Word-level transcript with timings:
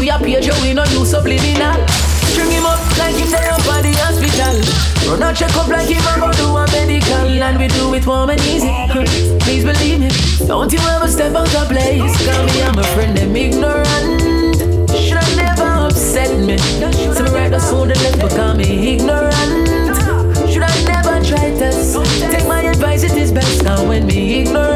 We 0.00 0.08
a 0.08 0.16
page 0.16 0.48
we 0.62 0.72
no 0.72 0.82
use 0.96 1.10
subliminal. 1.10 1.76
String 2.32 2.50
him 2.50 2.64
up 2.64 2.80
like 2.96 3.16
him 3.16 3.28
there 3.28 3.52
up 3.52 3.60
at 3.68 3.82
the 3.84 3.92
hospital. 4.00 4.56
Run 5.04 5.22
a 5.22 5.36
check 5.36 5.54
up 5.54 5.68
like 5.68 5.88
him 5.88 6.00
about 6.00 6.34
do 6.36 6.56
a 6.56 6.64
medical. 6.72 7.28
And 7.36 7.58
we 7.58 7.68
do 7.68 7.92
it 7.92 8.06
warm 8.06 8.30
and 8.30 8.40
easy. 8.40 8.72
Please 9.44 9.62
believe 9.62 10.00
me. 10.00 10.08
Don't 10.46 10.72
you 10.72 10.78
ever 10.88 11.06
step 11.06 11.34
out 11.34 11.54
of 11.54 11.68
place. 11.68 12.16
Cause 12.24 12.46
me 12.48 12.62
and 12.62 12.76
my 12.76 12.82
friend 12.94 13.14
them 13.14 13.36
ignorant. 13.36 14.88
Should 14.88 15.20
have 15.20 15.36
never 15.36 15.68
upset 15.84 16.32
me. 16.48 16.56
So 17.12 17.22
me 17.22 17.30
right 17.36 17.52
us 17.52 17.70
on 17.70 17.88
the 17.88 17.94
left 18.00 18.22
because 18.22 18.56
me 18.56 18.94
ignorant. 18.94 20.48
Should 20.48 20.62
I 20.62 20.72
never 20.88 21.20
try 21.28 21.50
this? 21.50 21.92
Take 22.32 22.48
my 22.48 22.62
advice, 22.62 23.02
it 23.02 23.12
is 23.18 23.32
best 23.32 23.64
now 23.64 23.86
when 23.86 24.06
me 24.06 24.40
ignorant. 24.40 24.69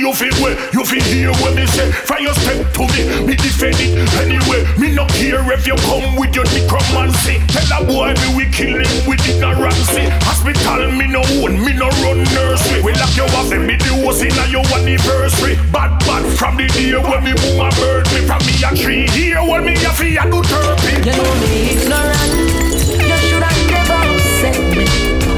You 0.00 0.12
feel 0.16 0.32
well, 0.40 0.56
you 0.72 0.82
feel 0.82 1.04
hear 1.04 1.32
what 1.44 1.54
me 1.54 1.66
say. 1.68 1.92
From 1.92 2.24
your 2.24 2.32
step 2.32 2.64
to 2.72 2.84
me, 2.88 3.28
me 3.28 3.34
defend 3.36 3.76
it 3.76 3.92
anyway. 4.16 4.64
Me 4.80 4.88
no 4.96 5.04
care 5.12 5.44
if 5.52 5.66
you 5.68 5.76
come 5.84 6.16
with 6.16 6.34
your 6.34 6.48
necromancy. 6.56 7.36
Tell 7.52 7.68
a 7.76 7.84
boy 7.84 8.16
me 8.16 8.28
we 8.32 8.44
kill 8.48 8.80
him 8.80 8.92
with 9.04 9.20
ignorancy. 9.28 10.08
Hospital 10.24 10.88
me 10.96 11.06
no 11.06 11.20
own, 11.44 11.60
me 11.60 11.76
no 11.76 11.92
run 12.00 12.24
nursery. 12.32 12.80
We 12.80 12.96
lock 12.96 13.12
you 13.14 13.28
off 13.36 13.52
and 13.52 13.66
me 13.68 13.76
the 13.76 13.92
host 14.00 14.24
in 14.24 14.32
your 14.48 14.64
anniversary. 14.72 15.60
Bad 15.68 16.00
bad 16.08 16.24
from 16.32 16.56
the 16.56 16.66
day 16.72 16.96
when 16.96 17.20
me 17.20 17.36
boom 17.36 17.60
a 17.60 17.68
bird 17.76 18.08
me 18.16 18.24
from 18.24 18.40
me 18.48 18.56
a 18.64 18.72
tree. 18.72 19.04
Here 19.12 19.44
when 19.44 19.68
me 19.68 19.76
a 19.76 19.92
fi 19.92 20.16
a 20.16 20.24
do 20.24 20.40
therapy. 20.40 20.96
You 21.04 21.12
know 21.12 21.32
me 21.44 21.76
ignorant. 21.76 22.32
You 22.72 23.16
should 23.28 23.44
have 23.44 23.60
never 23.68 24.00
upset 24.16 24.56
me. 24.72 24.88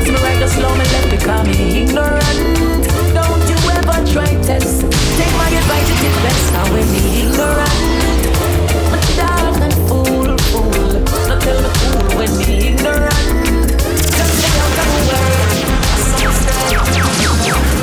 Me 0.07 0.19
right 0.23 0.39
just 0.39 0.55
slow 0.55 0.71
me 0.79 0.87
left 0.95 1.11
because 1.11 1.47
me 1.51 1.83
ignorant. 1.83 2.72
Don't 4.13 4.25
you 4.25 4.29
ever 4.29 4.45
try 4.45 4.59
test. 4.59 4.81
Take 5.17 5.33
my 5.37 5.49
advice, 5.49 5.89
it 5.89 6.03
now 6.53 6.67
when 6.73 6.87
me 6.93 7.01
ignorant. 7.23 7.81
Dark 9.17 9.57
and 9.63 9.77
fool, 9.89 10.37
fool. 10.53 10.93
Not 11.29 11.41
tell 11.41 11.59
me 11.63 11.69
cool 11.81 12.09
when 12.19 12.31
me 12.37 12.45
ignorant. 12.69 13.69
Just 13.97 14.33
stay 14.37 14.55
out 14.61 14.73
my 14.77 14.85
way. 15.09 15.33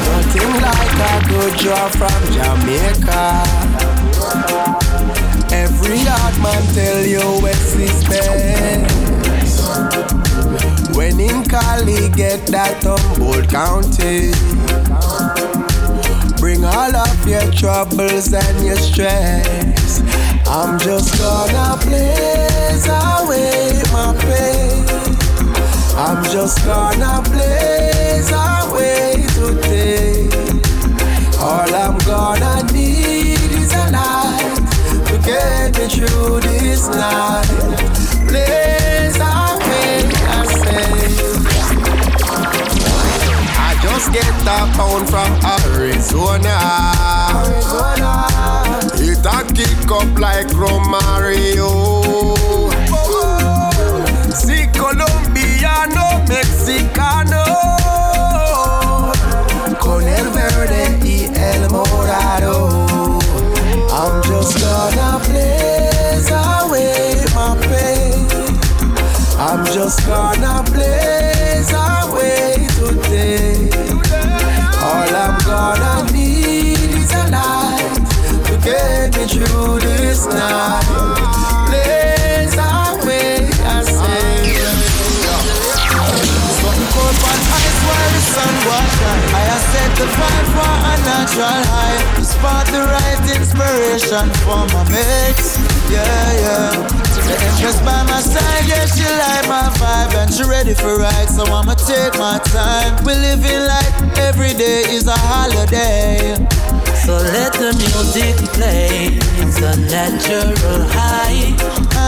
Nothing 0.05 0.53
like 0.61 0.97
a 1.01 1.13
good 1.29 1.53
draw 1.57 1.87
from 1.97 2.21
Jamaica. 2.35 3.25
Every 5.51 5.99
hard 6.05 6.35
man 6.43 6.63
tell 6.75 7.01
you 7.05 7.25
West 7.41 7.75
is 7.75 8.03
best. 8.07 8.95
When 10.95 11.19
in 11.19 11.43
Cali 11.45 12.09
get 12.09 12.45
that 12.47 12.83
Humboldt 12.83 13.49
County. 13.49 14.78
Bring 16.49 16.65
all 16.65 16.95
of 16.95 17.27
your 17.27 17.51
troubles 17.51 18.33
and 18.33 18.65
your 18.65 18.75
stress. 18.75 20.01
I'm 20.47 20.79
just 20.79 21.15
gonna 21.19 21.77
blaze 21.85 22.87
away 22.87 23.79
my 23.93 24.15
pain. 24.17 24.83
I'm 25.95 26.23
just 26.23 26.65
gonna 26.65 27.21
blaze 27.29 28.31
away 28.31 28.58
just 69.89 70.05
gonna 70.05 70.61
blaze 70.69 71.71
away 71.73 72.53
today. 72.77 73.69
All 74.85 75.09
I'm 75.25 75.35
gonna 75.49 76.11
need 76.13 76.93
is 76.93 77.11
a 77.11 77.25
light 77.33 77.97
to 78.45 78.53
get 78.61 79.17
me 79.17 79.25
through 79.25 79.79
this 79.79 80.27
night. 80.27 80.85
Blaze 81.69 82.53
away, 82.53 83.49
I 83.65 83.81
say. 83.81 84.53
Something 86.61 86.89
cold 86.93 87.17
on 87.29 87.39
ice 87.57 87.79
while 87.87 88.11
the 88.13 88.21
sun 88.29 88.53
was 88.69 88.89
shine. 88.93 89.23
I 89.33 89.57
set 89.71 89.91
the 89.97 90.05
vibe 90.05 90.49
for 90.53 90.73
a 90.85 90.95
natural 91.09 91.61
high. 91.65 91.97
To 92.17 92.23
spot 92.25 92.65
the 92.67 92.81
right 92.93 93.21
inspiration 93.37 94.29
for 94.45 94.61
my 94.69 94.83
mates. 94.93 95.57
Yeah, 95.89 96.33
yeah. 96.45 97.18
The 97.29 97.37
Empress 97.45 97.77
by 97.85 98.01
my 98.09 98.21
side, 98.21 98.65
yeah, 98.65 98.85
she 98.89 99.05
like 99.05 99.45
my 99.45 99.69
vibe 99.77 100.17
and 100.17 100.33
she 100.33 100.43
ready 100.43 100.73
for 100.73 100.97
ride, 100.97 101.29
so 101.29 101.45
I'ma 101.45 101.75
take 101.75 102.17
my 102.17 102.41
time. 102.49 102.97
We 103.05 103.13
living 103.13 103.61
like 103.69 103.93
every 104.17 104.53
day 104.53 104.81
is 104.89 105.05
a 105.05 105.13
holiday. 105.29 106.33
So 107.05 107.13
let 107.13 107.53
the 107.53 107.71
music 107.77 108.35
play. 108.57 109.21
It's 109.45 109.61
a 109.61 109.77
natural 109.93 110.81
high. 110.89 111.53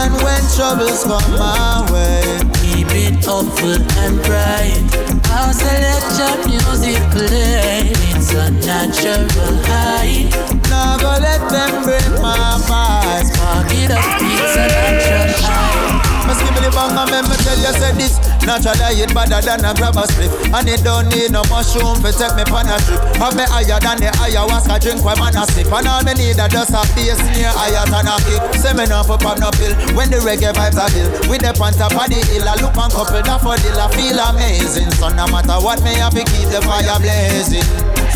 And 0.02 0.12
when 0.26 0.42
troubles 0.56 1.04
come 1.04 1.38
my 1.38 1.86
way, 1.92 2.42
Keep 2.62 2.88
it 2.90 3.28
upward 3.28 3.82
and 3.98 4.22
bright. 4.22 5.21
I'll 5.44 5.50
let 5.50 6.04
your 6.18 6.36
music 6.46 7.02
play. 7.10 7.90
It's 8.14 8.32
a 8.32 8.48
natural 8.64 9.26
high. 9.66 10.30
now 10.70 10.96
go 10.98 11.20
let 11.20 11.40
them 11.50 11.82
break 11.82 12.22
my 12.22 12.60
vibes. 12.68 13.34
Spark 13.34 13.66
it 13.72 13.90
up, 13.90 14.04
it's 14.22 14.56
a 14.56 14.66
natural 14.68 15.32
high. 15.42 16.21
Me 16.40 16.64
the 16.64 16.70
bang 16.72 16.96
and 16.96 17.28
me 17.28 17.36
tell 17.44 17.58
you 17.58 17.74
say 17.76 17.92
this 17.98 18.22
Naturally, 18.42 18.98
it 18.98 19.14
better 19.14 19.38
than 19.38 19.62
a 19.62 19.70
grab 19.70 19.94
a 19.94 20.02
split. 20.02 20.30
And 20.50 20.66
it 20.66 20.82
don't 20.82 21.06
need 21.14 21.30
no 21.30 21.46
mushroom 21.46 22.02
to 22.02 22.10
take 22.10 22.34
me 22.34 22.42
on 22.50 22.66
a 22.66 22.74
trip. 22.82 22.98
Have 23.22 23.38
me 23.38 23.46
higher 23.46 23.78
than 23.78 24.02
the 24.02 24.10
ayahuasca 24.18 24.82
drink 24.82 25.00
when 25.06 25.14
man 25.22 25.38
a 25.38 25.46
sip. 25.46 25.70
And 25.70 25.86
all 25.86 26.02
me 26.02 26.14
need 26.18 26.42
a 26.42 26.50
just 26.50 26.74
a 26.74 26.82
bass 26.98 27.22
near 27.30 27.54
higher 27.54 27.86
than 27.86 28.10
a 28.10 28.18
kick. 28.26 28.42
Say 28.58 28.74
me 28.74 28.90
not 28.90 29.06
for 29.06 29.14
pop 29.14 29.38
no 29.38 29.54
pill 29.54 29.70
when 29.94 30.10
the 30.10 30.18
reggae 30.26 30.50
vibes 30.50 30.74
are 30.74 30.90
ill. 30.90 31.30
With 31.30 31.46
the 31.46 31.54
pants 31.54 31.78
up 31.78 31.94
on 31.94 32.10
the 32.10 32.18
hill, 32.18 32.42
I 32.42 32.58
look 32.58 32.74
and 32.74 32.90
couple 32.90 33.22
that 33.22 33.38
for 33.38 33.54
deal. 33.62 33.78
I 33.78 33.86
feel 33.94 34.18
amazing. 34.18 34.90
So 34.98 35.06
no 35.14 35.30
matter 35.30 35.62
what, 35.62 35.78
me 35.86 35.94
have 36.02 36.14
to 36.18 36.26
keep 36.26 36.50
the 36.50 36.58
fire 36.66 36.98
blazing. 36.98 37.66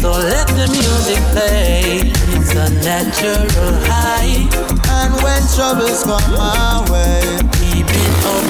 So 0.03 0.11
let 0.11 0.51
the 0.59 0.67
music 0.75 1.23
play. 1.31 2.11
It's 2.35 2.51
a 2.51 2.67
natural 2.83 3.79
high. 3.87 4.43
And 4.91 5.15
when 5.23 5.43
troubles 5.55 6.03
come 6.03 6.35
my 6.35 6.83
way, 6.91 7.56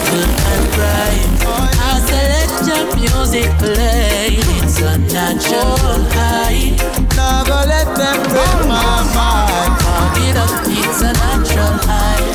open 0.06 0.30
and 0.30 0.64
bright. 0.74 1.26
I 1.46 1.98
select 2.06 2.54
your 2.68 2.84
music 2.96 3.50
play. 3.58 4.38
It's 4.62 4.80
a 4.80 4.98
natural 4.98 6.02
high. 6.14 6.74
Never 7.16 7.60
let 7.66 7.88
them 7.96 8.18
break 8.30 8.58
my 8.68 9.02
mind. 9.14 9.72
Fuck 9.82 10.16
it 10.22 10.36
up, 10.36 10.62
it's 10.66 11.02
a 11.02 11.12
natural 11.12 11.74
high. 11.86 12.26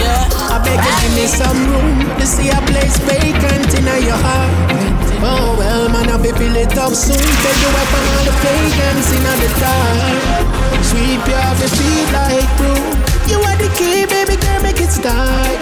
Yeah. 0.00 0.28
I 0.48 0.58
beg 0.64 0.80
you 0.80 0.94
give 1.02 1.14
me 1.16 1.26
some 1.26 1.60
room 1.70 2.18
to 2.18 2.26
see 2.26 2.48
a 2.48 2.60
place 2.68 2.96
vacant 3.04 3.70
in 3.74 3.84
your 4.04 4.16
heart. 4.16 4.50
Oh 5.22 5.54
well, 5.58 5.88
man, 5.90 6.08
I'll 6.08 6.22
be 6.22 6.32
fill 6.32 6.56
it 6.56 6.76
up 6.78 6.92
soon. 6.92 7.16
Take 7.16 7.60
you 7.60 7.70
up 7.80 7.90
on 7.96 8.04
all 8.12 8.24
the 8.24 8.36
pagans 8.40 9.08
in 9.12 9.22
the 9.22 9.50
dark. 9.60 10.84
Sweep 10.84 11.22
you 11.28 11.34
off 11.34 11.60
your 11.60 11.68
feet 11.76 12.08
like 12.12 12.48
glue. 12.56 13.09
You 13.30 13.38
are 13.38 13.56
the 13.56 13.70
key, 13.78 14.06
baby 14.06 14.36
girl, 14.42 14.62
make 14.62 14.80
it 14.80 14.90
start. 14.90 15.60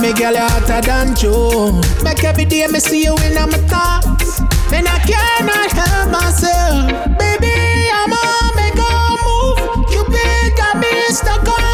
Make 0.00 0.16
girl 0.16 0.32
you 0.32 0.38
hotter 0.38 0.80
than 0.86 1.16
Joe. 1.16 1.72
Make 2.04 2.22
every 2.24 2.44
day 2.44 2.66
me 2.66 2.78
see 2.78 3.04
you 3.04 3.16
in 3.26 3.34
my 3.34 3.58
thoughts. 3.72 4.40
And 4.72 4.86
I 4.86 4.98
cannot 5.00 5.70
help 5.72 6.10
myself, 6.12 7.18
baby. 7.18 7.56
I'm 7.90 8.12
on 8.12 8.56
make 8.56 8.78
a 8.78 8.94
move. 9.24 9.90
You 9.90 10.04
been 10.12 10.54
got 10.56 10.76
me 10.78 10.92
stuck 11.08 11.48
on 11.48 11.67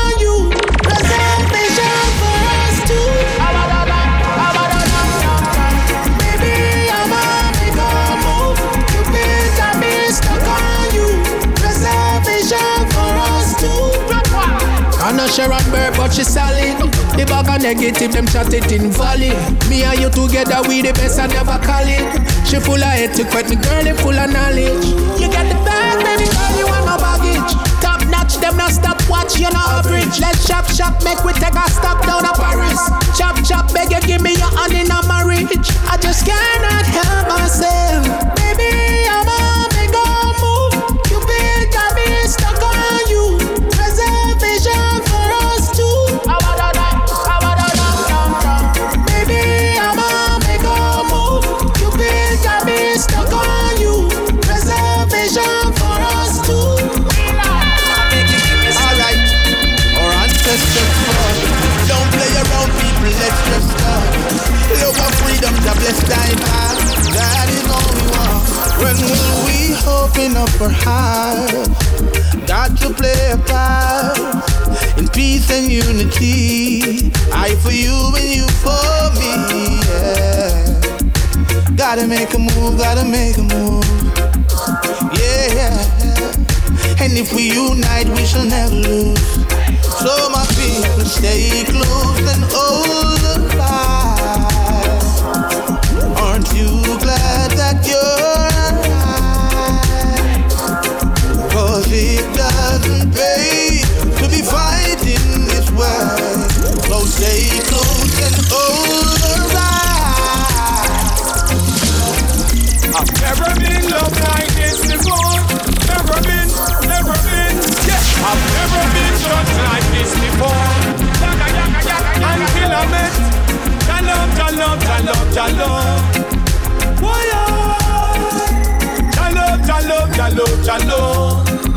no 15.49 15.59
Sharon 15.59 15.71
Bird, 15.71 15.97
but 15.97 16.13
she 16.13 16.25
solid. 16.25 16.79
The 17.17 17.25
bag 17.27 17.49
of 17.49 17.63
negative, 17.63 18.13
them 18.13 18.27
chat 18.27 18.53
it 18.53 18.71
in 18.73 18.91
valley. 18.91 19.33
Me 19.69 19.85
and 19.85 19.99
you 20.01 20.11
together, 20.11 20.61
we 20.69 20.83
the 20.83 20.93
best, 20.95 21.19
I 21.19 21.27
never 21.27 21.59
call 21.63 21.85
it. 21.85 22.05
She 22.47 22.59
full 22.61 22.81
of 22.81 22.95
etiquette, 22.97 23.49
me 23.49 23.57
girl, 23.57 23.85
they 23.85 23.95
full 23.95 24.17
of 24.17 24.29
knowledge. 24.31 24.85
You 25.21 25.29
get 25.29 25.47
the 25.49 25.59
bag, 25.65 26.01
baby 26.05 26.27
girl, 26.29 26.53
you 26.59 26.67
want 26.67 26.85
my 26.87 26.97
baggage. 26.97 27.53
Top 27.81 28.01
notch, 28.09 28.37
them 28.41 28.57
not 28.57 28.73
stop 28.73 29.01
watch, 29.09 29.39
you 29.39 29.51
not 29.51 29.85
average. 29.85 30.21
Let's 30.21 30.47
shop, 30.47 30.67
shop, 30.71 31.03
make 31.05 31.23
we 31.25 31.33
take 31.35 31.55
a 31.55 31.67
stop 31.71 32.03
down 32.05 32.25
to 32.25 32.33
Paris. 32.35 32.81
Chop, 33.17 33.37
chop, 33.45 33.73
beg 33.73 33.91
you, 33.93 34.01
give 34.03 34.23
me 34.23 34.35
your 34.37 34.53
hand 34.57 34.75
in 34.75 34.91
a 34.91 35.01
marriage. 35.07 35.69
I 35.89 35.97
just 36.01 36.25
cannot 36.25 36.87
help 36.89 37.29
myself, 37.29 38.03
baby, 38.37 39.04
make 83.15 83.39
a 83.39 83.54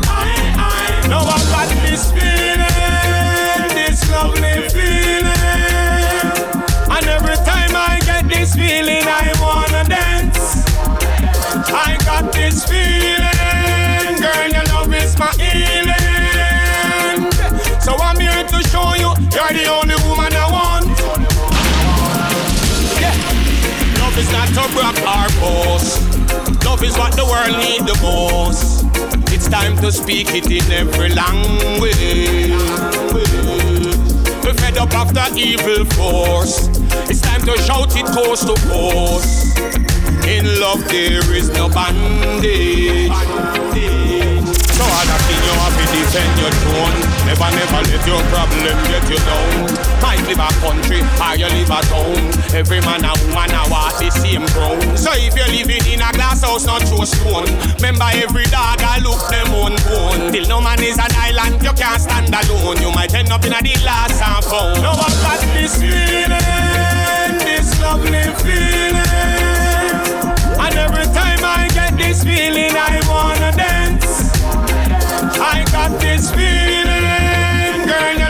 I, 0.06 0.30
I. 0.56 1.08
Now 1.08 1.26
I 1.26 1.42
got 1.50 1.68
this 1.82 2.12
feeling, 2.12 3.74
this 3.74 4.08
lovely 4.12 4.68
feeling. 4.70 5.42
And 6.94 7.06
every 7.08 7.36
time 7.44 7.74
I 7.74 8.00
get 8.06 8.28
this 8.28 8.54
feeling, 8.54 9.02
I 9.04 9.34
wanna 9.42 9.82
dance. 9.88 10.64
I 11.68 11.98
got 12.04 12.32
this 12.32 12.64
feeling, 12.64 13.27
Love 26.78 26.86
is 26.90 26.96
what 26.96 27.12
the 27.16 27.24
world 27.24 27.58
need 27.58 27.80
the 27.88 27.98
most. 28.02 28.84
It's 29.34 29.48
time 29.48 29.76
to 29.78 29.90
speak 29.90 30.28
it 30.30 30.46
in 30.48 30.70
every 30.70 31.08
language. 31.08 32.52
We're 34.44 34.54
fed 34.54 34.78
up 34.78 34.92
after 34.94 35.36
evil 35.36 35.84
force. 35.96 36.68
It's 37.10 37.20
time 37.20 37.42
to 37.46 37.58
shout 37.62 37.96
it 37.96 38.06
coast 38.06 38.46
to 38.46 38.54
coast. 38.68 39.58
In 40.28 40.60
love 40.60 40.86
there 40.88 41.34
is 41.34 41.50
no 41.50 41.68
bandage. 41.68 43.10
So 44.78 44.86
other 44.86 45.18
thing 45.26 45.42
you 45.42 45.54
have 45.58 45.74
to 45.74 45.84
defend 45.90 46.32
your 46.38 46.54
throne. 46.62 46.94
Never, 47.26 47.50
never 47.50 47.82
let 47.82 48.02
your 48.06 48.22
problem 48.30 48.78
get 48.86 49.02
you 49.10 49.18
down. 49.26 49.66
Might 49.98 50.22
live 50.30 50.38
a 50.38 50.46
country 50.62 51.02
or 51.02 51.34
you 51.34 51.50
live 51.50 51.74
a 51.74 51.82
town. 51.90 52.22
Every 52.54 52.78
man 52.86 53.02
and 53.02 53.18
woman 53.26 53.50
a 53.58 53.66
walk 53.66 53.98
the 53.98 54.06
same 54.14 54.46
ground. 54.54 54.94
So 54.94 55.10
if 55.18 55.34
you're 55.34 55.50
living 55.50 55.82
in 55.90 55.98
a 55.98 56.14
glass 56.14 56.46
house, 56.46 56.62
not 56.62 56.86
through 56.86 57.10
stone. 57.10 57.50
Remember 57.82 58.06
every 58.22 58.46
dog 58.54 58.78
I 58.78 59.02
look 59.02 59.18
them 59.26 59.50
own 59.50 59.74
bone. 59.82 60.30
Till 60.30 60.46
no 60.46 60.62
man 60.62 60.78
is 60.78 60.94
an 60.94 61.10
island, 61.26 61.58
you 61.58 61.74
can't 61.74 61.98
stand 61.98 62.30
alone. 62.30 62.78
You 62.78 62.94
might 62.94 63.10
end 63.18 63.34
up 63.34 63.42
in 63.42 63.58
a 63.58 63.58
the 63.58 63.74
last 63.82 64.22
and 64.22 64.44
found. 64.46 64.78
Now 64.78 64.94
I 64.94 65.10
got 65.26 65.42
this 65.58 65.74
feeling, 65.74 66.30
this 67.42 67.74
lovely 67.82 68.30
feeling. 68.46 68.94
And 70.54 70.74
every 70.78 71.10
time 71.10 71.42
I 71.42 71.66
get 71.74 71.98
this 71.98 72.22
feeling, 72.22 72.78
I 72.78 73.02
wanna 73.10 73.50
dance. 73.58 74.07
I 75.40 75.64
got 75.70 76.00
this 76.00 76.30
feeling, 76.32 77.86
girl, 77.86 78.27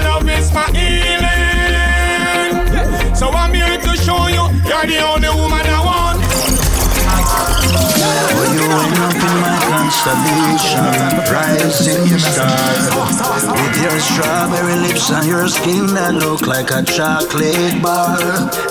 consolation. 9.89 10.85
Rising 11.33 12.19
star. 12.19 12.59
With 13.57 13.83
your 13.83 13.99
strawberry 14.01 14.77
lips 14.87 15.11
and 15.11 15.27
your 15.27 15.49
skin 15.49 15.87
that 15.95 16.15
look 16.15 16.47
like 16.47 16.71
a 16.71 16.83
chocolate 16.83 17.81
bar. 17.83 18.21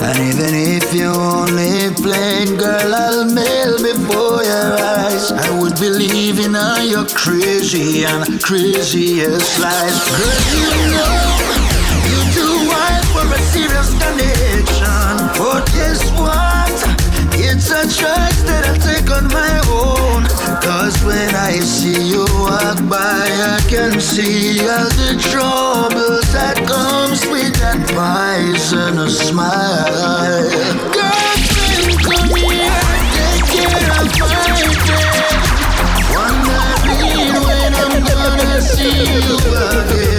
And 0.02 0.18
even 0.30 0.54
if 0.54 0.94
you 0.94 1.10
only 1.10 1.94
plain 1.96 2.58
girl, 2.58 2.94
I'll 2.94 3.26
melt 3.26 3.82
before 3.82 4.44
your 4.44 4.72
eyes. 4.78 5.32
I 5.32 5.50
would 5.60 5.76
believe 5.80 6.40
in 6.40 6.56
all 6.56 6.84
your 6.84 7.06
crazy 7.06 8.06
and 8.06 8.42
craziest 8.42 9.60
lies. 9.60 9.98
Girl, 10.18 10.42
you 10.54 10.70
know 10.94 11.18
you 12.38 12.48
wild 12.70 13.06
for 13.14 13.26
a 13.26 13.40
serious 13.50 13.90
connection. 13.98 14.86
Oh, 15.42 15.58
but 15.58 15.66
guess 15.74 16.02
what? 16.14 16.78
It's 17.40 17.70
a 17.70 17.84
choice 17.86 18.42
that 18.50 18.64
I 18.70 18.78
take 18.78 19.10
on 19.12 19.28
my 19.30 19.62
own. 19.72 19.77
Cause 20.68 21.02
when 21.06 21.34
I 21.34 21.60
see 21.62 22.10
you 22.10 22.26
walk 22.44 22.76
by, 22.90 23.00
I 23.00 23.58
can 23.70 24.02
see 24.02 24.60
all 24.68 24.90
the 25.00 25.16
troubles 25.32 26.28
that 26.34 26.58
comes 26.68 27.26
with 27.28 27.56
that 27.64 27.80
poisonous 27.96 29.30
smile. 29.30 30.44
Girlfriend, 30.92 32.04
come 32.04 32.36
here, 32.36 32.84
take 33.16 33.48
care 33.48 33.96
of 33.96 34.12
my 34.20 34.36
bed. 34.44 35.08
Wondering 36.12 37.32
when 37.48 37.72
I'm 37.74 38.04
gonna 38.04 38.60
see 38.60 39.08
you 39.08 39.40
again. 39.72 40.17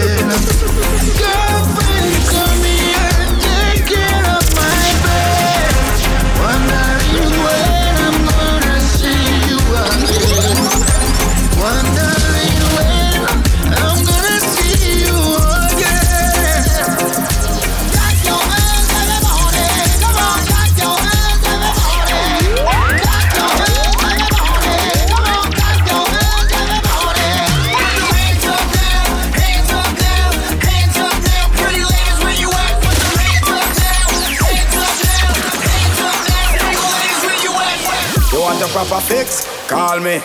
Proper 38.85 39.03
fix? 39.03 39.43
Call 39.67 39.99
me. 39.99 40.21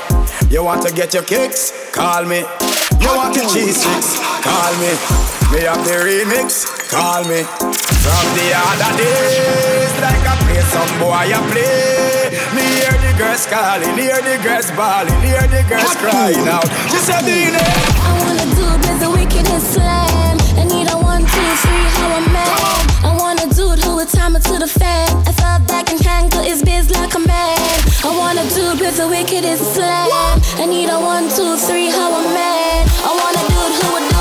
You 0.50 0.63
want 0.63 0.86
to 0.86 0.93
get 0.93 1.12
your 1.13 1.24
kicks? 1.24 1.74
Call 1.91 2.24
me. 2.25 2.45
You 3.01 3.10
want 3.17 3.36
your 3.36 3.50
cheese 3.50 3.81
sticks? 3.81 4.13
Call 4.45 4.74
me. 4.77 4.93
Me 5.50 5.65
have 5.65 5.81
the 5.81 5.98
remix? 6.05 6.62
Call 6.86 7.25
me. 7.25 7.41
From 8.05 8.25
the 8.38 8.48
other 8.53 8.93
days, 8.93 9.89
like 9.98 10.22
I 10.22 10.33
play 10.45 10.62
some 10.69 10.93
boy 11.01 11.33
I 11.33 11.41
play. 11.50 12.29
Me 12.53 12.62
hear 12.77 12.93
the 13.01 13.17
girls 13.17 13.48
calling, 13.50 13.98
hear 13.98 14.22
the 14.22 14.38
girls 14.45 14.69
bawling, 14.77 15.22
hear 15.25 15.48
the 15.50 15.65
girls 15.65 15.95
crying 15.98 16.45
out. 16.45 16.69
Just 16.93 17.10
a 17.10 17.25
minute. 17.25 17.57
I 17.57 18.12
wanna 18.22 18.45
do 18.53 18.65
biz 18.86 19.00
the 19.01 19.10
wickedest 19.10 19.74
slam. 19.74 20.38
I 20.62 20.63
need 20.69 20.91
a 20.93 20.98
one, 20.98 21.25
two, 21.25 21.50
three, 21.65 21.86
how 21.98 22.22
I'm 22.22 22.31
mad. 22.31 22.53
I 23.01 23.17
wanna 23.17 23.48
do 23.55 23.74
it 23.74 23.79
who 23.83 23.95
would 23.95 24.10
time 24.10 24.36
it 24.36 24.43
to 24.43 24.60
the 24.60 24.67
fan. 24.67 25.12
I 28.05 28.10
wanna 28.17 28.43
do 28.50 28.75
biz 28.77 28.98
the 28.98 29.07
wickedest 29.07 29.75
slam. 29.75 30.41
I 30.60 30.65
need 30.65 30.89
a 30.89 31.00
one, 31.00 31.29
two, 31.29 31.55
three, 31.55 31.89
how 31.89 32.13
I'm 32.13 32.33
mad. 32.33 32.89
I 33.00 33.12
wanna 33.15 33.43
do 33.48 33.57
it 33.67 33.74
who 33.79 33.93
would 33.93 34.12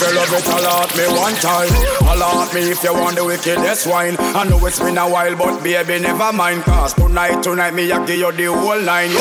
If 0.00 0.08
you 0.08 0.16
love 0.16 0.32
it, 0.32 0.48
alert 0.48 0.96
me 0.96 1.04
one 1.12 1.36
time. 1.44 1.68
Alert 2.08 2.54
me 2.56 2.72
if 2.72 2.80
you 2.82 2.94
want 2.96 3.16
the 3.16 3.24
wickedest 3.24 3.84
wine. 3.86 4.16
I 4.32 4.48
know 4.48 4.56
it's 4.64 4.80
been 4.80 4.96
a 4.96 5.04
while, 5.04 5.36
but 5.36 5.60
baby, 5.60 6.00
never 6.00 6.32
mind. 6.32 6.64
Cause 6.64 6.94
tonight, 6.94 7.42
tonight, 7.42 7.74
me, 7.74 7.92
I 7.92 8.00
give 8.06 8.16
you 8.16 8.32
the 8.32 8.48
whole 8.48 8.80
nine, 8.80 9.12
yo. 9.12 9.20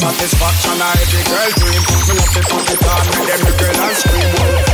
Satisfaction, 0.00 0.80
I 0.80 0.96
the 1.12 1.20
girl 1.28 1.50
dream. 1.60 1.82
Me 2.08 2.12
love 2.16 2.32
to 2.32 2.40
put 2.40 2.72
it 2.72 2.80
on 2.88 3.04
with 3.04 3.28
them, 3.28 3.40
the 3.44 3.52
girl 3.52 3.76
and 3.84 3.96
scream. 4.00 4.28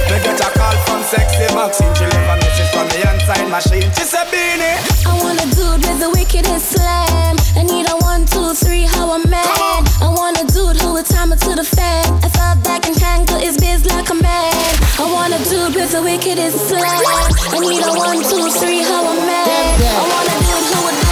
Me 0.07 0.17
get 0.23 0.39
a 0.39 0.49
call 0.55 0.77
from 0.87 1.03
sexy 1.11 1.47
Maxine. 1.51 1.95
She 1.99 2.07
leave 2.07 2.31
a 2.31 2.35
message 2.39 2.71
from 2.71 2.87
the 2.87 2.99
inside 3.11 3.47
machine. 3.51 3.91
She 3.99 4.07
said, 4.07 4.31
Beanie. 4.31 4.79
I 5.03 5.19
wanna 5.19 5.51
dude 5.51 5.83
it 5.83 5.91
with 5.91 5.99
the 5.99 6.11
wickedest 6.15 6.79
slam. 6.79 7.35
I 7.59 7.67
need 7.67 7.91
a 7.91 7.99
one, 8.07 8.23
two, 8.23 8.55
three, 8.55 8.87
how 8.87 9.11
I'm 9.11 9.27
mad. 9.27 9.51
I 9.99 10.15
wanna 10.15 10.47
do 10.47 10.50
it 10.71 10.81
who 10.81 10.93
would 10.93 11.07
time 11.07 11.33
it 11.33 11.39
to 11.41 11.55
the 11.55 11.65
fan. 11.65 12.05
I 12.23 12.29
thought 12.29 12.63
that 12.65 12.83
can 12.83 12.95
handle 12.95 13.39
his 13.39 13.57
biz 13.57 13.85
like 13.87 14.09
a 14.11 14.15
man. 14.15 14.55
I 14.99 15.07
wanna 15.13 15.39
do 15.51 15.67
it 15.67 15.75
with 15.75 15.93
the 15.93 16.03
wickedest 16.03 16.69
slam. 16.69 16.85
I 17.55 17.59
need 17.59 17.83
a 17.83 17.93
one, 17.93 18.23
two, 18.23 18.51
three, 18.61 18.83
how 18.83 19.07
I'm 19.07 19.27
mad. 19.27 19.81
I 19.83 20.03
wanna 20.13 20.37
do 20.47 20.55
who 20.71 20.79
would 20.87 21.10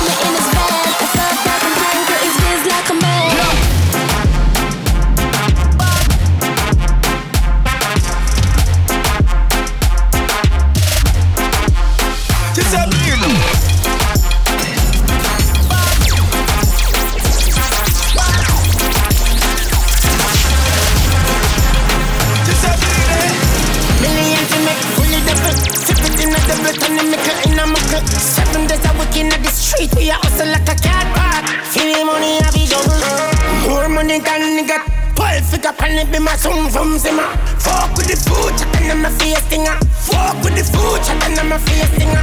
More 34.18 34.34
nigga. 34.34 34.82
Pull 35.14 35.42
figure 35.46 35.72
pan 35.72 35.94
it 35.98 36.10
be 36.10 36.18
my 36.18 36.34
son 36.34 36.70
from 36.70 36.98
Zimmer. 36.98 37.22
Fuck 37.62 37.94
with 37.94 38.10
the 38.10 38.16
food, 38.18 38.50
chatting 38.58 38.90
on 38.90 39.02
my 39.02 39.10
face 39.10 39.38
stinger. 39.46 39.78
Fuck 40.10 40.42
with 40.42 40.58
the 40.58 40.64
food, 40.66 40.98
chatting 41.06 41.38
on 41.38 41.48
my 41.48 41.58
face 41.58 41.86
stinger. 41.94 42.22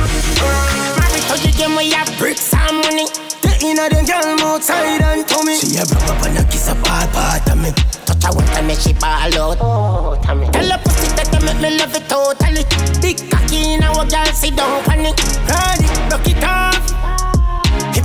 Married 0.99 1.23
to 1.31 1.35
the 1.39 1.51
game, 1.55 1.75
we 1.77 1.91
have 1.91 2.11
bricks 2.19 2.53
and 2.53 2.83
money. 2.83 3.07
The 3.43 3.51
inner 3.63 3.87
the 3.87 4.03
girl 4.03 4.27
outside 4.43 4.99
and 5.07 5.27
to 5.27 5.37
me. 5.47 5.55
She 5.55 5.79
a 5.79 5.85
broke 5.87 6.03
up 6.11 6.23
and 6.27 6.37
a 6.39 6.43
kiss 6.51 6.67
a 6.67 6.75
part 6.75 7.07
part 7.15 7.47
of 7.47 7.63
me. 7.63 7.71
Touch 8.03 8.23
her 8.23 8.35
one 8.35 8.45
time, 8.51 8.67
make 8.67 8.79
she 8.79 8.91
ball 8.91 9.31
out. 9.31 9.57
Oh, 9.61 10.19
Tommy. 10.21 10.51
Tell 10.51 10.67
her 10.67 10.79
pussy 10.83 11.15
that 11.15 11.31
I 11.31 11.39
make 11.47 11.61
me 11.63 11.79
love 11.79 11.95
it 11.95 12.03
totally. 12.11 12.63
Big 12.99 13.23
cocky 13.31 13.77
now, 13.79 13.95
a 13.95 14.03
girl 14.03 14.27
sit 14.35 14.55
down 14.55 14.83
panic. 14.83 15.15
Ride 15.47 15.79
it, 15.79 16.11
rock 16.11 16.27
it 16.27 16.43
off. 16.43 17.04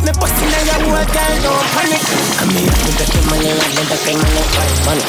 Me 0.05 0.13
pussy 0.17 0.45
now, 0.49 0.65
your 0.65 0.81
whole 0.81 1.05
girl 1.13 1.35
don't 1.45 1.67
panic. 1.77 2.03
Come 2.41 2.51
here, 2.57 2.73
me 2.73 2.91
dirty 2.97 3.21
money, 3.29 3.53
I 3.53 3.69
me 3.77 3.83
dirty 3.85 4.13
money, 4.17 4.43
money. 4.89 5.05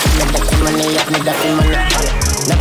Money, 0.63 0.83
me 1.11 1.19
dirty 1.23 1.49
money. 1.55 1.79
Never 2.47 2.60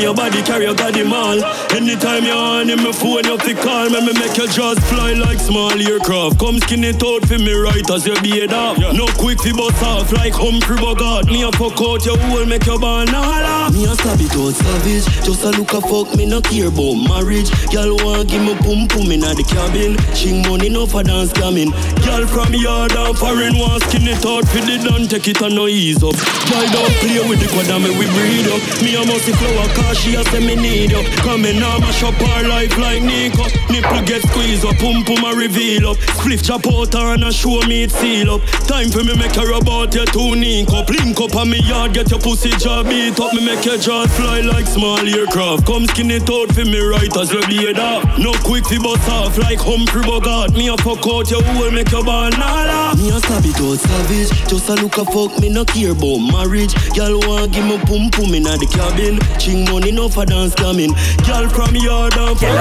your 0.00 0.14
body, 0.14 0.42
carry 0.42 0.64
your 0.64 0.74
body 0.74 1.02
mall. 1.02 1.42
Anytime 1.72 2.24
you're 2.24 2.36
on 2.36 2.70
in 2.70 2.82
my 2.82 2.92
phone, 2.92 3.24
you 3.24 3.38
fi 3.38 3.54
call 3.54 3.90
me, 3.90 4.00
me 4.00 4.12
make 4.18 4.36
your 4.36 4.46
jaws 4.48 4.78
fly 4.88 5.12
like 5.12 5.38
small 5.38 5.72
aircraft. 5.72 6.38
Come 6.38 6.58
skin 6.60 6.84
it 6.84 7.02
out 7.02 7.26
for 7.26 7.38
me 7.38 7.52
right 7.52 7.88
as 7.90 8.06
you 8.06 8.14
beard 8.22 8.52
up. 8.52 8.78
Yeah. 8.78 8.92
No 8.92 9.06
quick 9.18 9.40
fi 9.40 9.52
bust 9.52 9.82
off 9.82 10.12
like 10.12 10.34
Humphrey 10.34 10.76
Bogart. 10.76 11.26
Me 11.26 11.42
a 11.42 11.52
fuck 11.52 11.80
out 11.80 12.04
your 12.04 12.18
hole, 12.18 12.46
make 12.46 12.66
your 12.66 12.78
banana. 12.78 13.70
Me 13.72 13.84
a 13.84 13.94
stab 13.94 14.20
it 14.20 14.32
out 14.36 14.54
savage, 14.54 15.04
just 15.24 15.44
a 15.44 15.50
look 15.52 15.72
a 15.72 15.80
fuck, 15.80 16.14
me 16.16 16.26
no 16.26 16.40
care 16.40 16.68
about 16.68 16.96
marriage. 16.96 17.50
Girl 17.70 17.96
want 18.04 18.28
give 18.28 18.42
me 18.42 18.54
pum 18.64 18.88
pum 18.88 19.12
inna 19.12 19.34
the 19.34 19.44
cabin. 19.44 19.96
Ching 20.14 20.42
money 20.48 20.68
no 20.68 20.86
for 20.86 21.02
dance 21.02 21.32
scamming. 21.32 21.70
Girl 22.04 22.26
from 22.26 22.54
yard 22.54 22.92
and 22.92 23.16
foreign 23.16 23.58
want 23.58 23.82
skin 23.84 24.08
it 24.08 24.24
out 24.24 24.46
for 24.48 24.62
the 24.64 24.76
done, 24.82 25.06
take 25.08 25.28
it 25.28 25.40
and 25.42 25.54
no 25.54 25.66
ease 25.66 26.02
up. 26.02 26.16
Girl 26.48 26.66
don't 26.72 26.94
play 27.02 27.20
with 27.28 27.40
the 27.40 27.48
quad 27.52 27.68
me 27.82 27.90
we 27.98 28.06
breed 28.16 28.46
up. 28.48 28.62
Me 28.82 28.96
a 28.96 29.02
musty 29.04 29.32
flower 29.32 29.68
cause 29.90 29.98
she 30.02 30.14
a 30.14 30.22
say 30.30 30.40
me 30.40 30.54
need 30.54 30.94
up. 30.94 31.04
Come 31.26 31.44
in 31.44 31.58
now 31.58 31.78
mash 31.78 32.02
up 32.02 32.14
her 32.14 32.48
life 32.48 32.76
like 32.78 33.02
Nico. 33.02 33.44
Nipple 33.70 34.02
get 34.06 34.22
squeezed 34.30 34.64
up, 34.64 34.76
pum 34.78 35.02
pum 35.04 35.24
a 35.26 35.34
reveal 35.34 35.90
up. 35.90 35.96
Spliff 36.18 36.44
chop 36.44 36.66
out 36.66 36.94
and 36.94 37.24
a 37.24 37.32
show 37.32 37.60
me 37.66 37.84
it 37.84 37.90
seal 37.90 38.34
up. 38.34 38.42
Time 38.70 38.90
for 38.90 39.02
me 39.02 39.16
make 39.16 39.34
her 39.34 39.52
about 39.52 39.94
your 39.94 40.06
two 40.06 40.36
knee. 40.36 40.64
Link 40.90 41.20
up 41.20 41.34
on 41.34 41.50
me 41.50 41.58
yard, 41.66 41.94
get 41.94 42.10
your 42.10 42.20
pussy 42.20 42.50
jaw 42.62 42.82
beat 42.82 43.18
up. 43.18 43.34
Me 43.34 43.44
make 43.44 43.64
your 43.64 43.78
jaw 43.78 44.06
fly 44.06 44.40
like 44.40 44.66
small 44.66 44.98
aircraft. 44.98 45.66
Come 45.66 45.86
skin 45.86 46.10
it 46.10 46.28
out 46.30 46.54
for 46.54 46.64
me 46.64 46.80
right 46.80 47.14
as 47.16 47.32
you 47.32 47.42
beard 47.48 47.78
up. 47.78 48.04
No 48.18 48.32
quick 48.44 48.66
fi 48.66 48.78
bust 48.78 49.08
off 49.08 49.38
like 49.38 49.58
Humphrey 49.58 50.02
Bogart. 50.02 50.52
Me 50.52 50.68
a 50.68 50.76
fuck 50.78 51.06
out 51.06 51.30
your 51.30 51.42
hole, 51.42 51.70
make 51.70 51.90
your 51.90 52.04
banana. 52.04 52.94
Me 52.96 53.10
a 53.10 53.18
stab 53.18 53.42
savage. 53.42 54.30
Just 54.48 54.68
a 54.68 54.74
look 54.74 54.98
a 54.98 55.04
fuck, 55.06 55.38
me 55.40 55.48
no 55.48 55.64
care 55.64 55.92
about 55.92 56.20
marriage. 56.30 56.74
Girl 56.94 57.18
want 57.26 57.52
give 57.52 57.66
me 57.66 57.78
pum 57.86 58.10
pum 58.10 58.34
inna 58.34 58.54
the 58.58 58.66
cabin. 58.70 59.18
Ching 59.38 59.64
money 59.64 59.79
no 59.88 60.08
for 60.08 60.26
dance 60.26 60.54
coming. 60.54 60.92
Girl 61.24 61.48
from 61.48 61.74
yard 61.74 62.12
and 62.12 62.36
from 62.36 62.52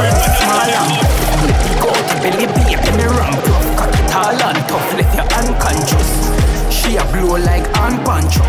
Go 1.84 1.92
to 1.92 2.16
belly 2.24 2.48
baby, 2.48 2.80
me 2.96 3.06
ramp 3.12 3.44
up. 3.44 3.66
Cock 3.76 3.92
it 3.92 4.16
all 4.16 4.40
and 4.40 4.62
tough, 4.72 4.94
left 4.96 5.16
you 5.20 5.28
unconscious. 5.36 6.12
She 6.72 6.96
a 6.96 7.04
blow 7.12 7.36
like 7.36 7.68
on 7.84 8.00
punch 8.08 8.40
up. 8.40 8.48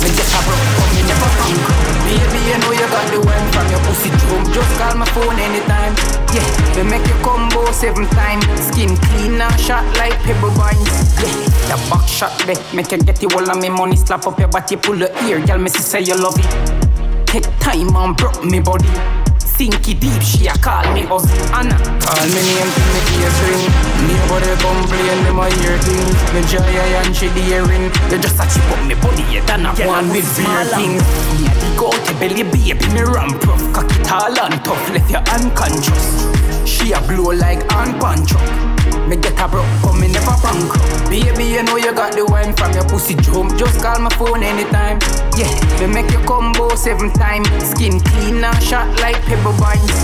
Me 0.00 0.08
get 0.08 0.30
a 0.32 0.40
broke, 0.46 0.68
but 0.80 0.88
me 0.96 1.02
never 1.04 1.30
punk. 1.36 1.60
Baby, 2.08 2.40
you 2.48 2.56
know 2.64 2.72
you 2.72 2.88
got 2.88 3.04
the 3.12 3.20
wine 3.20 3.48
from 3.52 3.68
your 3.68 3.80
pussy 3.84 4.08
drum. 4.24 4.44
Just 4.56 4.72
call 4.80 4.96
my 4.96 5.04
phone 5.12 5.36
anytime. 5.36 5.92
Yeah, 6.32 6.48
we 6.76 6.88
make 6.88 7.06
you 7.06 7.18
combo 7.20 7.70
seven 7.72 8.06
time. 8.16 8.40
Skin 8.56 8.96
clean 8.96 9.40
and 9.40 9.60
shot 9.60 9.84
like 9.98 10.16
pebble 10.24 10.50
vines. 10.56 10.88
Yeah, 11.20 11.36
the 11.68 11.76
back 11.90 12.08
shot 12.08 12.32
there. 12.46 12.56
Make 12.72 12.90
you 12.92 12.98
get 12.98 13.16
the 13.20 13.28
whole 13.28 13.50
of 13.50 13.60
me 13.60 13.68
money. 13.68 13.96
Slap 13.96 14.26
up 14.26 14.38
your 14.38 14.48
body, 14.48 14.76
pull 14.76 14.96
your 14.96 15.12
ear. 15.24 15.44
Girl, 15.44 15.58
me 15.58 15.68
say 15.68 16.00
you 16.00 16.14
love 16.14 16.38
it. 16.38 16.87
Take 17.28 17.44
time 17.60 17.94
and 17.94 18.16
broke 18.16 18.42
me 18.42 18.58
body. 18.58 18.88
Sink 19.36 19.86
it 19.86 20.00
deep, 20.00 20.22
she 20.22 20.46
a 20.46 20.54
call 20.54 20.86
me 20.94 21.02
us 21.10 21.28
Anna 21.52 21.76
Call 22.00 22.24
me 22.24 22.40
name 22.40 22.70
to 22.72 22.82
me 22.88 23.00
ears 23.20 23.38
ring. 23.44 23.68
Nobody 24.08 24.54
complain, 24.64 25.18
them 25.28 25.38
a 25.38 25.50
hear 25.60 25.76
things. 25.84 26.16
Me 26.32 26.40
joy 26.48 26.64
and 26.64 27.14
she 27.14 27.28
the 27.28 27.42
hearing. 27.44 27.92
You 28.08 28.16
just 28.16 28.40
a 28.40 28.48
chip 28.48 28.64
up 28.72 28.80
me 28.88 28.94
body, 28.94 29.24
you 29.28 29.44
done 29.44 29.66
a 29.66 29.74
one 29.84 30.08
with 30.08 30.24
beer 30.38 30.64
things. 30.72 31.04
Me 31.36 31.44
a 31.44 31.52
dig 31.60 31.82
out 31.84 32.06
belly, 32.18 32.44
baby, 32.48 32.86
me 32.94 33.02
ramp 33.02 33.44
rough. 33.44 33.74
Cock 33.74 33.90
it 33.92 34.10
all 34.10 34.38
and 34.38 34.64
tough, 34.64 34.88
left 34.90 35.10
you 35.10 35.18
unconscious 35.18 36.24
She 36.64 36.92
a 36.92 37.00
blow 37.02 37.32
like 37.36 37.60
on 37.74 38.00
punch 38.00 38.32
up 38.32 38.77
me 39.08 39.16
get 39.16 39.40
a 39.40 39.48
broke, 39.48 39.66
but 39.82 39.94
me 39.94 40.08
never 40.08 40.36
punk. 40.44 40.68
Baby, 41.08 41.44
you 41.44 41.62
know 41.62 41.76
you 41.76 41.94
got 41.94 42.12
the 42.12 42.24
wine 42.26 42.52
from 42.52 42.72
your 42.72 42.84
pussy 42.84 43.14
jump. 43.14 43.56
Just 43.56 43.80
call 43.80 43.98
my 43.98 44.10
phone 44.20 44.42
anytime. 44.42 44.98
Yeah, 45.36 45.48
we 45.80 45.86
make 45.88 46.10
you 46.12 46.20
combo 46.28 46.74
seven 46.76 47.10
times. 47.12 47.48
Skin 47.64 48.00
clean 48.00 48.44
shot 48.60 48.88
like 49.00 49.16
pebble 49.24 49.52
vines. 49.56 49.96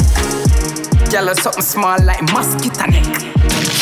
Girl, 1.13 1.35
something 1.35 1.63
small 1.63 2.01
like 2.03 2.23
mosquito 2.33 2.87
neck. 2.89 3.05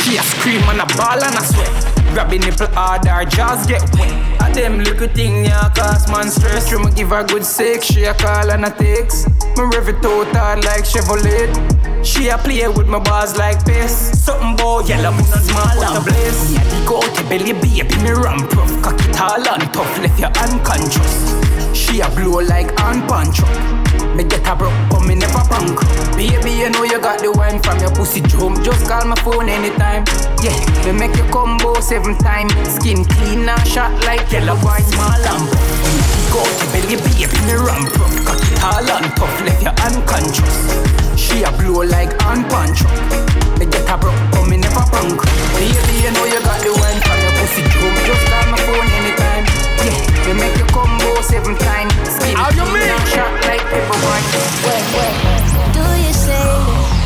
She 0.03 0.19
a 0.19 0.23
scream 0.23 0.63
and 0.67 0.83
a 0.83 0.87
ball 0.99 1.23
and 1.23 1.39
a 1.39 1.43
sweat. 1.47 1.71
Grab 2.13 2.29
the 2.29 2.39
nipple 2.39 2.67
hard, 2.75 3.07
her 3.07 3.25
jaws 3.25 3.67
get 3.67 3.83
wet. 3.95 4.11
A 4.43 4.53
them 4.53 4.79
little 4.79 5.09
thing, 5.09 5.45
yeah, 5.45 5.71
cause 5.75 6.11
man 6.11 6.29
stress. 6.31 6.71
You 6.71 6.83
me 6.83 6.91
give 6.91 7.11
her 7.11 7.23
good 7.25 7.45
sex, 7.45 7.87
she 7.87 8.05
a 8.05 8.15
call 8.15 8.51
and 8.51 8.65
a 8.65 8.71
text. 8.71 9.29
Me 9.57 9.63
rev 9.71 9.89
it 9.89 10.05
out 10.05 10.65
like 10.65 10.85
Chevrolet. 10.85 11.92
She 12.03 12.29
a 12.29 12.37
play 12.37 12.67
with 12.69 12.89
my 12.89 12.99
bars 12.99 13.37
like 13.37 13.65
this. 13.65 13.95
Something 14.25 14.57
boy, 14.57 14.81
yellow, 14.87 15.13
me 15.13 15.23
small 15.23 15.83
and 15.83 16.05
blaze. 16.05 16.53
Yeah, 16.53 16.65
the 16.65 16.85
go 16.87 17.01
to 17.01 17.23
belly, 17.31 17.53
baby, 17.53 17.95
me 18.03 18.11
ramp 18.11 18.53
rough. 18.55 18.83
Cock 18.83 19.01
it 19.01 19.21
all 19.21 19.39
and 19.39 19.73
tough, 19.73 19.99
left 19.99 20.19
you 20.19 20.27
unconscious. 20.27 21.43
She 21.77 22.01
a 22.01 22.09
blow 22.11 22.43
like 22.43 22.75
on 22.83 23.07
punch 23.07 23.41
up. 23.41 23.49
Me 24.17 24.25
get 24.25 24.47
a 24.47 24.55
broke, 24.57 24.75
but 24.91 25.07
me 25.07 25.15
never 25.15 25.43
punk. 25.47 25.79
Baby, 26.17 26.53
you 26.53 26.71
know 26.71 26.83
you 26.83 27.01
got 27.01 27.21
the 27.23 27.31
wine 27.33 27.63
from 27.63 27.79
your 27.79 27.91
pussy 27.95 28.21
jump. 28.21 28.63
Just 28.63 28.87
call 28.89 29.05
my 29.07 29.17
phone 29.23 29.49
anytime. 29.49 30.05
Yeah, 30.43 30.59
we 30.85 30.93
make 30.93 31.17
you 31.17 31.25
combo 31.31 31.81
seven 31.81 32.19
times. 32.19 32.53
Skin 32.77 33.05
clean 33.05 33.49
and 33.49 33.67
shot 33.67 33.93
like 34.05 34.31
yellow 34.31 34.59
wine, 34.63 34.83
small 34.83 35.17
lamp. 35.23 35.49
Go 36.35 36.43
to 36.43 36.67
belly, 36.75 36.99
baby, 36.99 37.39
me 37.47 37.55
ramp 37.57 37.95
up. 37.95 38.13
Cock 38.27 38.43
it 38.43 38.59
all 38.63 38.91
on 38.91 39.07
tough, 39.15 39.41
left 39.47 39.63
you 39.63 39.73
unconscious. 39.87 41.02
She 41.33 41.43
a 41.45 41.51
blow 41.53 41.81
like 41.83 42.13
on 42.29 42.45
punch 42.53 42.85
up. 42.85 42.93
Me 43.59 43.65
get 43.65 43.89
a 43.89 43.97
broke, 43.97 44.21
but 44.33 44.45
me 44.49 44.57
never 44.59 44.85
punk. 44.93 45.17
Baby, 45.57 45.95
you 46.05 46.11
know 46.13 46.25
you 46.29 46.41
got 46.45 46.61
the 46.61 46.73
wine 46.77 47.01
from 47.01 47.19
your 47.25 47.33
pussy 47.41 47.63
jump. 47.73 47.97
Just 48.05 48.25
call 48.29 48.45
my 48.53 48.59
phone 48.61 48.89
anytime. 49.01 49.45
Yeah, 49.81 50.29
we 50.29 50.33
make 50.37 50.57
you 50.61 50.67
combo 50.77 51.09
seven 51.23 51.57
times. 51.57 51.93
Skin 52.05 52.37
How 52.37 52.51
you 52.53 52.65
mean? 52.69 52.85
and 52.85 53.09
shot 53.09 53.33
like 53.49 53.65
paper 53.65 53.99
wine. 54.05 54.27
Wait, 54.69 54.85
wait. 54.93 55.17
Do 55.73 55.85
you 56.05 56.13
say 56.13 57.02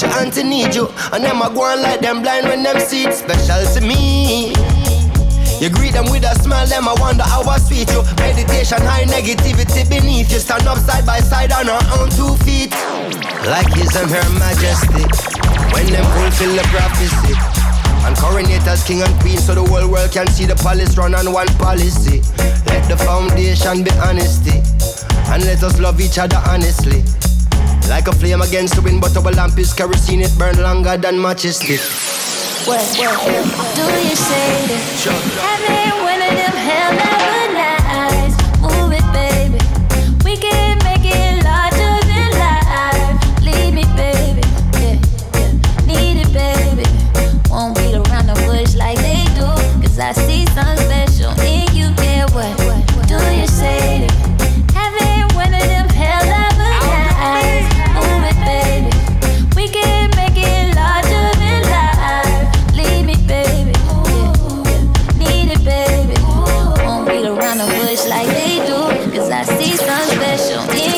is 0.00 0.12
to 0.12 0.16
want 0.16 0.16
you 0.16 0.22
and 0.22 0.32
to 0.32 0.44
need 0.44 0.74
you. 0.74 0.88
And 1.12 1.24
them 1.24 1.42
are 1.42 1.52
going 1.52 1.82
like 1.82 2.00
them 2.00 2.22
blind 2.22 2.46
when 2.46 2.62
them 2.62 2.78
see 2.80 3.04
it. 3.04 3.14
Special 3.14 3.62
to 3.74 3.80
me. 3.80 4.52
You 5.60 5.68
greet 5.68 5.92
them 5.92 6.08
with 6.10 6.24
a 6.24 6.34
smile, 6.40 6.66
them 6.66 6.88
I 6.88 6.94
wonder 6.98 7.22
how 7.22 7.42
I 7.42 7.58
sweet 7.58 7.90
you. 7.92 8.02
Meditation, 8.16 8.80
high 8.80 9.04
negativity 9.04 9.88
beneath 9.88 10.32
you. 10.32 10.38
Stand 10.38 10.66
up 10.66 10.78
side 10.78 11.04
by 11.04 11.20
side 11.20 11.52
on 11.52 11.68
our 11.68 11.82
own 12.00 12.08
two 12.10 12.32
feet. 12.44 12.72
Like 13.44 13.68
his 13.76 13.92
and 13.96 14.08
her 14.08 14.28
majesty. 14.40 15.04
When 15.76 15.86
them 15.92 16.06
fulfill 16.16 16.56
the 16.56 16.64
prophecy. 16.72 17.34
And 18.08 18.16
coronate 18.16 18.66
as 18.66 18.82
king 18.82 19.02
and 19.02 19.20
queen 19.20 19.36
so 19.36 19.54
the 19.54 19.62
whole 19.62 19.90
world 19.90 20.10
can 20.12 20.26
see 20.28 20.46
the 20.46 20.56
palace 20.56 20.96
run 20.96 21.14
on 21.14 21.30
one 21.30 21.48
policy. 21.60 22.24
Let 22.64 22.88
the 22.88 22.96
foundation 22.96 23.84
be 23.84 23.92
honesty. 24.00 24.64
And 25.28 25.44
let 25.44 25.62
us 25.62 25.78
love 25.78 26.00
each 26.00 26.18
other 26.18 26.40
honestly. 26.48 27.04
Like 27.88 28.08
a 28.08 28.12
flame 28.12 28.40
against 28.42 28.74
the 28.76 28.82
wind, 28.82 29.00
but 29.00 29.16
our 29.16 29.32
lamp 29.32 29.58
is 29.58 29.72
kerosene, 29.72 30.20
it 30.22 30.36
burn 30.38 30.60
longer 30.62 30.96
than 30.96 31.20
matches 31.20 31.56
stick. 31.56 31.80
What, 32.66 32.80
what, 32.98 33.74
do 33.74 34.08
you 34.08 34.14
say? 34.14 34.68
Having 35.40 36.04
one 36.04 36.22
of 36.22 36.29
I 69.40 69.44
see 69.44 69.74
something 69.74 70.36
special. 70.36 70.89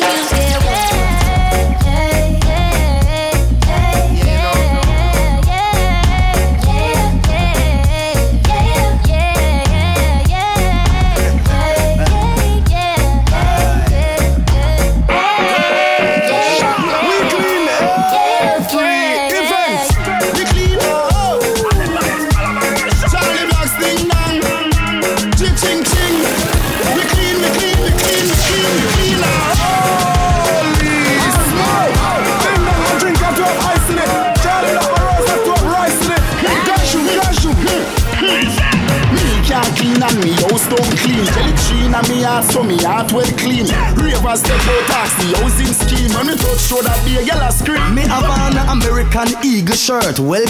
Well 50.18 50.44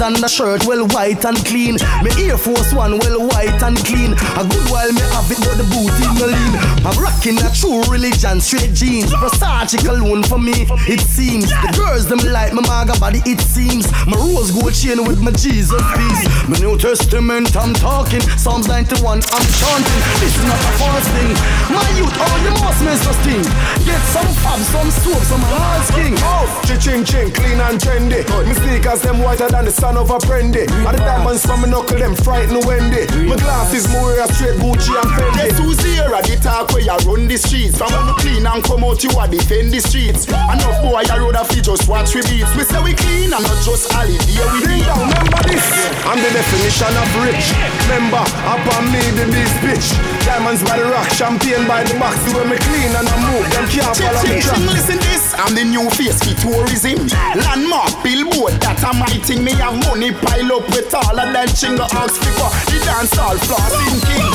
on 0.00 0.14
the 0.14 0.28
shirt, 0.28 0.64
well 0.64 0.86
white 0.88 1.24
and 1.24 1.36
clean. 1.44 1.76
Me 2.02 2.10
Air 2.24 2.38
Force 2.38 2.72
One, 2.72 2.98
well 2.98 3.20
white 3.28 3.60
and 3.62 3.76
clean. 3.84 4.12
A 4.40 4.42
good 4.48 4.66
while 4.72 4.90
me 4.92 5.04
have 5.12 5.28
it, 5.28 5.40
but 5.44 5.56
the 5.60 5.66
boot 5.68 5.92
in 6.00 6.12
the 6.16 6.28
lean. 6.32 6.52
I'm 6.88 6.96
rocking 6.96 7.36
a 7.44 7.48
true 7.52 7.84
religion, 7.92 8.40
straight 8.40 8.72
jeans. 8.72 9.12
Versace 9.12 9.76
cologne 9.84 10.22
for 10.24 10.38
me, 10.38 10.66
it 10.88 11.00
seems. 11.00 11.50
The 11.50 11.72
girls 11.76 12.08
them 12.08 12.20
like 12.32 12.52
my 12.52 12.62
maga 12.64 12.98
body, 12.98 13.20
it 13.28 13.40
seems. 13.40 13.90
My 14.08 14.16
rose 14.16 14.50
gold 14.50 14.72
chain 14.72 15.04
with 15.04 15.20
my 15.20 15.32
Jesus 15.32 15.82
piece. 15.96 16.22
My 16.48 16.56
New 16.58 16.78
Testament, 16.78 17.56
I'm 17.56 17.74
talking. 17.74 18.20
Psalms 18.40 18.68
91, 18.68 19.20
I'm 19.20 19.46
chanting. 19.60 20.00
This 20.24 20.32
is 20.32 20.44
not 20.48 20.60
a 20.60 20.72
false 20.80 21.08
thing. 21.12 21.32
My 21.68 21.84
youth, 22.00 22.16
all 22.16 22.38
you 22.40 22.52
must 22.56 22.80
miss 22.84 23.00
this 23.04 23.18
thing. 23.26 23.44
Get 23.84 24.00
some 24.08 24.30
fab, 24.40 24.60
some 24.72 24.90
soap, 24.90 25.22
some 25.28 25.44
hard 25.44 25.82
skin. 25.84 26.14
Oh, 26.24 26.48
ching 26.80 27.04
ching, 27.04 27.30
clean 27.32 27.60
and 27.60 27.78
trendy. 27.78 28.24
My 28.28 28.52
sneakers 28.54 29.02
them 29.02 29.20
whiter 29.20 29.48
than 29.48 29.66
the 29.66 29.70
son 29.70 29.89
of 29.96 30.10
a 30.10 30.18
brandy. 30.26 30.66
And 30.86 30.94
the 30.94 31.02
diamonds 31.02 31.44
from 31.46 31.62
my 31.62 31.68
knuckle 31.68 31.98
them 31.98 32.14
frighten 32.16 32.60
Wendy. 32.66 33.06
My 33.26 33.36
glasses 33.36 33.88
more 33.90 34.18
a 34.18 34.26
straight 34.32 34.58
Gucci 34.60 34.94
and 34.94 35.10
Fendi. 35.14 35.36
Guess 35.36 35.58
who's 35.58 35.80
here 35.82 36.10
at 36.12 36.24
the 36.24 36.36
talk 36.36 36.70
where 36.72 36.82
you 36.82 36.96
run 37.06 37.26
the 37.28 37.36
streets? 37.36 37.78
From 37.78 37.92
when 37.92 38.06
you 38.08 38.14
clean 38.20 38.46
and 38.46 38.62
come 38.64 38.84
out, 38.84 39.02
you 39.02 39.10
a 39.16 39.24
defend 39.28 39.72
the 39.72 39.80
streets. 39.80 40.26
Enough 40.28 40.82
boy, 40.82 41.02
I 41.02 41.18
road 41.18 41.34
a 41.34 41.44
feet 41.44 41.64
just 41.64 41.88
watch 41.88 42.14
we 42.14 42.22
beats. 42.28 42.50
We 42.56 42.64
say 42.64 42.80
we 42.82 42.94
clean 42.94 43.32
and 43.32 43.42
not 43.42 43.60
just 43.64 43.90
holiday 43.92 44.18
we 44.52 44.58
Ding 44.66 44.84
down, 44.84 45.08
remember 45.08 45.40
this? 45.48 45.64
I'm 46.04 46.18
the 46.18 46.30
definition 46.30 46.92
of 46.94 47.08
rich. 47.22 47.46
Remember, 47.88 48.22
up 48.46 48.64
on 48.76 48.84
me 48.92 49.02
the 49.16 49.26
this 49.30 49.52
bitch. 49.64 49.88
Diamonds 50.26 50.62
by 50.62 50.78
the 50.78 50.86
rock, 50.90 51.08
champagne 51.14 51.66
by 51.66 51.84
the 51.84 51.96
box. 51.98 52.18
When 52.34 52.50
me 52.50 52.58
clean 52.58 52.92
and 52.94 53.06
I 53.06 53.16
move, 53.30 53.46
can't 53.70 53.94
follow 53.94 54.22
me 54.26 54.42
track. 54.42 54.58
Listen 54.74 54.98
this, 54.98 55.30
I'm 55.38 55.54
the 55.54 55.62
new 55.62 55.86
face 55.94 56.18
for 56.18 56.34
tourism. 56.42 57.06
Landmark, 57.38 58.02
billboard, 58.02 58.58
that 58.58 58.82
a 58.82 58.90
my 58.98 59.06
thing. 59.22 59.46
Me 59.46 59.54
have 59.62 59.78
money 59.86 60.10
pile 60.10 60.58
up 60.58 60.66
with 60.74 60.90
all 60.90 61.14
of 61.14 61.30
that 61.30 61.54
chingo 61.54 61.86
ask 61.94 62.18
for 62.18 62.50
the 62.66 62.78
dance 62.82 63.14
all 63.14 63.38
flossing 63.46 64.02
king. 64.10 64.26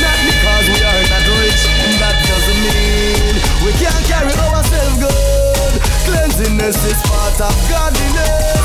Not 0.00 0.18
because 0.28 0.66
we 0.68 0.78
are 0.84 1.04
not 1.08 1.24
rich, 1.40 1.62
that 2.04 2.16
doesn't 2.20 2.60
mean 2.68 3.34
we 3.64 3.72
can't 3.80 4.04
carry 4.04 4.34
ourselves 4.52 4.96
good. 5.00 5.74
Cleanliness 6.04 6.76
is 6.84 7.00
part 7.08 7.40
of 7.40 7.54
godliness. 7.72 8.60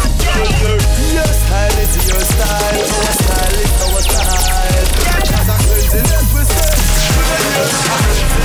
Your 1.16 1.24
style 1.24 1.78
is 1.80 1.94
your 2.04 2.20
style, 2.20 2.84
our 2.84 3.14
style 3.16 3.58
is 3.64 3.72
our 3.80 4.02
style. 4.04 4.88
As 5.24 5.48
a 5.48 5.56
cleanliness 5.56 6.28
we 6.36 6.44
say, 6.44 6.68
we 7.16 8.37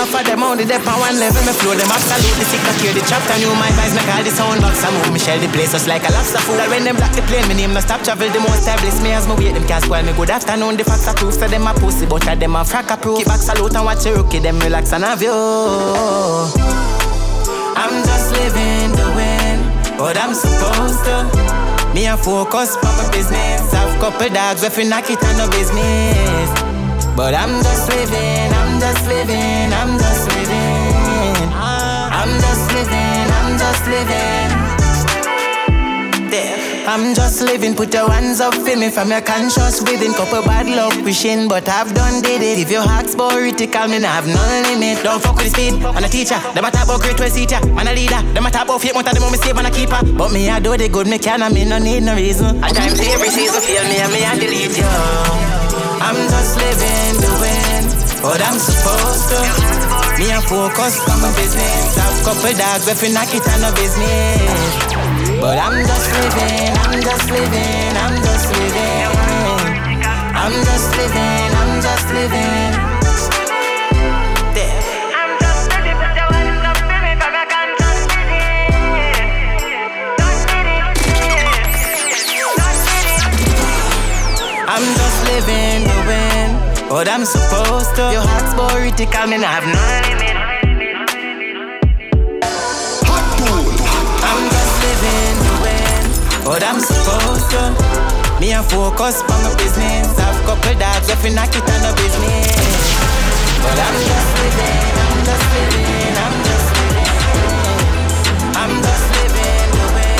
enough 0.00 0.16
for 0.16 0.24
them 0.24 0.42
only 0.42 0.64
dep 0.64 0.80
on 0.88 0.96
one 0.96 1.16
level. 1.20 1.44
Me 1.44 1.52
flow 1.52 1.76
them 1.76 1.92
absolutely 1.92 2.44
sick. 2.48 2.64
I 2.64 2.72
hear 2.80 2.92
the 2.96 3.04
chapter 3.04 3.36
new 3.36 3.52
my 3.60 3.68
vibes 3.76 3.92
make 3.92 4.08
all 4.08 4.24
the 4.24 4.32
sound 4.32 4.60
box. 4.64 4.80
I 4.80 4.88
move 4.88 5.12
me 5.12 5.20
shell 5.20 5.36
the 5.36 5.48
place 5.52 5.72
just 5.72 5.86
like 5.86 6.08
a 6.08 6.10
lobster 6.16 6.40
food. 6.40 6.56
When 6.72 6.84
them 6.88 6.96
block 6.96 7.12
the 7.12 7.22
plane, 7.28 7.44
me 7.48 7.54
name 7.54 7.76
no 7.76 7.80
stop 7.84 8.00
travel. 8.00 8.32
The 8.32 8.40
most 8.40 8.64
bliss 8.80 8.96
me 9.04 9.12
as 9.12 9.28
me 9.28 9.36
wait 9.36 9.52
them 9.52 9.66
cast 9.68 9.92
while 9.92 10.02
me 10.02 10.12
good 10.16 10.30
afternoon. 10.30 10.80
The 10.80 10.84
facts 10.84 11.04
are 11.08 11.14
proof 11.14 11.34
so 11.36 11.46
them 11.48 11.68
a 11.68 11.74
pussy, 11.76 12.06
but 12.06 12.24
of 12.24 12.40
them 12.40 12.56
a 12.56 12.64
frack 12.64 12.88
a 12.88 12.96
proof. 12.96 13.18
Keep 13.20 13.28
back 13.28 13.44
salute 13.44 13.76
and 13.76 13.84
watch 13.84 14.06
your 14.06 14.16
rookie. 14.16 14.40
Them 14.40 14.58
relax 14.60 14.92
and 14.96 15.04
have 15.04 15.20
you. 15.20 15.36
I'm 17.76 17.94
just 18.08 18.32
living 18.32 18.96
the 18.96 19.06
win, 19.12 19.60
but 20.00 20.16
I'm 20.16 20.32
supposed 20.32 21.04
to. 21.04 21.28
Me 21.92 22.06
a 22.06 22.16
focus 22.16 22.76
on 22.80 22.96
my 22.96 23.04
business. 23.12 23.68
Have 23.76 23.92
couple 24.00 24.32
dogs 24.32 24.62
if 24.64 24.78
you 24.78 24.88
knock 24.88 25.10
it 25.10 25.20
on 25.20 25.36
no 25.36 25.44
business. 25.52 26.48
But 27.16 27.34
I'm 27.34 27.52
just 27.60 27.88
living, 27.90 28.48
I'm 28.54 28.69
just 28.80 29.06
living, 29.06 29.72
I'm 29.72 29.98
just 29.98 30.26
living. 30.28 31.52
I'm 31.52 32.32
just 32.40 32.72
living, 32.72 33.26
I'm 33.38 33.58
just 33.58 33.86
living. 33.86 34.70
I'm 36.88 37.14
just 37.14 37.40
living, 37.42 37.76
put 37.76 37.94
your 37.94 38.10
hands 38.10 38.40
up 38.40 38.54
for 38.54 38.76
me 38.76 38.90
from 38.90 39.10
your 39.10 39.20
conscious 39.20 39.80
within. 39.80 40.12
Couple 40.12 40.42
bad 40.42 40.66
luck 40.66 41.04
wishing, 41.04 41.46
but 41.46 41.68
I've 41.68 41.94
done 41.94 42.20
did 42.20 42.42
it. 42.42 42.58
If 42.58 42.70
your 42.70 42.82
heart's 42.82 43.14
political, 43.14 43.86
me 43.86 44.00
nah 44.00 44.18
have 44.18 44.26
no 44.26 44.42
limit. 44.66 45.04
Don't 45.04 45.22
fuck 45.22 45.36
with 45.36 45.44
the 45.44 45.50
speed. 45.50 45.74
I'm 45.84 46.02
a 46.02 46.08
teacher, 46.08 46.40
them 46.54 46.64
a 46.64 46.70
talk 46.70 46.84
about 46.84 47.00
great 47.00 47.30
seat 47.30 47.52
ya. 47.52 47.60
Man 47.76 47.86
a 47.86 47.94
leader, 47.94 48.20
them 48.34 48.46
a 48.46 48.48
about 48.48 48.80
fate, 48.80 48.94
but 48.94 49.04
them 49.04 49.22
want 49.22 49.32
me 49.32 49.38
save 49.38 49.56
and 49.56 49.68
a 49.68 49.70
keeper. 49.70 50.00
But 50.18 50.32
me 50.32 50.50
I 50.50 50.58
do 50.58 50.76
the 50.76 50.88
good, 50.88 51.06
me 51.06 51.18
can, 51.18 51.42
and 51.42 51.54
me 51.54 51.64
no 51.64 51.78
need 51.78 52.02
no 52.02 52.16
reason. 52.16 52.58
At 52.64 52.74
times 52.74 52.98
every 52.98 53.28
season 53.28 53.60
feel 53.60 53.84
me 53.84 54.00
and 54.00 54.10
me 54.10 54.24
I 54.24 54.34
delete 54.34 54.76
you. 54.76 54.90
I'm 56.02 56.16
just 56.26 56.56
living 56.58 57.20
win, 57.40 57.59
but 58.22 58.40
I'm 58.40 58.58
supposed 58.58 59.28
to. 59.32 59.40
Me 60.18 60.30
a 60.30 60.40
focus 60.44 61.00
on 61.08 61.20
my 61.22 61.32
business. 61.36 61.96
Have 61.96 62.24
couple 62.24 62.52
dogs 62.52 62.86
you 63.02 63.12
knock 63.12 63.32
it 63.32 63.46
on 63.48 63.60
no 63.60 63.72
business. 63.72 64.80
But 65.40 65.56
I'm 65.58 65.80
just 65.86 66.08
living, 66.12 66.76
I'm 66.84 67.00
just 67.00 67.30
living, 67.30 67.96
I'm 67.96 68.16
just 68.20 68.46
living. 68.52 69.08
I'm 70.36 70.52
just 70.52 70.96
living, 70.96 71.50
I'm 71.60 71.80
just 71.80 72.08
living. 72.12 72.72
There. 74.54 75.00
I'm 84.72 84.84
just 84.96 85.24
living 85.26 85.89
the 86.90 86.98
win, 86.98 86.98
but 86.98 87.08
I'm 87.08 87.24
supposed 87.24 87.94
to. 87.96 88.02
Your 88.12 88.22
heart's 88.22 88.54
political, 88.54 89.26
me 89.26 89.38
not 89.38 89.62
have 89.62 89.66
no 89.66 89.80
limit. 90.08 90.36
I'm 94.22 94.42
just 94.50 94.74
living 94.82 95.38
the 95.40 95.54
win, 95.62 96.02
but 96.44 96.62
I'm 96.62 96.80
supposed 96.80 97.50
to. 97.50 97.62
Me 98.40 98.52
a 98.52 98.62
focus 98.62 99.22
on 99.22 99.42
my 99.42 99.54
business. 99.56 100.18
Have 100.18 100.36
couple 100.46 100.74
dogs 100.78 101.08
if 101.08 101.24
you 101.24 101.34
knock 101.34 101.54
it 101.54 101.62
on 101.62 101.80
the 101.82 101.92
business. 101.96 102.56
But 103.62 103.78
I'm 103.78 103.96
just 104.08 104.30
living, 104.40 104.94
I'm 105.00 105.24
just 105.24 105.46
living, 105.52 106.16
I'm 106.16 106.36
just 106.44 106.68
living. 106.80 107.08
I'm 108.56 108.74
just 108.82 109.06
living 109.14 109.70
the 109.76 109.86
win, 109.94 110.18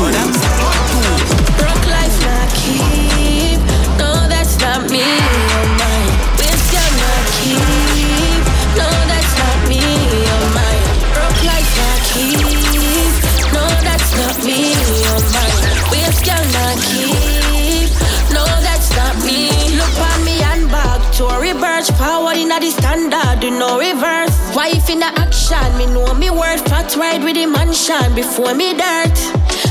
but 0.00 0.14
I'm 0.16 0.32
supposed 0.32 0.96
to. 0.96 1.12
Broke 1.60 1.86
life 1.92 2.18
not 2.24 2.48
keep. 2.56 3.60
No, 3.98 4.10
that's 4.28 4.58
not 4.60 4.90
me. 4.90 5.29
With 16.10 16.26
your 16.26 16.44
not 16.58 16.76
keep. 16.90 17.90
No, 18.34 18.42
that's 18.66 18.90
not 18.98 19.14
me. 19.22 19.50
Look 19.78 19.96
on 19.98 20.24
me 20.24 20.42
and 20.42 20.66
back 20.70 21.00
to 21.16 21.26
a 21.26 21.40
reverse. 21.40 21.90
Power 21.92 22.34
in 22.34 22.48
the 22.48 22.70
standard, 22.70 23.40
do 23.40 23.50
no 23.50 23.78
reverse. 23.78 24.34
Wife 24.54 24.90
in 24.90 24.98
the 25.00 25.10
action, 25.24 25.70
me 25.78 25.86
know 25.86 26.12
me 26.14 26.30
worth. 26.30 26.66
Fat 26.68 26.94
ride 26.96 27.22
with 27.22 27.36
the 27.36 27.46
mansion 27.46 28.14
before 28.14 28.54
me 28.54 28.74
dirt. 28.74 29.18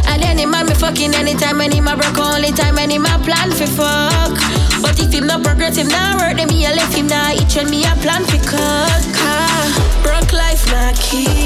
And 0.08 0.24
any 0.24 0.46
man 0.46 0.66
me 0.68 0.76
fucking 0.76 1.14
anytime, 1.14 1.62
any 1.62 1.82
man 1.82 1.98
broke 1.98 2.20
only 2.20 2.52
time, 2.52 2.78
any 2.78 2.98
man 2.98 3.22
plan 3.24 3.52
for 3.52 3.68
fuck. 3.68 4.36
But 4.82 5.00
if 5.00 5.14
him 5.14 5.28
not 5.28 5.44
progress, 5.44 5.76
him 5.76 5.88
not 5.88 6.22
work, 6.22 6.38
then 6.38 6.48
me 6.48 6.66
a 6.66 6.72
left 6.72 6.96
him 6.96 7.08
not 7.08 7.36
each 7.36 7.58
and 7.58 7.70
me 7.70 7.84
a 7.84 7.94
plan 8.04 8.24
for 8.24 8.40
cut. 8.48 9.04
Car, 9.16 9.66
broke 10.04 10.32
life 10.34 10.66
not 10.72 10.96
keep. 10.96 11.39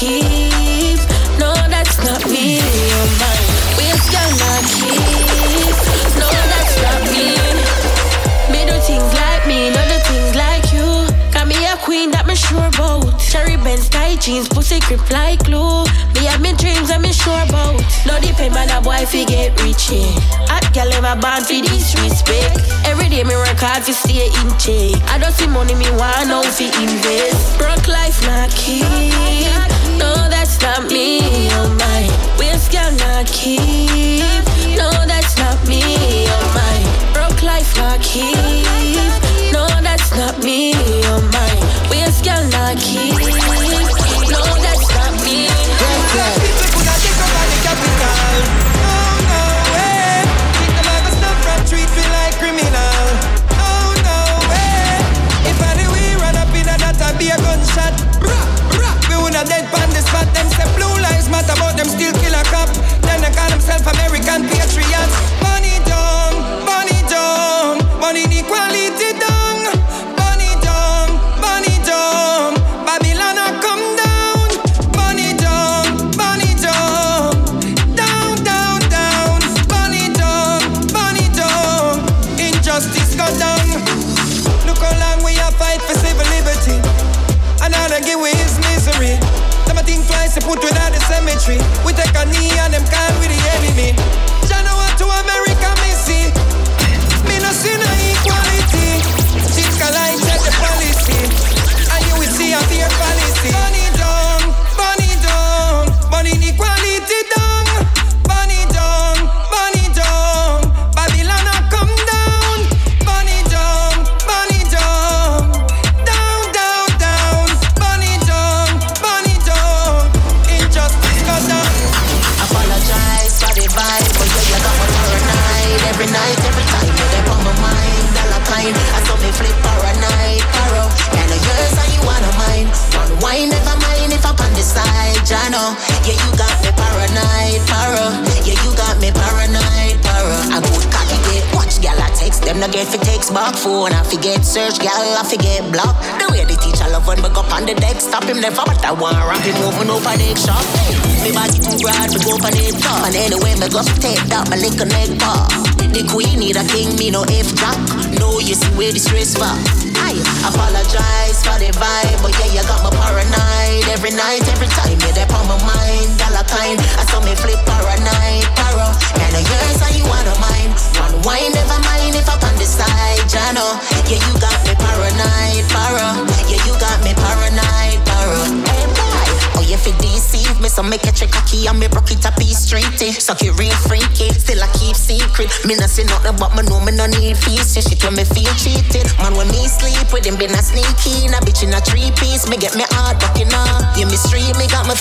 Keep. 0.00 0.96
No, 1.36 1.52
that's 1.68 2.00
not 2.00 2.24
me, 2.24 2.56
oh 2.64 3.08
my. 3.20 3.36
Waist 3.76 4.08
girl 4.08 4.32
not 4.40 4.64
keep. 4.72 5.76
No, 6.16 6.28
that's 6.48 6.74
not 6.80 7.00
me. 7.12 7.36
Me 8.48 8.64
do 8.64 8.76
things 8.80 9.12
like 9.20 9.44
me, 9.46 9.68
no 9.68 9.80
do 9.92 9.98
things 10.08 10.32
like 10.34 10.72
you. 10.72 10.88
Got 11.36 11.48
me 11.48 11.60
a 11.68 11.76
queen 11.84 12.10
that 12.12 12.26
me 12.26 12.34
sure 12.34 12.64
about. 12.72 13.20
Cherry 13.20 13.56
Benz, 13.58 13.90
tight 13.90 14.22
jeans, 14.22 14.48
pussy 14.48 14.80
grip 14.80 15.04
like 15.10 15.44
glue. 15.44 15.84
Me 16.16 16.24
have 16.24 16.40
me 16.40 16.54
dreams 16.54 16.88
me 16.96 17.12
sure 17.12 17.44
about. 17.44 17.76
No 18.08 18.16
depend 18.24 18.56
on 18.56 18.72
a 18.72 18.80
boy 18.80 19.04
fi 19.04 19.26
get 19.26 19.52
rich. 19.60 19.92
Hot 20.48 20.64
girl 20.72 20.88
ever 20.96 21.20
born 21.20 21.44
fi 21.44 21.60
disrespect. 21.60 22.56
Every 22.88 23.10
day 23.12 23.22
me 23.22 23.36
work 23.36 23.60
hard 23.60 23.84
fi 23.84 23.92
stay 23.92 24.32
in 24.32 24.48
check. 24.56 24.96
I 25.12 25.20
don't 25.20 25.36
see 25.36 25.46
money 25.46 25.74
me 25.74 25.92
want 26.00 26.32
now 26.32 26.40
fi 26.40 26.72
invest. 26.80 27.58
Broke 27.60 27.86
life 27.86 28.16
not 28.24 28.48
keep. 28.56 29.89
No, 30.00 30.12
that's 30.28 30.60
not 30.62 30.90
me, 30.90 31.48
oh 31.52 31.68
my. 31.78 32.00
Waist 32.38 32.72
girl 32.72 32.90
not 33.04 33.26
keep. 33.26 34.44
No, 34.76 34.90
that's 35.06 35.36
not 35.38 35.58
me, 35.68 35.82
oh 36.28 36.46
my. 36.58 37.12
Broke 37.14 37.42
life 37.42 37.76
not 37.76 38.00
keep. 38.00 38.34
No, 39.52 39.66
that's 39.86 40.10
not 40.16 40.42
me, 40.42 40.72
oh 41.12 41.20
my. 41.32 41.52
Waist 41.90 42.24
girl 42.24 42.44
not 42.48 42.76
keep. 42.78 43.99
Patriots. 64.70 65.39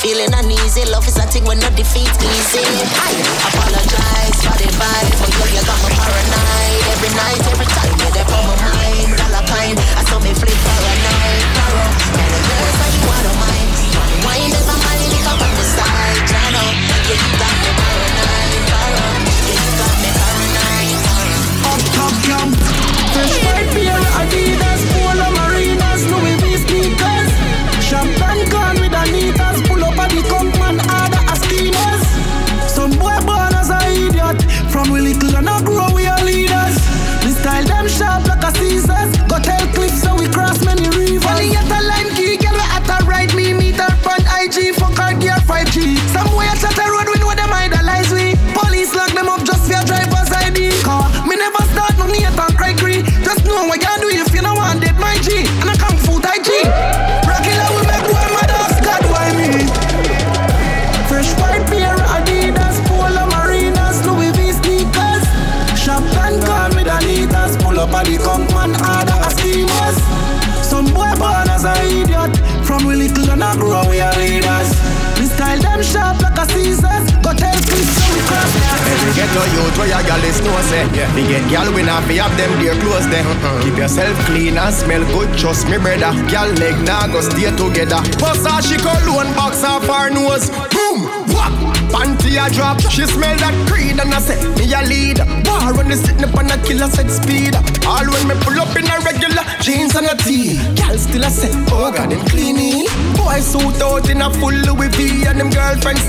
Feeling 0.02 0.34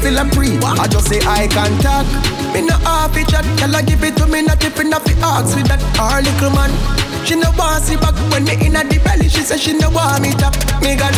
still 0.00 0.16
a 0.16 0.24
pre 0.32 0.56
I 0.64 0.88
just 0.88 1.08
say 1.08 1.20
eye 1.28 1.48
contact 1.52 2.08
Me 2.54 2.62
no 2.64 2.74
half 2.88 3.16
it 3.16 3.28
chat 3.28 3.44
Gal 3.60 3.74
a 3.76 3.82
give 3.82 4.02
it 4.02 4.16
to 4.16 4.26
me 4.26 4.42
Not 4.42 4.60
tipping 4.60 4.92
off 4.92 5.04
the 5.04 5.14
ox 5.22 5.54
with 5.54 5.68
that 5.68 5.80
Our 6.00 6.22
little 6.22 6.50
man 6.56 6.72
she 7.20 7.36
no 7.36 7.52
want 7.54 7.84
see 7.84 7.96
back 8.00 8.16
when 8.32 8.44
me 8.44 8.56
inna 8.64 8.82
the 8.82 8.98
belly. 9.04 9.28
She 9.28 9.42
say 9.42 9.58
she 9.58 9.76
no 9.76 9.90
want 9.90 10.22
me 10.24 10.32
top. 10.32 10.56
Me 10.80 10.96
got 10.96 11.12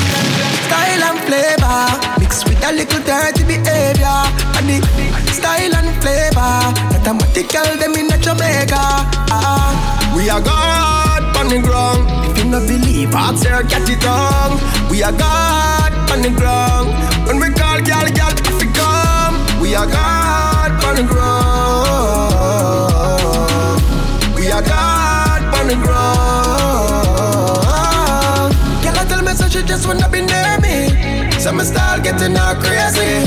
style 0.67 1.03
and 1.09 1.19
flavor 1.25 1.79
mixed 2.19 2.45
with 2.45 2.59
a 2.59 2.75
little 2.75 3.01
dirty 3.07 3.47
behavior. 3.47 4.21
And 4.59 4.67
the 4.67 4.83
style 5.31 5.73
and 5.79 5.95
flavor 6.03 6.53
that 6.91 7.07
I'm 7.07 7.17
what 7.23 7.33
girl 7.33 7.71
them 7.79 7.95
inna 7.95 8.19
Jamaica. 8.19 8.83
Ah, 9.31 10.13
we 10.13 10.29
are 10.29 10.43
God 10.43 11.23
on 11.39 11.47
the 11.49 11.63
ground. 11.63 12.03
If 12.29 12.45
you 12.45 12.51
no 12.51 12.59
believe, 12.61 13.15
ask 13.15 13.47
her 13.47 13.63
get 13.63 13.89
it 13.89 14.03
wrong. 14.05 14.59
We 14.91 15.07
are 15.07 15.15
God 15.15 15.95
on 16.11 16.21
the 16.21 16.35
ground. 16.35 16.91
When 17.25 17.39
we 17.39 17.49
call 17.55 17.81
girl, 17.81 18.05
girl, 18.11 18.52
we 19.73 19.79
are 19.79 19.87
God 19.87 20.85
on 20.85 20.97
the 20.97 21.03
ground. 21.03 21.33
We 24.37 24.51
are 24.53 24.61
God 24.61 25.43
on 25.57 25.67
the 25.67 25.77
ground. 25.81 26.13
Can 28.85 28.93
I 28.99 29.05
tell 29.09 29.23
me 29.23 29.33
so 29.33 29.49
she 29.49 29.63
just 29.63 29.87
wanna 29.87 30.11
be 30.11 30.21
near 30.21 30.61
me? 30.61 30.93
So 31.41 31.53
me 31.53 31.65
start 31.65 32.05
getting 32.05 32.37
her 32.37 32.55
crazy. 32.61 33.25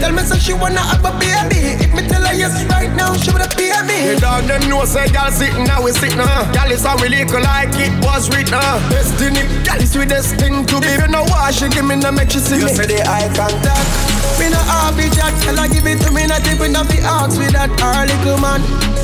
Tell 0.00 0.12
me 0.12 0.22
so 0.22 0.36
she 0.36 0.54
wanna 0.54 0.80
have 0.80 1.04
a 1.04 1.12
baby. 1.20 1.76
If 1.84 1.92
me 1.94 2.08
tell 2.08 2.24
her 2.24 2.32
yes 2.32 2.64
right 2.72 2.90
now, 2.96 3.12
she 3.14 3.30
would 3.30 3.42
pay 3.50 3.76
me. 3.84 4.14
The 4.14 4.20
dog 4.20 4.44
them 4.44 4.66
know 4.70 4.86
say 4.86 5.08
y'all 5.12 5.30
sitting 5.30 5.64
now 5.64 5.82
we 5.82 5.92
sitting 5.92 6.18
uh. 6.18 6.50
Y'all 6.54 6.72
is 6.72 6.84
how 6.86 6.96
we 7.02 7.10
lick 7.10 7.28
like 7.34 7.68
it 7.76 7.92
was 8.02 8.30
written 8.34 8.54
uh. 8.54 8.80
Destiny, 8.88 9.44
y'all 9.68 9.76
is 9.78 9.94
with 9.94 10.08
this 10.08 10.32
thing 10.32 10.64
to 10.64 10.80
be. 10.80 10.86
If 10.86 11.02
you 11.02 11.08
know 11.08 11.24
why 11.28 11.50
she 11.50 11.68
give 11.68 11.84
me 11.84 11.96
no 11.96 12.10
make 12.12 12.30
she 12.30 12.38
see 12.38 12.56
You 12.60 12.64
me. 12.64 12.72
say 12.72 12.86
the 12.86 13.02
eye 13.06 13.28
contact 13.36 14.01
Me 14.42 14.50
no 14.50 14.58
have 14.58 14.98
it 14.98 15.14
chat, 15.14 15.30
tell 15.42 15.54
her 15.54 15.68
give 15.68 15.86
it 15.86 16.02
to 16.02 16.10
me, 16.10 16.26
not 16.26 16.42
even 16.50 16.74
off 16.74 16.88
the 16.88 16.98
ox 17.06 17.38
with 17.38 17.52
that 17.52 17.70
her 17.78 18.02
little 18.10 18.42
man. 18.42 18.58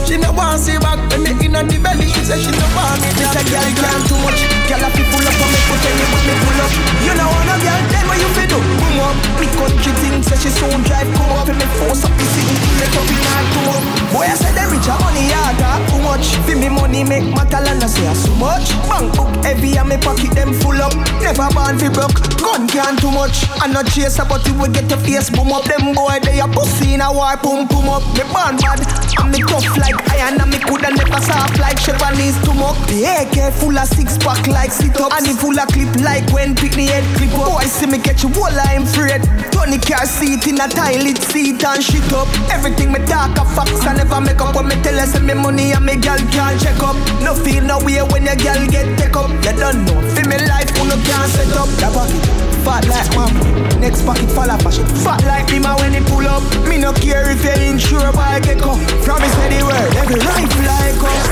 She 0.05 0.17
no 0.17 0.33
want 0.33 0.59
see 0.59 0.79
back 0.83 0.99
when 1.15 1.23
me 1.23 1.31
inna 1.47 1.63
the 1.63 1.79
belly. 1.79 2.11
She 2.11 2.25
say 2.27 2.43
she 2.43 2.51
no 2.51 2.67
want 2.75 2.99
me. 3.07 3.15
This 3.15 3.39
a 3.39 3.43
girl 3.47 3.71
can't 3.79 4.03
too 4.11 4.19
much. 4.27 4.48
Girl 4.69 4.85
a 4.85 4.89
fi 4.93 5.01
pull 5.09 5.25
up 5.25 5.33
and 5.33 5.49
me 5.49 5.61
put 5.65 5.81
any 5.81 6.05
but 6.13 6.23
me 6.29 6.35
pull 6.45 6.61
up. 6.61 6.73
You 7.01 7.17
know 7.17 7.25
wanna 7.25 7.57
girl, 7.65 7.81
then 7.89 8.05
what 8.05 8.21
you 8.21 8.29
fi 8.37 8.45
do? 8.45 8.61
Boom 8.61 9.01
up. 9.01 9.17
Big 9.41 9.49
country 9.57 9.93
thing 10.05 10.21
say 10.21 10.37
she 10.37 10.51
soon 10.53 10.85
drive 10.85 11.09
come 11.17 11.33
up. 11.33 11.49
And 11.49 11.57
me 11.57 11.65
force 11.81 12.05
up 12.05 12.13
the 12.13 12.25
pull 12.29 12.81
it 12.85 12.93
up 12.93 13.09
in 13.09 13.17
her 13.17 13.45
come 13.49 13.69
up. 13.73 13.83
Boy 14.13 14.29
I 14.29 14.37
say 14.37 14.53
them 14.53 14.69
rich 14.69 14.85
a 14.85 14.95
money 15.01 15.33
I 15.33 15.57
talk 15.57 15.81
too 15.89 16.01
much. 16.05 16.37
Fi 16.45 16.53
me 16.53 16.69
money 16.69 17.01
make 17.01 17.25
matter 17.33 17.65
and 17.65 17.81
I 17.81 17.89
say 17.89 18.05
I 18.05 18.13
so 18.13 18.29
much. 18.37 18.69
Bank 18.93 19.09
book 19.17 19.33
heavy 19.41 19.73
and 19.81 19.89
me 19.89 19.97
pocket 19.97 20.37
them 20.37 20.53
full 20.61 20.77
up. 20.85 20.93
Never 21.25 21.49
born 21.57 21.81
fi 21.81 21.89
broke. 21.89 22.21
Gun 22.37 22.69
can't 22.69 23.01
too 23.01 23.09
much. 23.09 23.49
I 23.65 23.73
not 23.73 23.89
chase 23.89 24.21
but 24.21 24.45
you 24.45 24.53
will 24.53 24.69
get 24.69 24.93
your 24.93 25.01
face 25.01 25.33
boom 25.33 25.49
up. 25.49 25.65
Them 25.65 25.97
boy 25.97 26.21
they 26.21 26.45
a 26.45 26.47
pussy 26.47 26.93
in 26.93 27.01
a 27.01 27.09
war 27.09 27.41
boom 27.41 27.65
boom 27.73 27.89
up. 27.89 28.05
Me 28.13 28.21
born 28.29 28.61
bad 28.61 28.85
and 29.17 29.33
me 29.33 29.41
tough 29.49 29.65
like 29.81 29.97
iron 30.13 30.37
and 30.37 30.51
me 30.53 30.61
coulda 30.61 30.93
never 30.93 31.25
soft 31.25 31.57
like 31.57 31.81
Chevanese 31.81 32.37
to 32.45 32.53
mock. 32.53 32.77
The 32.93 33.09
AK 33.09 33.55
full 33.57 33.73
of 33.73 33.89
six 33.89 34.19
pack 34.19 34.45
like 34.47 34.58
sit 34.67 34.99
up 34.99 35.15
and 35.15 35.27
it 35.27 35.39
full 35.39 35.55
of 35.55 35.69
clip 35.71 35.87
like 36.03 36.27
when 36.35 36.55
pick 36.55 36.75
the 36.75 36.91
head 36.91 37.07
clip 37.15 37.31
up. 37.39 37.63
Boy 37.63 37.67
see 37.71 37.87
me 37.87 37.99
catch 37.99 38.27
you 38.27 38.31
whole 38.35 38.51
I'm 38.51 38.83
afraid. 38.83 39.23
Tony 39.55 39.79
car 39.79 40.07
seat 40.07 40.47
in 40.51 40.59
a 40.59 40.67
toilet 40.67 41.23
seat 41.31 41.63
and 41.63 41.83
shit 41.83 42.11
up. 42.13 42.27
Everything 42.51 42.91
me 42.91 42.99
talk 43.07 43.39
a 43.39 43.45
facts 43.55 43.87
I 43.87 43.95
never 43.95 44.21
make 44.21 44.41
up 44.41 44.57
when 44.57 44.67
me 44.67 44.75
tell 44.83 44.99
her 44.99 45.07
say 45.07 45.23
me 45.23 45.35
money 45.35 45.71
and 45.71 45.85
me 45.87 45.95
gal 45.97 46.19
can't 46.35 46.59
check 46.59 46.83
up. 46.83 46.99
No 47.23 47.35
feel 47.35 47.63
no 47.63 47.79
way 47.87 48.03
when 48.03 48.27
your 48.27 48.35
gal 48.37 48.59
get 48.67 48.91
take 48.99 49.15
up. 49.15 49.31
You 49.47 49.55
don't 49.55 49.87
know. 49.87 49.97
Feel 50.19 50.27
me 50.27 50.39
life 50.51 50.71
who 50.75 50.91
no 50.91 50.99
can't 51.07 51.31
set 51.31 51.55
up. 51.55 51.71
That 51.79 51.95
pocket 51.95 52.19
fat 52.67 52.85
like 52.91 53.11
mom. 53.15 53.33
Next 53.81 54.03
pocket 54.03 54.29
fall 54.35 54.51
off 54.51 54.63
fashion. 54.63 54.87
Fat 55.07 55.23
like 55.25 55.47
me 55.55 55.59
man 55.63 55.77
when 55.79 55.95
it 55.95 56.05
pull 56.11 56.27
up. 56.27 56.43
Me 56.67 56.79
no 56.79 56.93
care 56.93 57.31
if 57.31 57.45
you 57.47 57.55
insure 57.71 58.13
by 58.13 58.41
get 58.41 58.61
up. 58.63 58.79
Promise 59.07 59.35
me 59.39 59.47
the 59.55 59.63
word. 59.63 59.91
Every 60.03 60.19
rifle 60.19 60.67
like 60.67 60.99
up. 61.07 61.28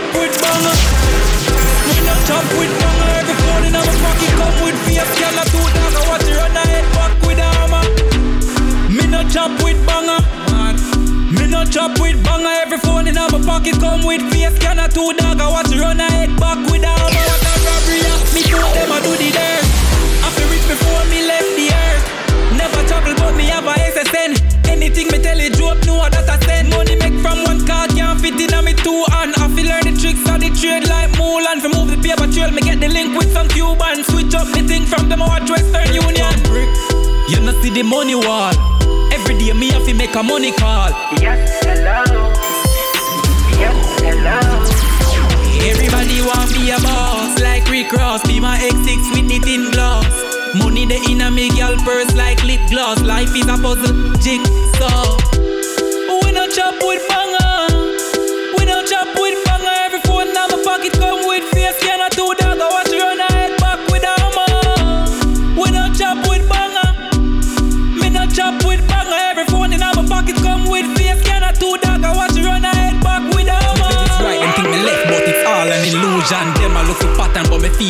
Top 0.00 0.14
with 0.16 0.34
banger. 0.40 0.76
We 1.88 1.96
no 2.06 2.14
top 2.24 2.46
with 2.56 2.72
banger. 2.80 3.10
Every 3.20 3.36
phone 3.44 3.64
in 3.68 3.72
my 3.72 3.84
pocket 4.00 4.32
come 4.40 4.56
with 4.64 4.78
face. 4.84 5.12
Girl, 5.20 5.38
a 5.38 5.44
two 5.52 5.66
dog, 5.76 5.94
I 5.94 6.02
watch 6.08 6.26
you 6.28 6.36
run 6.36 6.56
a 6.56 6.62
head 6.72 6.86
back 6.96 7.12
with 7.26 7.38
a 7.38 7.48
hammer. 7.56 7.84
Me 8.88 9.04
no 9.06 9.20
chop 9.28 9.52
with 9.62 9.80
banger. 9.86 10.20
Me 11.36 11.46
no 11.46 11.64
chop 11.64 11.98
with 12.00 12.18
banger. 12.24 12.54
Every 12.64 12.78
phone 12.78 13.08
in 13.08 13.14
my 13.14 13.28
pocket 13.44 13.76
come 13.80 14.04
with 14.04 14.24
face. 14.32 14.58
Girl, 14.58 14.80
a 14.80 14.88
two 14.88 15.12
dog, 15.18 15.40
I 15.40 15.48
watch 15.50 15.70
you 15.70 15.80
run 15.80 16.00
a 16.00 16.08
head 16.10 16.32
back 16.40 16.58
with 16.70 16.82
a 16.82 16.88
hammer. 16.88 17.24
What 17.28 17.44
a 17.44 17.54
robbery! 17.66 18.00
Me 18.34 18.42
told 18.48 18.72
them 18.74 18.92
I 18.92 18.98
do 19.04 19.12
the 19.20 19.28
dirt. 19.36 19.64
I 20.24 20.28
feel 20.36 20.48
rich 20.48 20.66
before 20.68 21.04
me 21.12 21.26
left 21.26 21.52
the 21.56 21.68
earth. 21.68 22.19
Trouble, 22.90 23.14
but 23.22 23.38
me 23.38 23.46
have 23.46 23.70
a 23.70 23.74
SSN. 23.94 24.34
Anything 24.66 25.06
me 25.14 25.22
tell 25.22 25.38
you, 25.38 25.50
drop 25.54 25.78
no 25.86 26.02
that 26.10 26.26
I 26.26 26.42
send. 26.42 26.74
Money 26.74 26.98
make 26.98 27.14
from 27.22 27.46
one 27.46 27.62
card, 27.62 27.94
can't 27.94 28.18
fit 28.18 28.34
in 28.34 28.50
on 28.50 28.66
me 28.66 28.74
two 28.74 29.06
hand. 29.14 29.30
I 29.38 29.46
feel 29.54 29.70
learn 29.70 29.86
the 29.86 29.94
tricks 29.94 30.26
of 30.26 30.42
the 30.42 30.50
trade 30.50 30.90
like 30.90 31.14
Mulan. 31.14 31.62
For 31.62 31.70
move 31.70 31.94
the 31.94 32.02
paper 32.02 32.26
trail, 32.26 32.50
me 32.50 32.66
get 32.66 32.82
the 32.82 32.90
link 32.90 33.14
with 33.14 33.30
some 33.30 33.46
Cuban. 33.46 34.02
Switch 34.02 34.34
up 34.34 34.50
me 34.50 34.66
thing 34.66 34.90
from 34.90 35.06
them 35.06 35.22
watch 35.22 35.46
Western 35.46 35.86
Union. 35.94 36.34
You 37.30 37.38
not 37.46 37.62
see 37.62 37.70
the 37.70 37.86
money 37.86 38.18
wall. 38.18 38.50
Every 39.14 39.38
day 39.38 39.54
me 39.54 39.70
have 39.70 39.86
to 39.86 39.94
make 39.94 40.14
a 40.18 40.22
money 40.26 40.50
call. 40.50 40.90
Yes, 41.22 41.46
hello. 41.62 42.02
Yes, 43.54 43.78
hello. 44.02 44.38
Everybody 45.62 46.26
want 46.26 46.50
be 46.58 46.74
a 46.74 46.78
boss, 46.82 47.38
like 47.38 47.70
Rick 47.70 47.94
Ross. 47.94 48.26
Be 48.26 48.42
my 48.42 48.58
X6 48.58 49.14
with 49.14 49.30
it 49.30 49.46
in 49.46 49.70
gloss. 49.70 50.29
Money 50.54 50.84
the 50.84 50.98
inner 51.08 51.30
me 51.30 51.48
girl 51.56 51.76
purse 51.86 52.12
like 52.16 52.42
lip 52.42 52.60
gloss. 52.68 53.00
Life 53.02 53.30
is 53.36 53.46
a 53.46 53.56
puzzle, 53.56 53.94
jigsaw. 54.18 55.14
We 56.24 56.32
no 56.32 56.48
chop 56.50 56.74
with 56.82 57.06
banger. 57.06 57.70
We 58.58 58.64
no 58.66 58.82
chop 58.82 59.06
with 59.14 59.38
banger. 59.46 59.76
Every 59.86 60.00
phone 60.00 60.26
in 60.26 60.34
my 60.34 60.60
pocket 60.64 60.92
come 60.98 61.22
with 61.28 61.39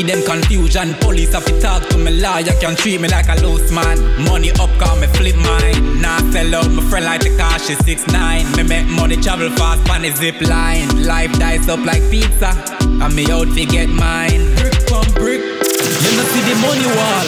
pattern, 0.05 0.24
but 0.24 0.40
me 0.40 0.51
feed 0.51 0.61
them 0.61 0.70
confusion. 0.70 0.94
Police 1.01 1.32
have 1.32 1.44
to 1.44 1.61
talk 1.61 1.88
to 1.88 1.98
me 1.98 2.11
lawyer, 2.20 2.55
can 2.61 2.76
treat 2.76 3.01
me 3.01 3.09
like 3.09 3.28
a 3.28 3.40
loose 3.44 3.70
man. 3.72 3.98
Money 4.24 4.51
up, 4.53 4.70
call 4.78 4.96
me 4.96 5.07
flip 5.09 5.36
mine. 5.36 6.01
Nah, 6.01 6.18
sell 6.30 6.55
out 6.55 6.70
my 6.70 6.82
friend 6.84 7.05
like 7.05 7.22
the 7.22 7.36
car, 7.36 7.59
she 7.59 7.74
six 7.74 8.07
nine. 8.09 8.51
Me 8.57 8.62
make 8.62 8.86
money 8.86 9.16
travel 9.16 9.51
fast 9.51 9.84
the 9.84 10.11
zip 10.11 10.40
line. 10.40 11.05
Life 11.05 11.32
dice 11.38 11.68
up 11.68 11.84
like 11.84 12.03
pizza, 12.11 12.53
and 12.80 13.14
me 13.14 13.30
out 13.30 13.48
to 13.48 13.64
get 13.66 13.88
mine. 13.88 14.55
Brick 14.57 14.74
from 14.88 15.07
brick. 15.14 15.40
You 15.40 16.11
know 16.16 16.24
see 16.32 16.42
the 16.48 16.55
money 16.61 16.86
wall. 16.86 17.26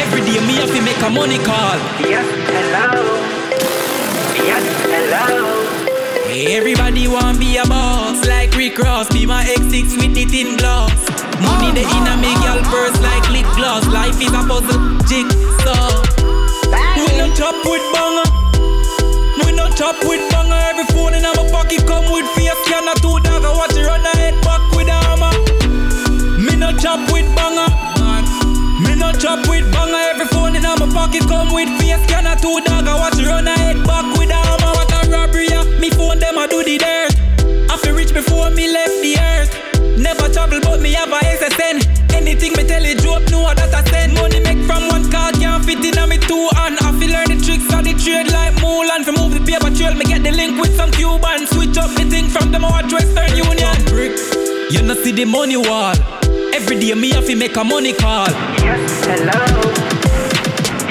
Every 0.00 0.20
day 0.20 0.40
me 0.46 0.54
have 0.56 0.72
to 0.74 0.82
make 0.82 1.00
a 1.02 1.10
money 1.10 1.38
call. 1.38 1.76
Yes, 2.00 2.26
hello. 2.48 3.04
Yes, 4.44 4.64
hello. 4.82 5.82
Everybody 6.28 7.08
want 7.08 7.38
be 7.38 7.56
a 7.56 7.64
Rick 8.56 8.78
Ross. 8.78 9.08
Be 9.12 9.26
my 9.26 9.44
X6 9.44 10.00
with 10.00 10.16
it 10.16 10.32
in 10.32 10.56
gloss. 10.56 10.90
Money 11.44 11.76
the 11.76 11.84
inner 11.84 12.16
me 12.16 12.32
girl 12.40 12.56
purse 12.72 12.96
like 13.04 13.28
lip 13.28 13.44
gloss. 13.54 13.84
Life 13.92 14.16
is 14.16 14.32
a 14.32 14.40
puzzle, 14.48 14.80
jigsaw. 15.04 15.92
We 16.96 17.12
no 17.20 17.28
chop 17.36 17.52
with 17.68 17.84
banger. 17.92 18.24
We 19.44 19.52
no 19.52 19.68
chop 19.76 20.00
with 20.08 20.24
banger. 20.32 20.56
Every 20.72 20.88
phone 20.96 21.12
in 21.12 21.22
my 21.22 21.36
pocket 21.52 21.84
come 21.86 22.08
with 22.08 22.24
face 22.32 22.56
scanner. 22.64 22.96
Two 23.04 23.20
dog 23.20 23.44
I 23.44 23.52
watch 23.52 23.76
it 23.76 23.84
run 23.84 24.00
a 24.00 24.12
head 24.16 24.40
back 24.40 24.64
with 24.72 24.88
a 24.88 24.96
hammer. 25.04 25.36
Me 26.40 26.56
no 26.56 26.72
chop 26.80 27.00
with 27.12 27.28
banger. 27.36 27.68
Me 28.80 28.96
no 28.96 29.12
chop 29.12 29.44
with 29.52 29.68
banger. 29.68 30.00
Every 30.16 30.26
phone 30.32 30.56
in 30.56 30.62
my 30.64 30.88
pocket 30.96 31.28
come 31.28 31.52
with 31.52 31.68
face 31.76 32.00
scanner. 32.08 32.36
Two 32.40 32.64
dog 32.64 32.88
I 32.88 32.96
watch 32.96 33.20
it 33.20 33.26
run 33.28 33.46
a 33.46 33.52
head 33.52 33.84
back 33.84 34.15
the 39.16 39.22
earth. 39.24 39.52
Never 39.98 40.28
trouble, 40.28 40.60
but 40.60 40.80
me 40.80 40.92
have 40.92 41.08
a 41.08 41.20
SSN. 41.24 42.12
Anything 42.12 42.52
me 42.52 42.64
tell 42.64 42.84
you 42.84 42.96
drop 42.96 43.22
no 43.30 43.48
that 43.54 43.72
I 43.72 43.82
send. 43.88 44.14
Money 44.14 44.40
make 44.40 44.60
from 44.68 44.88
one 44.88 45.10
card 45.10 45.36
can't 45.36 45.64
fit 45.64 45.84
in 45.84 45.98
on 45.98 46.08
me 46.08 46.18
two 46.18 46.48
hand. 46.56 46.76
I 46.80 46.92
feel 47.00 47.12
learn 47.12 47.28
the 47.32 47.40
tricks 47.40 47.68
of 47.72 47.84
the 47.84 47.94
trade 47.96 48.30
like 48.32 48.54
Mulan. 48.60 49.04
For 49.04 49.12
move 49.12 49.32
the 49.32 49.40
paper 49.40 49.72
trail 49.72 49.94
me 49.94 50.04
get 50.04 50.22
the 50.22 50.32
link 50.32 50.60
with 50.60 50.76
some 50.76 50.90
Cuban. 50.90 51.46
Switch 51.46 51.76
up 51.78 51.90
the 51.96 52.04
thing 52.08 52.28
from 52.28 52.52
them 52.52 52.62
watch 52.62 52.92
Western 52.92 53.32
Union. 53.36 53.76
Brick. 53.88 54.16
You 54.70 54.82
know 54.82 54.94
see 54.94 55.12
the 55.12 55.24
money 55.24 55.56
wall. 55.56 55.94
Every 56.52 56.78
day 56.78 56.92
me 56.94 57.10
have 57.10 57.26
to 57.26 57.36
make 57.36 57.56
a 57.56 57.64
money 57.64 57.92
call. 57.92 58.28
Yes, 58.60 59.04
hello. 59.06 59.40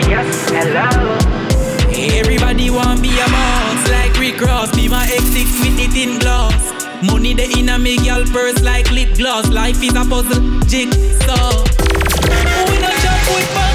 Yes, 0.09 0.49
hello. 0.49 1.45
Everybody 1.93 2.69
want 2.69 3.01
be 3.01 3.09
a 3.09 3.27
boss 3.27 3.89
like 3.89 4.17
Rick 4.19 4.41
Ross. 4.41 4.75
Be 4.75 4.87
my 4.87 5.05
X6 5.05 5.47
with 5.61 5.79
it 5.79 5.95
in 5.95 6.19
gloss. 6.19 6.74
Money 7.03 7.33
the 7.33 7.43
inner 7.57 7.77
me 7.77 7.97
girl 7.97 8.23
purse 8.25 8.61
like 8.61 8.89
lip 8.91 9.15
gloss. 9.15 9.47
Life 9.49 9.81
is 9.83 9.95
a 9.95 10.05
puzzle, 10.05 10.41
jigsaw. 10.61 11.63
We 12.69 12.79
no 12.79 12.89
chop 13.01 13.21
with 13.35 13.74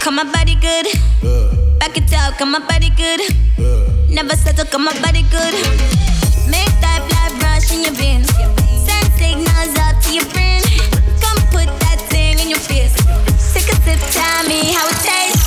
come 0.00 0.16
my 0.16 0.24
body 0.24 0.54
good. 0.56 0.86
Back 1.78 1.96
it 1.96 2.12
up, 2.14 2.34
come 2.38 2.52
my 2.52 2.58
body 2.60 2.90
good. 2.96 3.20
Never 4.08 4.36
settle, 4.36 4.64
come 4.66 4.84
my 4.84 4.92
body 5.00 5.22
good. 5.30 5.54
Make 6.48 6.72
that 6.80 7.00
blood 7.08 7.42
rush 7.42 7.72
in 7.72 7.82
your 7.82 7.92
veins. 7.92 8.28
Send 8.86 9.06
signals 9.18 9.76
up 9.78 10.00
to 10.04 10.14
your 10.14 10.26
brain. 10.32 10.62
Come 11.20 11.38
put 11.50 11.66
that 11.84 11.98
thing 12.08 12.38
in 12.38 12.48
your 12.50 12.60
face. 12.60 12.94
Take 13.52 13.68
a 13.72 13.76
sip, 13.82 14.00
tell 14.12 14.42
me 14.48 14.72
how 14.72 14.86
it 14.88 15.00
tastes. 15.02 15.43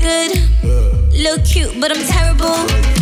Good. 0.00 0.32
Look 1.12 1.44
cute, 1.44 1.78
but 1.80 1.92
I'm 1.96 2.02
terrible. 2.06 2.99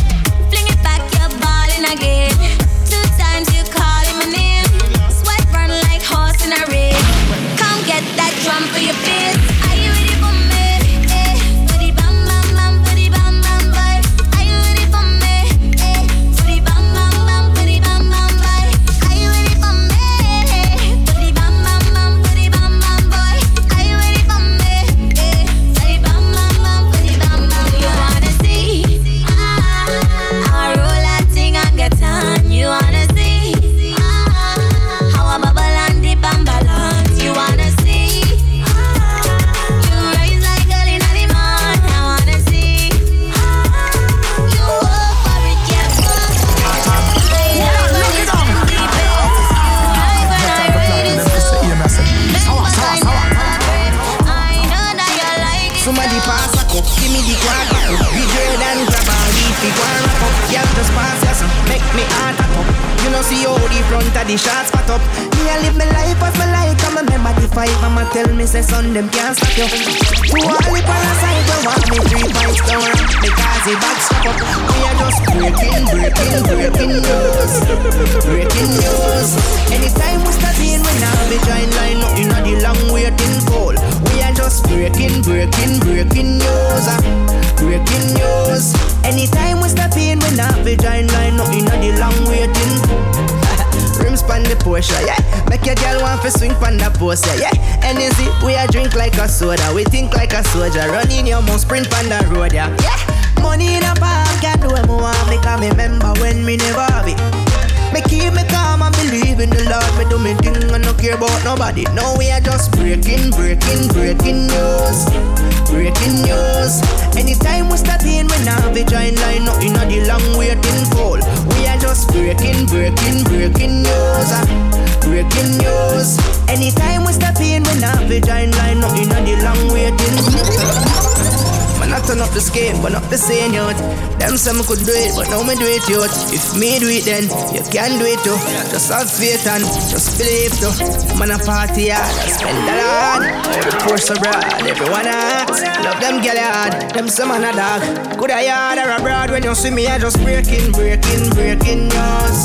The 132.78 132.82
but 132.82 132.92
not 132.92 133.10
the 133.10 133.18
same 133.18 133.52
yet. 133.52 133.76
Them 134.18 134.36
some 134.36 134.62
could 134.64 134.84
do 134.86 134.92
it, 134.94 135.14
but 135.14 135.28
now 135.30 135.42
me 135.42 135.54
do 135.54 135.66
it 135.66 135.82
yet. 135.88 136.10
If 136.34 136.54
me 136.58 136.78
do 136.78 136.88
it, 136.88 137.04
then 137.04 137.24
you 137.54 137.62
can 137.70 137.98
do 137.98 138.06
it 138.06 138.18
too. 138.22 138.38
Just 138.70 138.90
have 138.90 139.10
faith 139.10 139.46
and 139.46 139.64
just 139.90 140.18
believe 140.18 140.54
too. 140.58 140.72
Man, 141.18 141.30
a 141.30 141.38
party 141.38 141.90
hard, 141.90 142.14
spend 142.30 142.58
a 142.58 142.74
lot. 142.78 143.22
Every 143.54 143.74
course 143.82 144.10
abroad, 144.10 144.44
everyone 144.66 145.06
hot. 145.06 145.50
Love 145.82 146.00
them 146.00 146.22
girl 146.22 146.38
hard, 146.38 146.94
them 146.94 147.08
some 147.08 147.28
man 147.28 147.44
a 147.44 147.52
dog. 147.54 147.82
Good 148.18 148.30
I 148.30 148.46
yard 148.46 148.78
or 148.78 148.90
abroad 148.90 149.30
when 149.30 149.42
you 149.42 149.54
see 149.54 149.70
me, 149.70 149.86
I 149.86 149.98
just 149.98 150.18
breaking, 150.22 150.72
breaking, 150.72 151.30
breaking 151.34 151.88
news. 151.88 152.38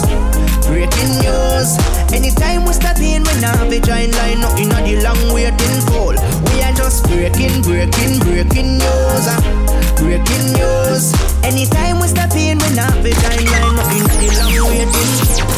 Breaking 0.67 1.13
news. 1.21 1.77
Anytime 2.13 2.65
we 2.65 2.73
step 2.73 2.97
in, 2.97 3.23
we 3.23 3.33
now 3.41 3.57
be 3.69 3.79
join 3.79 4.09
line 4.11 4.41
up 4.45 4.57
in 4.57 4.69
the 4.69 5.01
long 5.03 5.33
waiting 5.33 5.79
call. 5.89 6.13
We 6.13 6.61
are 6.61 6.73
just 6.73 7.03
breaking, 7.05 7.61
breaking, 7.61 8.19
breaking 8.19 8.77
news. 8.77 9.62
Breaking 9.97 10.53
news. 10.53 11.13
Anytime 11.43 11.99
we 11.99 12.07
step 12.07 12.31
in, 12.35 12.57
we 12.59 12.69
now 12.75 12.91
be 13.01 13.11
join 13.11 13.45
line 13.45 13.79
up 13.79 13.91
in 13.91 14.03
the 14.03 14.29
long 14.39 14.69
waiting. 14.69 15.11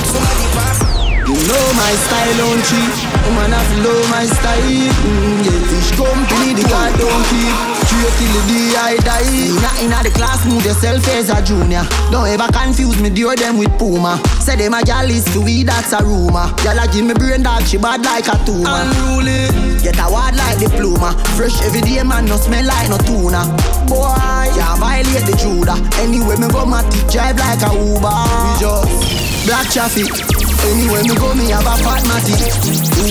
Somebody 0.09 0.47
pass. 0.55 0.95
You 1.25 1.33
know 1.47 1.73
my 1.73 1.91
style 2.05 2.41
on 2.47 2.61
cheap 2.69 2.93
Woman 3.25 3.49
to 3.49 3.75
know 3.81 3.99
my 4.11 4.25
style 4.25 4.61
mm, 4.61 5.43
Yeah, 5.43 5.59
fish 5.69 5.91
the 5.91 6.67
guy 6.69 6.95
don't 6.97 7.25
keep 7.25 7.74
Straight 7.85 8.13
till 8.17 8.31
the 8.33 8.41
day 8.49 8.75
I 8.75 8.97
die 8.97 9.25
Inna 9.25 9.71
inna 9.81 9.99
the 10.03 10.11
class 10.11 10.45
move 10.45 10.65
yourself 10.65 11.07
as 11.09 11.29
a 11.29 11.41
junior 11.41 11.83
Don't 12.11 12.27
ever 12.27 12.51
confuse 12.51 12.99
me 13.01 13.09
deal 13.09 13.33
them 13.35 13.57
with 13.57 13.71
Puma 13.77 14.21
Say 14.41 14.55
them 14.55 14.73
a 14.73 14.81
gal 14.83 15.09
is 15.09 15.25
to 15.33 15.41
that's 15.63 15.93
a 15.93 16.03
rumor 16.03 16.49
Gal 16.63 16.79
a 16.79 16.87
give 16.91 17.05
me 17.05 17.13
brain 17.13 17.43
dog 17.43 17.63
she 17.63 17.77
bad 17.77 18.03
like 18.03 18.27
a 18.27 18.35
tumor 18.45 18.67
Unruly 18.67 19.49
Get 19.81 19.99
a 19.99 20.07
word 20.09 20.35
like 20.35 20.59
diploma 20.59 21.13
Fresh 21.37 21.61
every 21.61 21.81
day 21.81 22.01
man 22.03 22.25
no 22.25 22.37
smell 22.37 22.65
like 22.65 22.89
no 22.89 22.97
tuna 22.97 23.45
Boy, 23.87 24.49
yeah 24.57 24.75
violate 24.77 25.25
the 25.25 25.35
Judah 25.37 25.77
Anyway 26.01 26.35
me 26.37 26.47
go 26.49 26.65
my 26.65 26.81
drive 27.11 27.37
like 27.37 27.61
a 27.61 27.71
Uber 27.73 28.17
We 28.43 28.51
just 28.59 29.25
Black 29.45 29.69
traffic. 29.69 30.44
Anywhere 30.65 31.03
me 31.03 31.15
go, 31.15 31.33
me 31.35 31.49
have 31.51 31.65
a 31.65 31.75
fat 31.83 32.03
matty. 32.09 32.33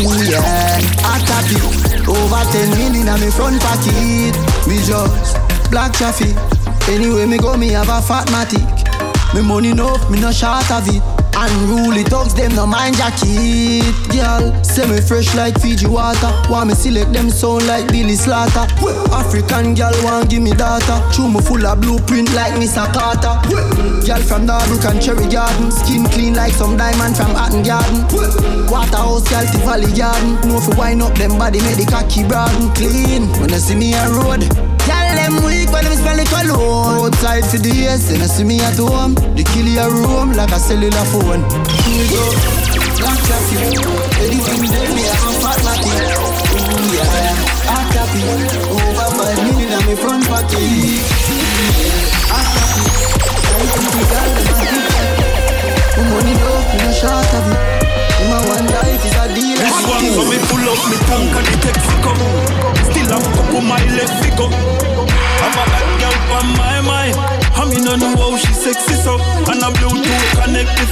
Ooh 0.02 0.22
yeah, 0.26 0.80
hot 1.06 1.22
copy. 1.26 1.56
Over 2.04 2.42
10 2.52 2.70
million 2.76 3.08
on 3.08 3.20
me 3.20 3.30
front 3.30 3.60
pocket. 3.62 4.34
Me 4.66 4.76
just 4.84 5.38
black 5.70 5.92
traffic. 5.92 6.34
Anywhere 6.88 7.26
me 7.26 7.38
go, 7.38 7.56
me 7.56 7.68
have 7.68 7.88
a 7.88 8.02
fat 8.02 8.26
matic. 8.28 8.64
Me 9.34 9.42
money 9.42 9.70
enough, 9.70 10.10
me 10.10 10.20
no 10.20 10.30
short 10.32 10.70
of 10.70 10.86
it. 10.88 11.23
Unruly 11.36 12.04
thugs, 12.04 12.34
them 12.34 12.54
no 12.54 12.66
mind 12.66 12.96
jacket. 12.96 13.84
Girl, 14.08 14.52
say 14.62 14.86
me 14.90 15.00
fresh 15.00 15.34
like 15.34 15.60
Fiji 15.60 15.86
water. 15.86 16.30
Want 16.48 16.68
me 16.68 16.74
select 16.74 17.12
them 17.12 17.30
sound 17.30 17.66
like 17.66 17.88
Billy 17.88 18.14
Slaughter. 18.14 18.66
African 19.12 19.74
girl 19.74 19.92
want 20.04 20.30
give 20.30 20.42
me 20.42 20.52
data. 20.52 21.02
Chew 21.12 21.28
me 21.28 21.40
full 21.40 21.66
of 21.66 21.80
blueprint 21.80 22.32
like 22.34 22.58
Miss 22.58 22.74
Carter. 22.74 23.34
Girl 24.06 24.22
from 24.22 24.46
Darbrook 24.46 24.88
and 24.90 25.02
Cherry 25.02 25.26
Garden. 25.28 25.70
Skin 25.70 26.04
clean 26.06 26.34
like 26.34 26.52
some 26.52 26.76
diamond 26.76 27.16
from 27.16 27.34
Hatton 27.34 27.62
Garden. 27.62 28.04
Waterhouse, 28.70 29.28
girl, 29.28 29.44
to 29.44 29.58
Valley 29.66 29.92
Garden. 29.96 30.38
Know 30.48 30.58
if 30.58 30.68
you 30.68 30.76
wind 30.78 31.02
up 31.02 31.16
them 31.18 31.38
body, 31.38 31.60
make 31.62 31.76
the 31.76 31.86
cocky 31.86 32.22
broaden. 32.26 32.72
Clean, 32.74 33.28
when 33.40 33.50
you 33.50 33.58
see 33.58 33.74
me 33.74 33.94
on 33.94 34.12
road. 34.14 34.40
Girl, 34.86 35.03
them 35.34 35.44
weak 35.46 35.70
when 35.72 35.84
them 35.84 35.94
smell 35.94 36.18
it 36.18 36.28
cologne. 36.28 37.06
Outside 37.06 37.44
for 37.44 37.58
the 37.58 37.70
years, 37.70 38.08
then 38.08 38.22
I 38.22 38.26
see 38.26 38.44
me 38.44 38.60
at 38.60 38.76
home. 38.76 39.14
The 39.36 39.44
kill 39.44 39.66
your 39.66 39.90
room 39.90 40.32
like 40.32 40.50
a 40.50 40.58
cellular 40.58 41.04
phone. 41.12 41.42
Here 41.84 42.02
we 42.02 42.08
go. 42.10 42.24
Black 42.98 43.18
traffic. 43.26 44.33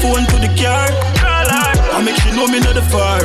Phone 0.03 0.27
to 0.27 0.37
the 0.43 0.51
car. 0.59 0.91
I 1.95 2.03
make 2.03 2.19
she 2.19 2.35
know 2.35 2.51
me 2.51 2.59
not 2.59 2.75
the 2.75 2.83
far. 2.91 3.23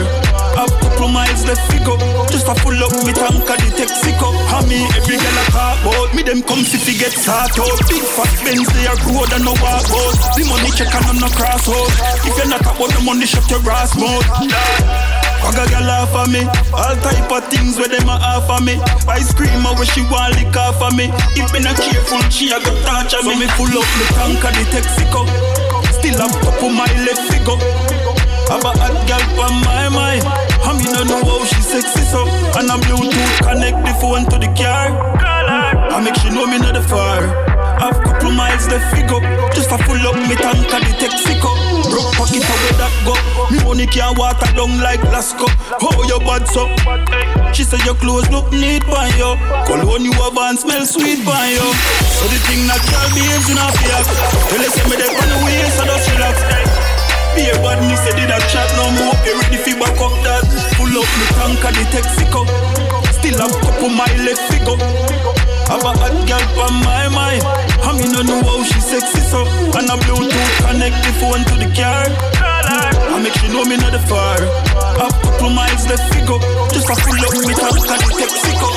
Have 0.54 0.70
couple 0.82 1.10
miles 1.10 1.46
left 1.46 1.66
go 1.86 1.98
Just 2.34 2.50
a 2.50 2.54
full 2.62 2.78
up 2.82 2.94
me 3.06 3.14
tank 3.14 3.46
and 3.46 3.62
the 3.62 3.70
taxi 3.78 4.10
come 4.18 4.34
And 4.34 4.66
me 4.66 4.82
every 4.98 5.18
girl 5.18 5.38
a 5.38 5.44
talk 5.54 5.78
about. 5.82 6.10
Me 6.14 6.22
them 6.22 6.42
come 6.46 6.62
see 6.62 6.78
fi 6.78 6.94
get 6.98 7.14
start 7.14 7.58
out. 7.58 7.82
Big 7.90 8.06
fat 8.06 8.30
Benz 8.46 8.70
they 8.74 8.86
a 8.86 8.94
road 9.10 9.32
and 9.34 9.46
no 9.46 9.54
walk 9.58 9.90
out 9.90 10.18
The 10.38 10.44
money 10.46 10.70
check 10.78 10.94
and 10.94 11.06
I'm 11.10 11.18
no 11.18 11.30
cross 11.34 11.66
out. 11.66 11.90
If 12.26 12.38
you're 12.38 12.50
not 12.50 12.62
about 12.62 12.94
the 12.94 13.02
money 13.02 13.26
shut 13.26 13.50
your 13.50 13.64
ass 13.74 13.98
mouth. 13.98 14.26
Wag 15.42 15.58
a 15.58 15.64
gal 15.72 15.90
off 15.90 16.14
of 16.14 16.30
me. 16.30 16.46
All 16.76 16.98
type 17.02 17.32
of 17.32 17.44
things 17.50 17.82
where 17.82 17.90
them 17.90 18.10
a 18.10 18.18
offer 18.22 18.62
me. 18.62 18.78
Ice 19.10 19.34
cream 19.34 19.66
a 19.66 19.74
where 19.74 19.90
she 19.90 20.06
want 20.14 20.38
lick 20.38 20.54
off 20.54 20.82
of 20.82 20.94
me. 20.94 21.10
If 21.34 21.50
me 21.54 21.64
not 21.64 21.80
careful 21.82 22.22
she 22.30 22.54
a 22.54 22.62
go 22.62 22.70
touch 22.86 23.18
me. 23.24 23.26
So 23.26 23.32
me 23.34 23.48
full 23.58 23.74
up 23.74 23.88
me 23.98 24.06
tank 24.14 24.44
of 24.46 24.52
the 24.54 24.64
Texaco 24.70 25.57
Still 26.08 26.24
a 26.24 26.30
couple 26.40 26.70
mile 26.70 27.04
left 27.04 27.20
fi 27.28 27.36
go 27.44 27.60
Have 28.48 28.64
a 28.64 28.72
hot 28.80 28.96
gal 29.12 29.20
on 29.44 29.60
my 29.68 29.92
mind. 29.92 30.24
And 30.64 30.80
me 30.80 30.88
no 30.96 31.04
know 31.04 31.20
how 31.20 31.44
she 31.44 31.60
sexy 31.60 32.00
so 32.08 32.24
And 32.56 32.72
a 32.72 32.80
bluetooth 32.80 33.44
connect 33.44 33.84
the 33.84 33.92
phone 34.00 34.24
to 34.32 34.40
the 34.40 34.48
car. 34.56 34.88
I 35.20 36.00
make 36.00 36.16
she 36.16 36.30
know 36.30 36.48
me 36.48 36.60
not 36.60 36.76
the 36.76 36.82
far. 36.82 37.28
Have 37.84 38.00
couple 38.08 38.32
miles 38.32 38.70
left 38.70 38.88
fi 38.96 39.04
go 39.04 39.20
Just 39.52 39.70
a 39.70 39.78
full 39.84 40.00
up 40.08 40.16
me 40.16 40.40
tank 40.40 40.72
of 40.72 40.80
the 40.80 40.96
Texaco 40.96 41.52
Broke 41.92 42.16
pocket 42.16 42.40
where 42.40 42.80
that 42.80 42.94
go? 43.04 43.14
Me 43.52 43.62
money 43.68 43.86
can't 43.86 44.18
water 44.18 44.48
down 44.56 44.80
like 44.80 45.04
Lasco 45.12 45.52
How 45.76 45.92
you 46.08 46.20
bad 46.24 46.48
so 46.48 46.72
She 47.58 47.64
say 47.64 47.82
your 47.90 47.98
clothes 47.98 48.30
look 48.30 48.54
neat 48.54 48.86
by 48.86 49.10
you. 49.18 49.34
Cologne 49.66 50.06
you 50.06 50.14
have 50.22 50.38
and 50.38 50.60
smell 50.62 50.86
sweet 50.86 51.26
by 51.26 51.58
you. 51.58 51.66
So 52.14 52.30
the 52.30 52.38
thing 52.46 52.70
natural 52.70 53.10
behaves 53.18 53.50
in 53.50 53.58
a 53.58 53.66
fiat 53.74 54.06
Tell 54.46 54.62
say 54.62 54.86
me 54.86 54.94
dead 54.94 55.10
on 55.10 55.26
the 55.26 55.38
way 55.42 55.66
so 55.74 55.82
just 55.90 56.06
relax 56.14 56.38
Be 57.34 57.50
a 57.50 57.58
bad 57.66 57.82
me 57.82 57.98
say 57.98 58.14
did 58.14 58.30
a 58.30 58.38
chat 58.54 58.70
no 58.78 58.94
more? 59.02 59.18
You 59.26 59.42
ready 59.42 59.58
fi 59.58 59.74
back 59.74 59.98
up 59.98 60.14
that. 60.22 60.46
Pull 60.78 61.02
up 61.02 61.10
me 61.18 61.26
tank 61.34 61.66
of 61.66 61.74
the 61.74 61.84
Texaco 61.90 62.46
Still 63.10 63.42
have 63.42 63.58
couple 63.66 63.90
mile 63.90 64.22
left 64.22 64.54
fi 64.54 64.62
go. 64.62 64.78
Have 65.66 65.82
a 65.82 65.98
hot 65.98 66.14
girl 66.30 66.62
on 66.62 66.78
my 66.86 67.10
mind. 67.10 67.42
And 67.42 67.98
me 67.98 68.06
no 68.14 68.22
know 68.22 68.46
how 68.46 68.62
she 68.62 68.78
sexy 68.78 69.26
so. 69.34 69.42
And 69.74 69.90
a 69.90 69.98
bluetooth 70.06 70.54
connect 70.62 71.02
the 71.02 71.12
phone 71.18 71.42
to 71.42 71.56
the 71.58 71.74
car 71.74 72.06
I 73.18 73.20
make 73.20 73.42
you 73.42 73.50
know 73.50 73.66
me 73.66 73.74
not 73.82 73.90
the 73.90 74.02
far. 74.06 74.38
A 74.38 75.10
couple 75.10 75.50
miles 75.50 75.90
the 75.90 75.98
figure. 76.14 76.38
Just 76.70 76.86
a 76.86 76.94
full 77.02 77.18
up 77.18 77.34
me 77.34 77.50
tank 77.58 77.82
like 77.90 78.06
the 78.06 78.14
Texaco. 78.14 78.70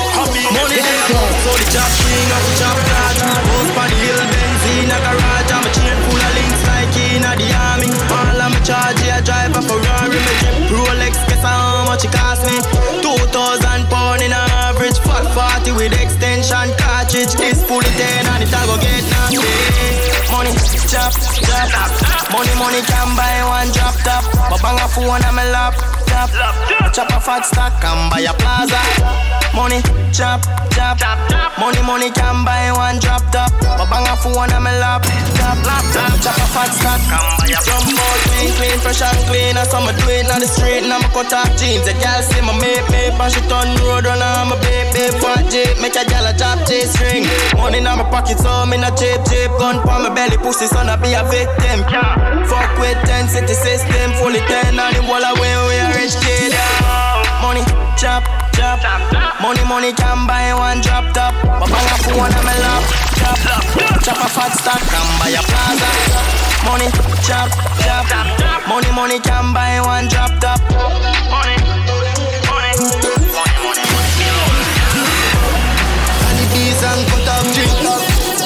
Money 0.49 0.81
they 0.81 0.97
come, 1.05 1.33
so 1.45 1.53
the 1.61 1.65
chop 1.69 1.85
string 1.93 2.25
of 2.25 2.41
the 2.41 2.51
chop 2.57 2.73
guard. 2.89 3.21
Hoes 3.21 3.69
by 3.77 3.85
the 3.85 3.97
hill, 4.01 4.17
Benzina 4.17 4.97
garage. 4.97 5.45
I'm 5.45 5.61
a 5.61 5.69
chain 5.69 5.93
full 6.09 6.17
of 6.17 6.33
links 6.33 6.61
like 6.65 6.89
in 7.05 7.21
the 7.21 7.47
army. 7.53 7.93
All 8.09 8.41
I'm 8.41 8.57
a 8.57 8.61
charge, 8.65 9.05
I 9.05 9.21
drive 9.21 9.53
a 9.53 9.61
Ferrari. 9.61 10.09
Me 10.09 10.17
drip 10.25 10.73
Rolex, 10.73 11.21
guess 11.29 11.45
how 11.45 11.85
much 11.85 12.01
it 12.01 12.09
cost 12.09 12.41
me? 12.49 12.57
2,000 13.05 13.93
pound 13.93 14.25
in 14.25 14.33
average. 14.33 14.97
Fuck 15.05 15.37
40 15.37 15.77
with 15.77 15.93
extension 15.93 16.73
cartridge. 16.81 17.37
This 17.37 17.61
fully 17.61 17.93
10 17.93 18.25
and 18.25 18.41
it'll 18.41 18.73
go 18.73 18.81
get 18.81 19.05
nasty. 19.05 19.37
Money, 20.33 20.49
chop 20.89 21.40
chop. 21.67 21.91
Money, 22.31 22.53
money 22.55 22.81
can 22.87 23.09
buy 23.15 23.43
one 23.43 23.69
drop 23.75 23.95
top. 24.05 24.23
But 24.49 24.61
bang 24.61 24.79
a 24.79 24.87
phone 24.87 25.23
on 25.23 25.35
my 25.35 25.45
lap, 25.51 25.75
top. 26.07 26.29
Chop 26.93 27.09
a 27.11 27.19
fat 27.19 27.45
stack 27.45 27.83
and 27.83 28.09
buy 28.09 28.21
a 28.21 28.33
plaza. 28.33 28.79
Money, 29.53 29.81
chop, 30.15 30.41
chop. 30.71 30.97
Money, 31.59 31.81
money 31.83 32.09
can 32.11 32.45
buy 32.45 32.71
one 32.71 32.99
drop 32.99 33.23
top. 33.31 33.51
But 33.61 33.87
bang 33.91 34.07
a 34.07 34.15
phone 34.15 34.51
on 34.51 34.63
my 34.63 34.71
lap, 34.79 35.03
top. 35.35 35.57
Chop 36.23 36.37
a 36.37 36.47
fat 36.55 36.71
stack 36.71 37.01
and 37.11 37.27
buy 37.37 37.51
a 37.51 37.59
Jump 37.61 37.99
out 37.99 38.19
clean, 38.31 38.51
clean, 38.55 38.77
fresh 38.79 39.01
and 39.03 39.21
clean. 39.27 39.57
As 39.59 39.73
I'm 39.73 39.85
do 39.91 40.07
it 40.07 40.31
on 40.31 40.39
the 40.39 40.47
street, 40.47 40.87
and 40.87 40.93
I'm 40.93 41.03
a 41.03 41.09
cut 41.11 41.33
off 41.35 41.51
jeans. 41.59 41.83
A 41.87 41.93
girl 41.99 42.21
see 42.23 42.41
my 42.41 42.55
mate, 42.57 42.87
mate, 42.89 43.11
and 43.11 43.31
she 43.31 43.41
turn 43.51 43.67
road. 43.83 44.07
I'm 44.07 44.51
a 44.51 44.57
baby, 44.63 45.11
fat 45.19 45.51
jeep, 45.51 45.75
make 45.83 45.99
a 45.99 46.03
girl 46.07 46.25
a 46.25 46.33
drop 46.33 46.63
chase 46.63 46.95
string. 46.95 47.27
Money 47.59 47.83
in 47.83 47.83
my 47.83 48.03
pocket, 48.07 48.39
so 48.39 48.49
in 48.71 48.83
a 48.83 48.91
cheap, 48.95 49.19
cheap. 49.27 49.51
Gun 49.59 49.83
for 49.83 49.99
my 49.99 50.09
belly, 50.15 50.37
pussy, 50.39 50.67
son, 50.67 50.87
I 50.87 50.95
be 50.95 51.11
a 51.13 51.23
victim. 51.27 51.50
Fuck 52.47 52.71
with 52.79 52.97
10 53.05 53.27
city 53.27 53.53
system, 53.53 54.11
fully 54.19 54.39
10 54.39 54.79
on 54.79 54.93
the 54.93 55.01
wall 55.07 55.23
away, 55.23 55.53
we 55.67 55.75
a 55.79 55.87
rich 55.95 56.15
kid. 56.19 56.53
Money, 57.41 57.63
chop, 57.97 58.23
chop. 58.55 58.79
Money, 59.41 59.63
money 59.65 59.93
can 59.93 60.27
buy 60.27 60.53
one 60.53 60.81
drop 60.81 61.13
top. 61.13 61.33
But 61.43 61.69
bang 61.71 61.87
a 61.91 61.97
phone 62.03 62.31
on 62.31 62.43
my 62.45 62.55
lap, 62.59 62.83
chop, 63.17 63.39
chop 64.03 64.19
a 64.19 64.27
fat 64.29 64.53
stack 64.55 64.81
and 64.81 65.11
buy 65.19 65.31
a 65.31 65.41
plaza. 65.41 65.89
Money, 66.63 66.87
chop, 67.25 67.49
chop. 67.83 68.05
Money, 68.67 68.91
money 68.91 69.19
can 69.19 69.53
buy 69.53 69.81
one 69.81 70.07
drop 70.07 70.31
top. 70.39 70.59
Money, 71.31 71.55
money, 71.91 72.11
money, 72.47 73.11
Honeybees 76.23 76.83
and 76.83 77.01
cut 77.09 77.27
off 77.27 77.47
drink 77.53 77.73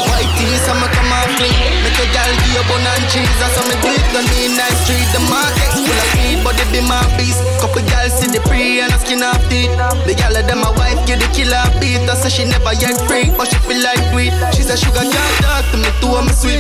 White 0.10 0.32
tees, 0.38 0.68
I'ma 0.70 0.88
come 0.93 1.05
clean 1.38 1.55
Make 1.83 1.99
a 1.99 2.05
gal 2.11 2.31
give 2.43 2.55
you 2.55 2.63
bun 2.67 2.83
and 2.83 3.05
cheese 3.11 3.36
That's 3.39 3.55
how 3.55 3.65
me 3.67 3.75
do 3.83 3.89
it, 3.91 4.05
no 4.15 4.21
need 4.31 4.55
nice 4.57 4.79
street 4.83 5.07
The 5.13 5.21
market 5.27 5.75
full 5.86 6.01
of 6.01 6.09
speed, 6.15 6.41
but 6.43 6.53
they 6.57 6.65
be 6.71 6.81
my 6.81 6.99
beast. 7.17 7.39
Couple 7.61 7.83
gal 7.86 8.09
see 8.09 8.27
the 8.31 8.41
pre 8.47 8.81
and 8.81 8.91
a 8.91 8.97
skin 8.99 9.21
off 9.21 9.39
teeth. 9.49 9.71
The 10.07 10.13
gal 10.17 10.36
of 10.36 10.47
them 10.47 10.59
my 10.63 10.71
wife, 10.75 10.99
get 11.05 11.21
the 11.21 11.29
killer 11.36 11.61
beat. 11.79 12.01
I 12.09 12.15
say 12.15 12.29
she 12.29 12.43
never 12.45 12.73
yet 12.81 12.97
freak, 13.07 13.36
but 13.38 13.47
she 13.47 13.57
feel 13.67 13.81
like 13.83 14.01
sweet 14.11 14.33
She 14.55 14.63
say 14.63 14.75
sugar 14.75 15.05
can't 15.05 15.36
talk 15.43 15.65
to 15.71 15.77
me 15.77 15.89
too, 16.01 16.13
I'm 16.15 16.27
sweet. 16.33 16.59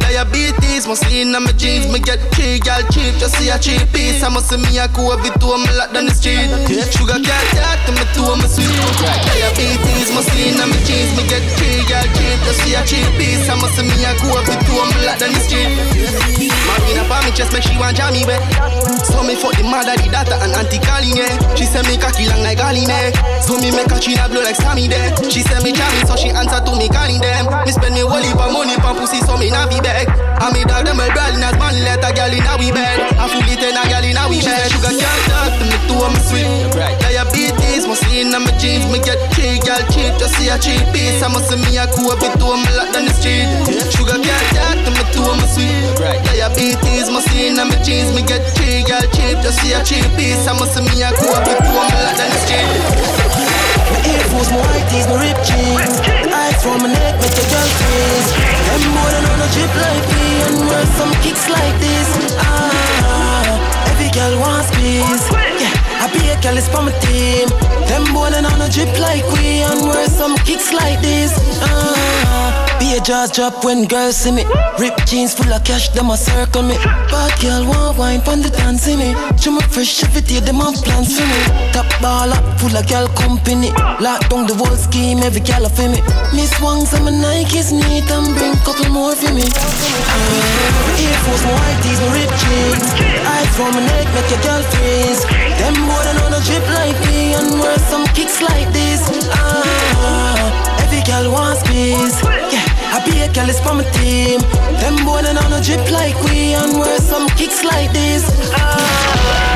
Diabetes, 0.00 0.86
must 0.86 1.06
in 1.10 1.34
on 1.34 1.44
my 1.44 1.52
jeans. 1.52 1.90
Me 1.92 1.98
get 2.00 2.20
three 2.32 2.58
gal 2.58 2.82
cheap, 2.90 3.14
just 3.20 3.36
see 3.36 3.50
a 3.50 3.58
cheap 3.58 3.82
piece. 3.92 4.22
I 4.22 4.28
must 4.28 4.48
see 4.48 4.58
me 4.58 4.78
a 4.78 4.88
go 4.88 5.12
every 5.12 5.30
two, 5.38 5.52
I'm 5.52 5.64
locked 5.76 5.94
down 5.94 6.06
the 6.06 6.14
street. 6.14 6.48
Sugar 6.94 7.18
can't 7.20 7.48
talk 7.56 7.78
to 7.86 7.92
me 7.92 8.04
too, 8.14 8.26
I'm 8.26 8.42
sweet. 8.48 8.70
Diabetes, 9.02 10.10
must 10.14 10.32
in 10.38 10.60
on 10.60 10.70
my 10.70 10.78
I 13.82 13.96
me 13.96 14.04
a 14.04 14.14
go 14.14 14.30
two, 14.64 14.78
I'm 14.78 15.04
locked 15.04 15.20
down 15.20 15.32
the 15.32 15.40
street 15.40 15.91
For 17.32 17.38
chest, 17.38 17.52
make 17.56 17.64
she 17.64 17.72
want 17.80 17.96
jam 17.96 18.12
me 18.12 18.28
back 18.28 18.44
So 19.08 19.24
me 19.24 19.32
fuck 19.40 19.56
the 19.56 19.64
mother, 19.64 19.96
the 19.96 20.04
daughter 20.12 20.36
and 20.36 20.52
auntie 20.52 20.76
yeah. 21.16 21.32
She 21.56 21.64
say 21.64 21.80
me 21.88 21.96
cocky 21.96 22.28
long 22.28 22.44
like 22.44 22.60
Galine 22.60 23.08
So 23.40 23.56
me 23.56 23.72
make 23.72 23.88
her 23.88 23.96
china 23.96 24.28
blow 24.28 24.44
like 24.44 24.56
Sammy 24.56 24.84
there 24.84 25.16
She 25.32 25.40
say 25.40 25.56
me 25.64 25.72
jammy, 25.72 26.04
so 26.04 26.12
she 26.12 26.28
answer 26.28 26.60
to 26.60 26.72
me 26.76 26.92
calling 26.92 27.24
them. 27.24 27.48
Me 27.64 27.72
spend 27.72 27.96
me 27.96 28.04
whole 28.04 28.20
heap 28.20 28.36
money 28.36 28.76
for 28.84 28.92
pussy, 29.00 29.24
so 29.24 29.40
me 29.40 29.48
be 29.48 29.80
back 29.80 30.12
And 30.44 30.52
me 30.52 30.60
dog 30.68 30.84
them 30.84 31.00
well 31.00 31.08
brawling 31.08 31.40
as 31.40 31.56
man, 31.56 31.76
let 31.86 32.02
a 32.02 32.10
gal 32.12 32.32
in 32.34 32.42
a 32.42 32.52
we 32.58 32.68
bed. 32.74 32.98
I 33.14 33.30
fool 33.30 33.46
it 33.46 33.62
in 33.62 33.78
a 33.78 33.82
gal 33.86 34.02
in 34.02 34.18
a 34.18 34.24
we 34.26 34.42
bed. 34.42 34.68
Sugar 34.74 34.90
can't 34.90 35.22
talk 35.30 35.54
to 35.54 35.64
me 35.70 35.78
too, 35.86 36.02
I'm 36.02 36.16
sweet. 36.18 36.50
Diabetes, 36.98 37.86
must 37.86 38.04
in 38.10 38.34
on 38.34 38.42
my 38.42 38.52
jeans. 38.58 38.84
Me 38.90 38.98
get 38.98 39.18
three 39.32 39.62
gal 39.62 39.78
cheap, 39.94 40.10
just 40.18 40.34
see 40.34 40.50
a 40.50 40.58
cheap 40.58 40.82
piece. 40.90 41.22
I 41.22 41.30
must 41.30 41.46
see 41.46 41.58
me 41.62 41.78
a 41.78 41.86
go 41.94 42.10
every 42.10 42.30
two, 42.36 42.50
I'm 42.50 42.66
locked 42.74 42.98
down 42.98 43.06
the 43.06 43.14
street. 43.14 43.46
Sugar 43.94 44.18
can't 44.18 44.48
talk 44.52 44.76
to 44.82 44.90
me 44.90 45.02
too, 45.14 45.22
I'm 45.22 45.40
sweet. 45.46 45.78
Diabetes, 46.26 47.06
must 47.06 47.21
in 47.36 47.58
on 47.58 47.68
my 47.68 47.78
jeans 47.82 48.10
Me 48.14 48.22
get 48.22 48.42
three 48.56 48.82
gal 48.82 49.02
cheap, 49.14 49.38
just 49.42 49.60
see 49.60 49.72
a 49.72 49.82
cheap 49.84 50.04
piece. 50.16 50.46
I 50.48 50.52
must 50.58 50.74
see 50.74 50.82
me 50.82 51.02
a 51.02 51.10
go 51.14 51.30
every 51.30 51.54
two, 51.60 51.74
I'm 51.74 51.90
locked 51.94 52.18
down 52.18 52.30
the 52.30 52.38
street 52.42 52.66
My 53.92 53.98
Air 54.10 54.24
Force, 54.32 54.50
my 54.50 54.58
white 54.58 54.86
tees, 54.90 55.06
my 55.06 55.16
ripped 55.20 55.44
jeans. 55.46 55.94
Eyes 56.32 56.58
from 56.62 56.82
my 56.82 56.88
neck, 56.90 57.14
make 57.20 57.34
your 57.36 57.48
girl 57.52 57.68
freeze. 57.78 58.28
Them 58.66 58.82
more 58.96 59.10
than 59.12 59.24
on 59.28 59.38
a 59.44 59.48
chip 59.52 59.72
like 59.76 60.06
me 60.16 60.26
And 60.48 60.56
worth 60.66 60.92
some 60.96 61.12
kicks 61.20 61.44
like 61.48 61.76
this. 61.78 62.08
Ah, 62.40 63.92
every 63.92 64.10
girl 64.10 64.34
wants 64.40 64.70
peace. 64.74 65.26
Yeah, 65.60 65.74
I 66.02 66.10
be 66.10 66.18
a 66.34 66.34
it's 66.58 66.66
for 66.66 66.82
my 66.82 66.90
team. 66.98 67.46
Them 67.86 68.10
than 68.10 68.44
on 68.44 68.60
a 68.60 68.68
drip 68.68 68.90
like 68.98 69.22
we 69.38 69.62
And 69.62 69.86
worth 69.86 70.10
some 70.10 70.34
kicks 70.42 70.72
like 70.72 71.00
this. 71.00 71.30
Ah, 71.62 72.76
be 72.80 72.98
a 72.98 73.00
jaws 73.00 73.30
drop 73.30 73.64
when 73.64 73.86
girls 73.86 74.16
see 74.16 74.32
me. 74.32 74.42
Rip 74.82 74.98
jeans 75.06 75.32
full 75.32 75.52
of 75.52 75.62
cash, 75.62 75.90
them 75.90 76.10
a 76.10 76.16
circle 76.16 76.62
me. 76.62 76.74
Bad 77.06 77.30
girl 77.38 77.62
want 77.70 77.98
wine 77.98 78.20
pon 78.20 78.42
the 78.42 78.50
dance 78.50 78.82
see 78.82 78.96
me. 78.96 79.14
Show 79.38 79.52
me 79.52 79.62
fresh 79.70 80.02
every 80.02 80.22
day, 80.22 80.40
them 80.40 80.58
have 80.58 80.74
plans 80.82 81.14
for 81.14 81.22
me. 81.22 81.40
Top 81.70 81.86
ball 82.02 82.34
up, 82.34 82.42
full 82.58 82.74
of 82.74 82.82
girl 82.90 83.06
company. 83.14 83.70
Lock 84.02 84.26
down 84.26 84.50
the 84.50 84.58
whole 84.58 84.74
scheme, 84.74 85.22
every 85.22 85.40
girl 85.46 85.68
for 85.70 85.86
me. 85.86 86.02
Miss 86.34 86.50
Wangs 86.58 86.92
and 86.94 87.04
my 87.04 87.12
Nikes 87.12 87.70
neat 87.70 88.10
And 88.10 88.34
bring 88.34 88.58
couple 88.66 88.90
more 88.90 89.14
for 89.14 89.30
me. 89.30 89.46
Uh, 89.46 90.98
Air 90.98 91.18
Force, 91.22 91.44
my 91.46 91.52
white 91.54 91.78
tees, 91.82 92.00
my 92.02 92.10
ripped 92.18 92.36
jeans 92.42 92.90
Eyes 93.22 93.50
from 93.54 93.70
my 93.74 93.86
neck, 93.86 94.06
make 94.14 94.30
your 94.34 94.42
girl 94.42 94.62
freeze. 94.74 95.22
Them 95.62 95.91
more 95.92 96.02
than 96.08 96.16
on 96.24 96.32
a 96.32 96.40
drip 96.48 96.64
like 96.80 96.98
me 97.06 97.36
And 97.36 97.60
worth 97.60 97.84
some 97.92 98.06
kicks 98.16 98.40
like 98.40 98.72
this 98.72 99.04
Ah, 99.36 100.82
every 100.82 101.04
girl 101.04 101.30
wants 101.30 101.62
peace 101.68 102.16
Yeah 102.50 102.72
I 102.92 103.00
be 103.06 103.22
a 103.22 103.32
girl, 103.32 103.48
it's 103.48 103.58
for 103.58 103.72
my 103.72 103.84
team. 103.96 104.40
Them 104.76 105.02
boy 105.06 105.22
than 105.22 105.38
on 105.38 105.50
a 105.50 105.62
drip 105.62 105.90
like 105.90 106.14
we 106.24 106.52
and 106.52 106.78
wear 106.78 107.00
some 107.00 107.26
kicks 107.40 107.64
like 107.64 107.90
this. 107.94 108.22
Good 108.52 109.51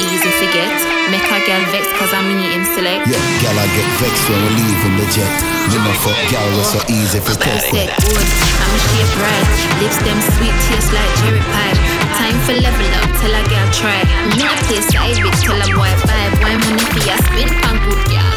easy 0.00 0.30
to 0.32 0.46
get. 0.52 0.72
Make 1.12 1.26
a 1.26 1.38
girl 1.44 1.64
vex 1.74 1.84
cause 1.98 2.12
I'm 2.14 2.24
me 2.30 2.54
him 2.54 2.64
select. 2.72 3.04
Yeah, 3.10 3.20
gal, 3.42 3.56
I 3.58 3.66
get 3.74 3.88
vexed 4.00 4.24
when 4.30 4.40
we 4.46 4.50
leave 4.62 4.82
in 4.86 4.94
the 4.96 5.06
jet. 5.10 5.32
You 5.74 5.78
know, 5.82 5.94
fuck 6.00 6.16
gal, 6.30 6.46
was 6.56 6.72
so 6.72 6.80
easy 6.88 7.20
for 7.20 7.34
test. 7.36 7.68
Set 7.68 7.90
good, 8.00 8.28
I'm 8.62 8.72
a 8.72 8.78
shape 8.80 9.14
right. 9.20 9.46
Lips 9.82 9.98
them 10.06 10.18
sweet, 10.36 10.56
taste 10.70 10.92
like 10.94 11.12
cherry 11.20 11.42
pie. 11.52 11.76
Time 12.16 12.38
for 12.46 12.56
level 12.56 12.88
up, 13.02 13.10
tell 13.20 13.34
a 13.34 13.42
girl 13.50 13.68
try. 13.74 14.00
Me 14.38 14.46
a 14.46 14.54
play 14.66 14.80
side 14.88 15.18
bitch, 15.18 15.40
tell 15.44 15.58
a 15.58 15.66
boy 15.74 15.92
vibe. 16.06 16.34
Why 16.40 16.54
money 16.56 16.84
for 16.94 17.02
ya 17.04 17.16
spin 17.26 17.50
pan 17.60 17.76
good 17.84 18.02
girl. 18.08 18.36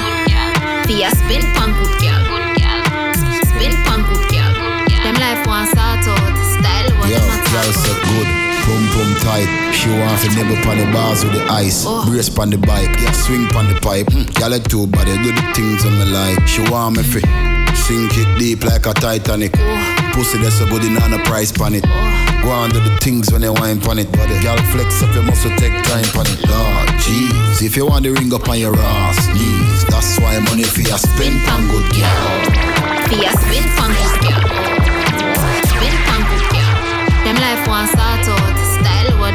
For 0.83 0.95
ya 0.97 1.09
spin 1.13 1.43
pan 1.55 1.71
good 1.77 1.95
girl. 2.01 2.21
Spin 3.47 3.73
pan 3.85 4.01
good 4.09 4.25
girl. 4.33 4.51
Them 5.05 5.15
life 5.21 5.45
want 5.47 5.69
sort 5.71 6.05
out. 6.11 6.35
Style 6.57 6.89
what 6.97 7.09
Yo, 7.09 7.19
them 7.21 7.29
a 7.29 7.37
gal 7.47 7.69
talk 7.69 7.77
said 7.77 7.99
good. 8.09 8.52
Pum 8.63 8.83
pum 8.95 9.11
tight. 9.19 9.47
She 9.75 9.89
want 9.89 10.19
to 10.23 10.29
nibble 10.35 10.55
pon 10.63 10.77
the 10.77 10.87
bars 10.91 11.23
with 11.23 11.33
the 11.33 11.43
ice. 11.51 11.83
Oh. 11.85 12.05
Brace 12.07 12.29
pon 12.29 12.49
the 12.49 12.57
bike. 12.57 12.95
Yeah, 13.01 13.11
swing 13.11 13.47
pon 13.49 13.67
the 13.67 13.79
pipe. 13.81 14.07
Mm, 14.07 14.33
gal 14.35 14.53
it 14.53 14.63
too 14.65 14.87
body. 14.87 15.15
Do 15.19 15.31
the 15.35 15.45
things 15.53 15.85
on 15.85 15.99
me 15.99 16.05
like. 16.05 16.47
She 16.47 16.61
want 16.71 16.97
me 16.97 17.03
fi 17.03 17.19
sink 17.75 18.15
it 18.15 18.39
deep 18.39 18.63
like 18.63 18.85
a 18.85 18.93
Titanic. 18.93 19.51
Pussy 20.13 20.37
that's 20.37 20.55
so 20.59 20.65
good 20.67 20.83
in 20.85 20.95
on 21.03 21.11
a 21.11 21.19
price 21.25 21.51
pon 21.51 21.75
it. 21.75 21.83
Go 22.43 22.49
on 22.51 22.69
do 22.71 22.79
the 22.79 22.95
things 23.01 23.31
when 23.31 23.41
they 23.41 23.49
wine 23.49 23.81
pon 23.81 23.99
it. 23.99 24.09
But 24.11 24.29
gal 24.41 24.57
flex 24.71 25.03
up 25.03 25.13
your 25.13 25.23
muscle 25.23 25.51
take 25.57 25.75
time 25.83 26.07
pon 26.15 26.27
it. 26.27 26.39
Lord 26.47 26.87
jeez, 27.03 27.61
if 27.61 27.75
you 27.75 27.85
want 27.85 28.03
the 28.03 28.11
ring 28.11 28.33
up 28.33 28.47
on 28.47 28.59
your 28.59 28.75
ass 28.77 29.27
knees, 29.35 29.83
that's 29.91 30.19
why 30.19 30.39
money 30.39 30.63
for 30.63 30.81
you 30.81 30.97
spend 30.97 31.35
pon 31.43 31.67
good 31.67 31.87
gal. 31.91 32.31
For 33.11 33.19
ya 33.19 33.31
spin 33.43 33.65
pan 33.75 33.91
good 33.91 34.15
girl. 34.23 34.41
Spin 35.67 35.95
pan 36.07 36.21
good 36.31 36.45
girl. 36.55 36.73
Them 37.27 37.35
life 37.43 37.67
want 37.67 37.89
sort 37.89 38.39
out. 38.39 38.42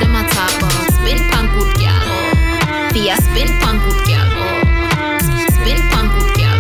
Them 0.01 0.15
a 0.15 0.23
talk 0.29 0.55
about. 0.59 0.93
Spin 0.95 1.19
pan 1.31 1.47
good 1.55 1.71
girl. 1.79 2.07
For 2.93 3.03
ya 3.03 3.17
spin 3.19 3.49
pan 3.61 3.77
good 3.85 4.01
girl. 4.07 4.31
Spin 5.55 5.79
pan 5.91 6.07
good 6.15 6.31
girl. 6.39 6.59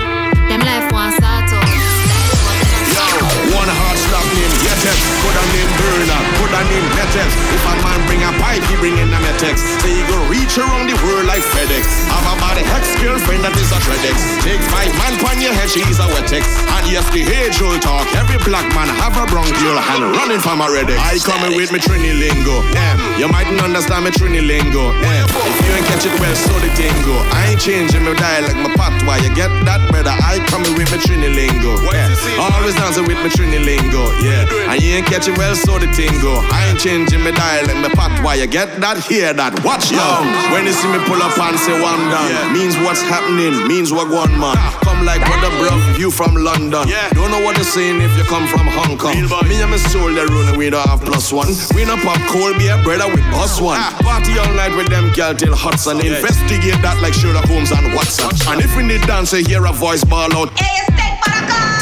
Them 0.48 0.60
life 0.66 0.90
want 0.92 1.14
sort 1.18 1.50
out. 1.50 1.68
Style 2.02 2.34
what 2.44 2.56
them 2.58 2.72
a 2.74 2.90
talk 2.94 3.14
about. 3.20 3.56
One 3.58 3.70
hard 3.70 3.98
slap 3.98 4.26
name 4.34 4.54
Yetex, 4.64 4.98
put 5.22 5.34
a 5.38 5.44
name 5.54 5.72
Burner, 5.78 6.22
put 6.48 6.56
a 6.56 6.64
name 6.72 6.88
Metex. 6.96 7.28
If 7.52 7.64
a 7.68 7.74
man 7.84 8.00
bring 8.08 8.22
a 8.24 8.32
pipe, 8.40 8.64
he 8.64 8.74
bring 8.80 8.96
in 8.96 9.12
a 9.12 9.20
Metex. 9.20 9.60
Say 9.84 10.00
he 10.00 10.02
go 10.08 10.16
reach 10.32 10.56
around 10.56 10.88
the 10.88 10.96
world 11.04 11.28
like 11.28 11.44
FedEx. 11.44 11.84
Have 12.08 12.24
a 12.24 12.34
body 12.40 12.64
ex-girlfriend 12.72 13.44
that 13.44 13.54
is 13.60 13.70
a 13.72 13.78
Tredex. 13.84 14.16
Take 14.40 14.60
five 14.72 14.92
man 14.96 15.14
pon 15.20 15.40
your 15.40 15.52
head, 15.52 15.68
she's 15.68 16.00
a 16.00 16.08
Wetex. 16.08 16.44
And 16.72 16.84
yes, 16.88 17.04
the 17.12 17.22
age 17.24 17.60
old 17.60 17.80
talk, 17.84 18.08
every 18.16 18.40
black 18.48 18.66
man 18.72 18.88
have 19.00 19.16
a 19.16 19.24
brown 19.28 19.48
girl 19.60 19.76
and 19.76 20.16
running 20.16 20.40
from 20.40 20.64
a 20.64 20.68
Redex. 20.68 20.96
I 20.96 21.20
coming 21.20 21.56
with 21.56 21.70
me 21.72 21.78
Trini 21.78 22.16
lingo. 22.16 22.64
Damn, 22.72 22.96
You 23.20 23.28
mightn't 23.28 23.60
understand 23.60 24.08
me 24.08 24.10
Trini 24.10 24.40
lingo. 24.40 24.96
Eh. 25.04 25.24
If 25.28 25.56
you 25.64 25.72
ain't 25.76 25.86
catch 25.86 26.08
it 26.08 26.14
well, 26.16 26.34
so 26.34 26.52
the 26.64 26.70
tingo. 26.72 27.16
I 27.32 27.52
ain't 27.52 27.60
changing 27.60 28.04
my 28.04 28.14
dialect, 28.16 28.56
my 28.56 28.72
patois. 28.88 29.20
You 29.24 29.34
get 29.34 29.52
that, 29.68 29.80
brother? 29.90 30.12
I 30.12 30.40
coming 30.48 30.72
with 30.74 30.88
my 30.90 30.98
Trini 30.98 31.28
lingo. 31.28 31.76
Yeah. 31.92 32.40
Always 32.40 32.74
dancing 32.74 33.06
with 33.06 33.18
my 33.20 33.28
Trini 33.28 33.60
lingo. 33.60 34.08
Yeah. 34.24 34.72
And 34.72 34.80
you 34.80 34.96
ain't 34.96 35.06
catching 35.06 35.36
well, 35.36 35.54
so 35.54 35.78
the 35.78 35.86
tingo. 35.92 36.40
I 36.52 36.70
ain't 36.70 36.80
changing 36.80 37.20
my 37.20 37.32
dialect, 37.32 37.78
my 37.80 37.88
why 38.22 38.34
You 38.34 38.46
get 38.46 38.80
that? 38.80 38.98
Hear 39.04 39.32
that? 39.34 39.52
Watch 39.64 39.90
now. 39.92 40.22
When 40.52 40.66
you 40.66 40.72
see 40.72 40.88
me 40.88 40.98
pull 41.06 41.20
up 41.20 41.36
and 41.38 41.58
say 41.58 41.74
one 41.80 42.02
down, 42.10 42.52
means 42.52 42.74
what's 42.82 43.02
happening, 43.02 43.54
means 43.68 43.92
what 43.92 44.08
one 44.10 44.32
man. 44.38 44.56
Come 44.82 45.04
like 45.04 45.22
brother, 45.24 45.50
bro, 45.58 45.72
you 45.98 46.10
from 46.10 46.34
London. 46.34 46.88
Yeah. 46.88 47.10
Don't 47.14 47.30
know 47.30 47.42
what 47.42 47.56
they're 47.56 47.66
saying 47.66 48.00
if 48.00 48.12
you 48.16 48.24
come 48.24 48.46
from 48.48 48.66
Hong 48.66 48.98
Kong. 48.98 49.14
Me 49.48 49.56
and 49.60 49.70
my 49.70 49.78
soul, 49.90 50.12
they're 50.12 50.26
running, 50.26 50.58
we 50.58 50.70
don't 50.70 50.86
have 50.86 51.02
plus 51.02 51.32
one. 51.32 51.50
We 51.74 51.84
no 51.84 51.96
pop 51.98 52.20
cold 52.30 52.58
beer, 52.58 52.78
brother, 52.82 53.08
with 53.10 53.24
us 53.34 53.60
one. 53.60 53.80
Party 54.02 54.38
all 54.38 54.52
night 54.54 54.74
with 54.76 54.88
them 54.88 55.12
girl 55.12 55.34
till 55.34 55.54
Hudson. 55.54 56.00
Investigate 56.04 56.78
that 56.82 56.98
like 57.02 57.14
Sherlock 57.14 57.46
Holmes 57.46 57.72
on 57.72 57.84
WhatsApp. 57.94 58.34
And 58.52 58.62
if 58.62 58.74
we 58.78 58.86
need 58.86 59.02
dance, 59.10 59.34
hear 59.34 59.66
a 59.66 59.72
voice 59.72 60.04
ball 60.04 60.30
out. 60.38 60.54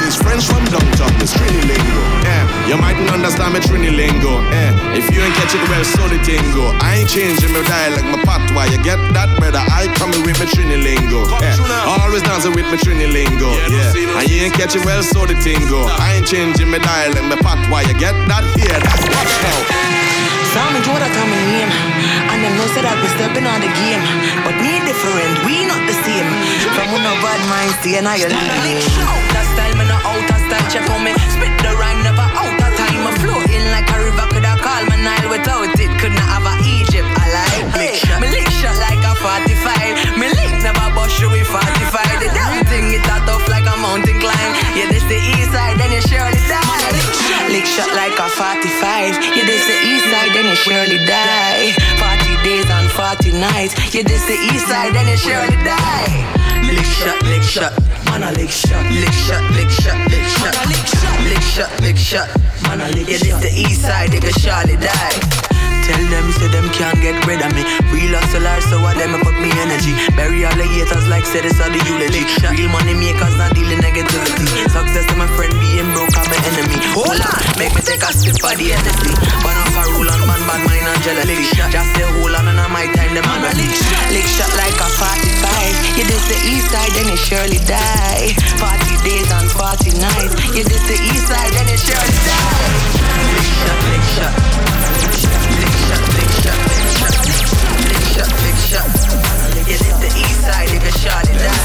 It's 0.00 0.16
French 0.16 0.48
from 0.48 0.64
downtown, 0.72 1.12
it's 1.20 1.36
Trini 1.36 1.60
lingo. 1.68 2.00
Yeah, 2.24 2.68
you 2.68 2.76
mightn't 2.80 3.10
understand 3.10 3.52
me 3.52 3.60
Trini 3.60 3.92
lingo. 3.92 4.40
Yeah, 4.48 4.96
if 4.96 5.04
you 5.12 5.20
ain't 5.20 5.34
catch 5.36 5.52
it 5.52 5.60
well, 5.68 5.84
so 5.84 6.08
the 6.08 6.16
tingo. 6.24 6.72
I 6.80 7.04
ain't 7.04 7.10
changing 7.10 7.52
my 7.52 7.60
dialect, 7.68 8.06
my 8.08 8.16
patois. 8.24 8.72
You 8.72 8.80
get 8.80 8.96
that, 9.12 9.28
brother? 9.36 9.60
I 9.60 9.92
coming 10.00 10.24
with 10.24 10.40
my 10.40 10.46
Trini 10.48 10.80
lingo. 10.80 11.28
Eh, 11.44 12.00
always 12.00 12.22
dancing 12.22 12.54
with 12.54 12.64
my 12.64 12.80
Trini 12.80 13.12
lingo. 13.12 13.50
Yeah, 13.68 14.16
and 14.16 14.30
you 14.30 14.48
ain't 14.48 14.54
catch 14.54 14.74
it 14.74 14.84
well, 14.86 15.02
so 15.02 15.26
the 15.26 15.34
tingo. 15.44 15.84
I 16.00 16.16
ain't 16.16 16.26
changing 16.26 16.70
my 16.70 16.78
dialect, 16.78 17.26
my 17.28 17.36
patois. 17.36 17.92
You 17.92 17.98
get 18.00 18.16
that? 18.32 18.44
Here, 18.56 18.80
that's 18.80 19.04
watch 19.12 19.95
now. 20.56 20.66
Some 20.66 20.72
enjoy 20.72 20.98
that 20.98 21.12
I'm 21.12 21.30
name 21.52 21.70
And 22.32 22.40
them 22.40 22.56
know 22.56 22.66
say 22.72 22.80
that 22.80 22.96
we 22.98 23.06
stepping 23.14 23.44
on 23.44 23.60
the 23.60 23.68
game. 23.76 24.02
But 24.40 24.56
me 24.58 24.80
different, 24.88 25.44
we 25.44 25.68
not 25.68 25.78
the 25.84 25.94
same. 26.00 26.26
From 26.72 26.96
one 26.96 27.04
of 27.04 27.16
bad 27.20 27.38
minds 27.46 27.76
to 27.84 27.88
an 27.94 28.08
iron 28.08 28.32
That 28.32 29.46
style 29.52 29.76
me 29.76 29.84
not 29.84 30.00
out 30.00 30.26
of 30.26 30.40
style 30.48 30.66
Check 30.72 30.88
on 30.88 31.04
me, 31.04 31.12
spit 31.30 31.52
the 31.60 31.70
rhyme 31.76 32.00
never 32.02 32.24
out 32.24 32.56
of 32.56 32.72
time 32.72 33.04
I 33.04 33.12
floating 33.20 33.68
like 33.68 33.86
a 33.92 33.96
river. 34.00 34.26
Could 34.32 34.48
I 34.48 34.56
call 34.56 34.82
my 34.88 34.96
Nile 34.96 35.28
without 35.28 35.76
it. 35.76 35.92
Could 36.00 36.16
not 36.16 36.24
have 36.24 36.48
a 36.48 36.54
Egypt 36.64 37.04
I 37.04 37.24
like 37.30 37.64
hey, 37.76 37.94
Me 38.18 38.26
lick 38.32 38.48
shot 38.48 38.74
like 38.80 39.00
a 39.06 39.12
45 39.12 40.18
Me 40.18 40.32
link 40.34 40.56
never 40.66 40.88
bust 40.96 41.20
you 41.20 41.30
with 41.30 41.46
45 41.46 42.26
The 42.26 42.32
damn 42.32 42.64
thing 42.66 42.96
it 42.96 43.06
a 43.06 43.16
tough 43.28 43.46
like 43.46 43.68
a 43.68 43.76
mountain 43.76 44.18
climb. 44.18 44.52
Yeah 44.74 44.88
this 44.88 45.06
the 45.06 45.20
east 45.20 45.54
side 45.54 45.78
then 45.78 45.94
you 45.94 46.02
surely 46.02 46.42
die 46.50 46.65
Lick 47.56 47.64
shot 47.64 47.88
like 47.96 48.12
a 48.20 48.28
45 48.28 49.16
Yeah 49.32 49.46
this 49.48 49.64
the 49.64 49.76
east 49.88 50.04
side 50.12 50.28
then 50.36 50.44
you 50.44 50.56
surely 50.56 51.00
die. 51.08 51.72
40 51.96 52.44
days 52.44 52.68
and 52.68 52.90
40 52.92 53.32
nights. 53.32 53.72
Yeah 53.94 54.02
this 54.02 54.26
the 54.28 54.36
east 54.52 54.68
side 54.68 54.92
then 54.92 55.08
you 55.08 55.16
surely 55.16 55.56
die. 55.64 56.20
Lick 56.68 56.84
shot, 56.84 57.22
lick 57.24 57.42
shot 57.42 57.72
Man 58.12 58.24
a 58.24 58.32
lick 58.32 58.50
shot, 58.50 58.84
lick 58.92 59.10
shot, 59.24 59.40
lick 59.56 59.70
shot, 59.70 59.96
lick 60.12 60.28
shot 60.36 60.68
Lick 60.68 60.84
shot, 60.84 61.24
lick 61.24 61.40
shot, 61.40 61.80
lick 61.80 61.96
shot 61.96 62.28
Man 62.64 62.82
a 62.82 62.88
lick 62.92 63.08
Yeah 63.08 63.24
this 63.24 63.40
the 63.40 63.48
east 63.48 63.80
side 63.80 64.10
can 64.10 64.32
surely 64.36 64.76
die 64.76 65.55
Tell 65.86 66.02
them 66.10 66.26
so 66.34 66.50
them 66.50 66.66
can't 66.74 66.98
get 66.98 67.14
rid 67.30 67.38
of 67.46 67.54
me. 67.54 67.62
Real 67.94 68.18
hustler, 68.18 68.58
so 68.66 68.82
I 68.82 68.98
them 68.98 69.14
put 69.22 69.38
me 69.38 69.54
energy. 69.54 69.94
Bury 70.18 70.42
all 70.42 70.50
the 70.58 70.66
haters 70.66 71.06
like 71.06 71.22
say 71.22 71.46
this 71.46 71.62
are 71.62 71.70
the 71.70 71.78
eulogy. 71.86 72.26
Real 72.50 72.66
money 72.74 72.90
makers 72.98 73.38
not 73.38 73.54
dealing 73.54 73.78
negativity. 73.78 74.50
Success 74.66 75.06
to 75.06 75.14
my 75.14 75.30
friend 75.38 75.54
being 75.62 75.86
broke, 75.94 76.10
I'm 76.18 76.26
an 76.26 76.42
enemy. 76.50 76.82
Hold 76.90 77.22
on, 77.22 77.38
make 77.54 77.70
me 77.70 77.86
take 77.86 78.02
a 78.02 78.10
sip 78.10 78.34
of 78.34 78.58
the 78.58 78.74
Hennessy. 78.74 79.14
But 79.46 79.54
off 79.54 79.78
a 79.78 79.82
rule 79.94 80.10
on 80.10 80.26
man, 80.26 80.42
bad 80.50 80.60
mind 80.66 80.90
and 80.90 81.00
jealousy. 81.06 81.54
Just 81.54 81.90
say 81.94 82.06
hold 82.18 82.34
on 82.34 82.50
and 82.50 82.58
I 82.58 82.66
my 82.66 82.90
time 82.90 83.14
them 83.14 83.22
on 83.30 83.46
lick 83.46 83.70
shot, 83.70 84.10
lick 84.10 84.26
shot 84.26 84.50
like 84.58 84.74
a 84.82 84.88
45. 84.90 86.02
You 86.02 86.04
this 86.10 86.26
the 86.26 86.38
east 86.50 86.66
side, 86.74 86.92
then 86.98 87.06
you 87.14 87.18
surely 87.18 87.62
die. 87.62 88.34
40 88.58 89.06
days 89.06 89.30
and 89.30 89.46
40 89.54 90.02
nights. 90.02 90.34
You 90.50 90.66
this 90.66 90.82
the 90.90 90.98
east 90.98 91.30
side, 91.30 91.54
then 91.54 91.70
you 91.70 91.78
surely 91.78 92.18
die. 92.26 92.74
Lick 93.38 93.46
shot, 93.54 93.78
lick 93.86 94.04
shot. 94.18 95.45
Big 95.56 95.72
shot, 95.86 96.02
big 96.16 96.30
shot, 96.42 96.58
big 96.68 96.88
shot, 96.98 97.16
big 97.88 98.02
shot, 98.12 98.30
big 98.42 98.56
shot. 98.68 98.88
Nigga, 99.54 99.76
hit 99.84 99.96
the 100.00 100.18
east. 100.20 100.35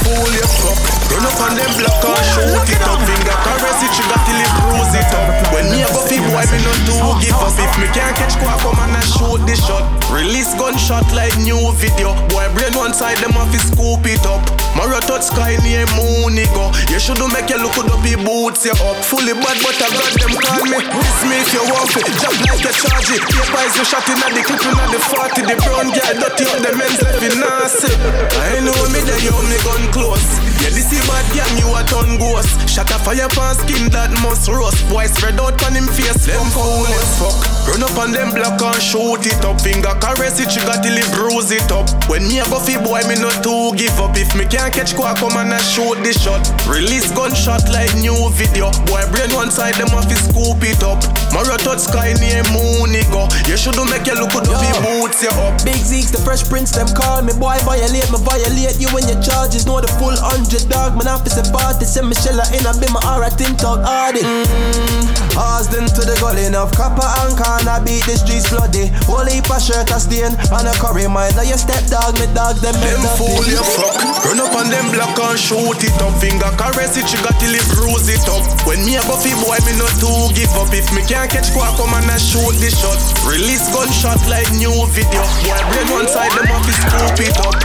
Fool 0.04 0.34
your 0.34 0.48
fuck 0.48 1.02
Run 1.12 1.28
up 1.28 1.44
on 1.44 1.54
them 1.60 1.68
block 1.76 2.08
and 2.08 2.24
shoot 2.32 2.72
it 2.72 2.82
up. 2.88 3.04
Finger 3.04 3.36
caress 3.44 3.84
it, 3.84 3.92
trigger 3.92 4.20
till 4.24 4.40
it 4.40 4.52
bruise 4.64 4.96
it 4.96 5.12
up. 5.12 5.28
When 5.52 5.68
me 5.68 5.84
a 5.84 5.88
go 5.92 6.02
fi 6.08 6.24
boy, 6.24 6.46
me 6.48 6.58
no 6.64 6.72
do 6.88 6.96
give 7.20 7.36
up. 7.36 7.52
If 7.52 7.74
me 7.84 7.88
can't 7.92 8.16
catch 8.16 8.40
quack, 8.40 8.64
come 8.64 8.80
and 8.80 9.04
shoot 9.04 9.44
the 9.44 9.56
shot. 9.60 9.84
Release 10.08 10.56
gunshot 10.56 11.04
like 11.12 11.36
new 11.44 11.60
video. 11.76 12.16
Boy 12.32 12.48
brain 12.56 12.72
one 12.80 12.96
side, 12.96 13.20
them 13.20 13.36
off 13.36 13.52
fi 13.52 13.60
scoop 13.60 14.08
it 14.08 14.24
up. 14.24 14.40
Mara 14.72 15.04
touch 15.04 15.28
sky 15.28 15.60
near 15.68 15.84
moon 16.00 16.40
go. 16.56 16.72
You 16.88 16.96
shoulda 16.96 17.28
make 17.36 17.52
you 17.52 17.60
look 17.60 17.76
up 17.76 17.92
your 18.08 18.24
boots 18.24 18.64
you 18.64 18.72
up. 18.72 18.98
Fully 19.04 19.36
bad 19.36 19.60
but 19.60 19.76
I 19.84 19.92
got 19.92 20.16
them 20.16 20.34
call 20.40 20.64
me. 20.64 20.80
This 20.80 21.20
me 21.28 21.36
if 21.44 21.52
you 21.52 21.64
want 21.68 21.92
it, 21.92 22.08
jump 22.24 22.40
like 22.48 22.64
a 22.64 22.72
charge 22.72 23.12
it. 23.12 23.22
Paper 23.28 23.64
is 23.68 23.76
a 23.76 23.84
shot 23.84 24.08
in 24.08 24.16
the 24.32 24.42
clip 24.48 24.64
in 24.64 24.80
the 24.96 25.00
40 25.12 25.44
The 25.44 25.56
brown 25.60 25.92
girl 25.92 26.14
dirty 26.24 26.44
up 26.48 26.60
the 26.64 26.72
men's 26.80 27.04
left 27.04 27.20
in 27.20 27.36
nasty. 27.36 27.92
I 28.40 28.64
know 28.72 28.88
me 28.92 29.02
there 29.04 29.20
you 29.24 29.36
me 29.52 29.58
gun 29.64 29.84
close. 29.92 30.24
Yeah 30.64 30.72
this 30.72 30.92
is 30.94 31.04
bad 31.10 31.26
gang 31.36 31.52
you 31.60 31.68
a 31.74 31.82
ton 31.90 32.18
ghost. 32.18 32.70
Shot 32.70 32.92
a 32.92 32.98
fire 33.04 33.28
pan 33.36 33.56
skin 33.60 33.92
that 33.92 34.12
must 34.24 34.48
roast. 34.48 34.80
Boy 34.88 35.08
spread 35.12 35.40
out 35.40 35.60
on 35.66 35.76
him 35.76 35.88
face 35.92 36.26
Them 36.26 36.46
fool 36.56 36.88
as 36.88 37.12
fuck. 37.20 37.36
Run 37.68 37.84
up 37.84 37.98
on 38.00 38.12
them 38.12 38.32
block 38.32 38.62
and 38.62 38.82
shoot 38.82 39.26
it 39.28 39.44
up. 39.44 39.60
Finger 39.60 39.94
caress 40.00 40.40
it 40.40 40.50
trigger 40.54 40.78
till 40.80 40.96
it 40.96 41.10
bruise 41.12 41.52
it 41.52 41.68
up. 41.72 41.90
When 42.08 42.24
me 42.30 42.40
a 42.40 42.46
go 42.48 42.60
fi 42.62 42.80
boy 42.80 43.04
me 43.10 43.20
not 43.20 43.44
to 43.44 43.76
give 43.76 43.98
up. 44.00 44.16
If 44.16 44.32
me 44.38 44.46
can't 44.48 44.72
catch 44.72 44.96
quack 44.96 45.20
come 45.20 45.36
and 45.36 45.54
I 45.54 45.60
shoot 45.60 46.00
the 46.06 46.14
shot. 46.14 46.42
Release 46.70 47.12
gunshot 47.12 47.68
like 47.74 47.92
new 48.00 48.16
video. 48.38 48.72
Boy 48.88 49.04
brain 49.12 49.34
one 49.36 49.52
side 49.52 49.76
them 49.76 49.92
off 49.98 50.08
fi 50.08 50.16
scoop 50.16 50.62
it 50.64 50.82
up. 50.86 51.02
Mara 51.34 51.58
touch 51.60 51.90
sky 51.90 52.14
near 52.22 52.44
moon 52.54 52.94
go. 53.10 53.28
You 53.50 53.58
shoulda 53.58 53.84
make 53.90 54.08
you 54.08 54.16
look 54.16 54.32
good 54.32 54.48
your 54.48 54.80
boots 54.86 55.24
you 55.24 55.34
up. 55.42 55.58
Big 55.66 55.82
Zeeks, 55.82 56.12
the 56.12 56.22
fresh 56.22 56.46
prince, 56.46 56.72
them 56.72 56.88
call 56.94 57.22
me 57.22 57.34
boy 57.34 57.58
violate 57.66 58.08
me 58.14 58.20
violate 58.22 58.61
you 58.78 58.90
when 58.94 59.08
your 59.10 59.18
charges. 59.22 59.66
Know 59.66 59.82
the 59.82 59.90
full 59.98 60.14
hundred 60.14 60.70
dog. 60.70 60.94
Man 60.98 61.10
officer 61.10 61.46
party. 61.50 61.86
Send 61.86 62.08
me 62.08 62.16
shella 62.16 62.46
in 62.54 62.64
I 62.64 62.72
be 62.78 62.88
my 62.94 63.02
alright 63.04 63.36
in 63.42 63.58
talk 63.58 63.82
hardy 63.84 64.22
mm, 64.24 65.36
Ours 65.36 65.68
then 65.68 65.88
to 65.88 66.02
the 66.06 66.16
gully 66.20 66.46
enough 66.48 66.72
copper 66.78 67.04
and 67.04 67.34
can 67.36 67.68
I 67.68 67.80
beat 67.84 68.06
the 68.06 68.16
streets 68.20 68.48
bloody. 68.52 68.92
Whole 69.10 69.28
heap 69.28 69.50
of 69.50 69.60
shirt 69.64 69.90
a 69.90 69.98
stain 70.00 70.32
and 70.32 70.68
a 70.68 70.74
curry 70.80 71.08
mine. 71.08 71.34
Now 71.36 71.48
your 71.48 71.58
step 71.58 71.84
dog 71.90 72.16
me 72.20 72.28
dog 72.36 72.60
them 72.62 72.76
Them 72.80 73.02
fool 73.18 73.44
you 73.48 73.64
fuck. 73.64 73.98
Run 74.28 74.40
up 74.40 74.54
on 74.54 74.70
them 74.70 74.88
block 74.94 75.18
and 75.20 75.40
shoot 75.40 75.82
it 75.82 75.96
up. 76.00 76.14
Finger 76.22 76.52
caress 76.60 76.96
it 77.00 77.08
trigger 77.10 77.34
till 77.40 77.56
it 77.56 77.68
bruise 77.76 78.08
it 78.12 78.24
up. 78.30 78.44
When 78.68 78.84
me 78.86 79.00
a 79.00 79.04
fi 79.04 79.32
boy 79.40 79.60
me 79.64 79.74
not 79.80 79.96
to 80.04 80.32
give 80.36 80.54
up. 80.60 80.72
If 80.76 80.92
me 80.94 81.02
can't 81.08 81.28
catch 81.28 81.50
quack 81.56 81.76
come 81.80 81.96
and 81.96 82.08
I 82.08 82.20
shoot 82.22 82.56
the 82.62 82.70
shot. 82.70 83.00
Release 83.26 83.68
gunshot 83.72 84.22
like 84.30 84.48
new 84.56 84.76
video. 84.94 85.24
Boy 85.48 85.60
brain 85.72 85.88
one 85.92 86.08
side 86.12 86.32
them 86.36 86.52
off 86.52 86.68
is 86.68 86.78
scoop 86.78 87.20
it 87.26 87.36
up. 87.44 87.58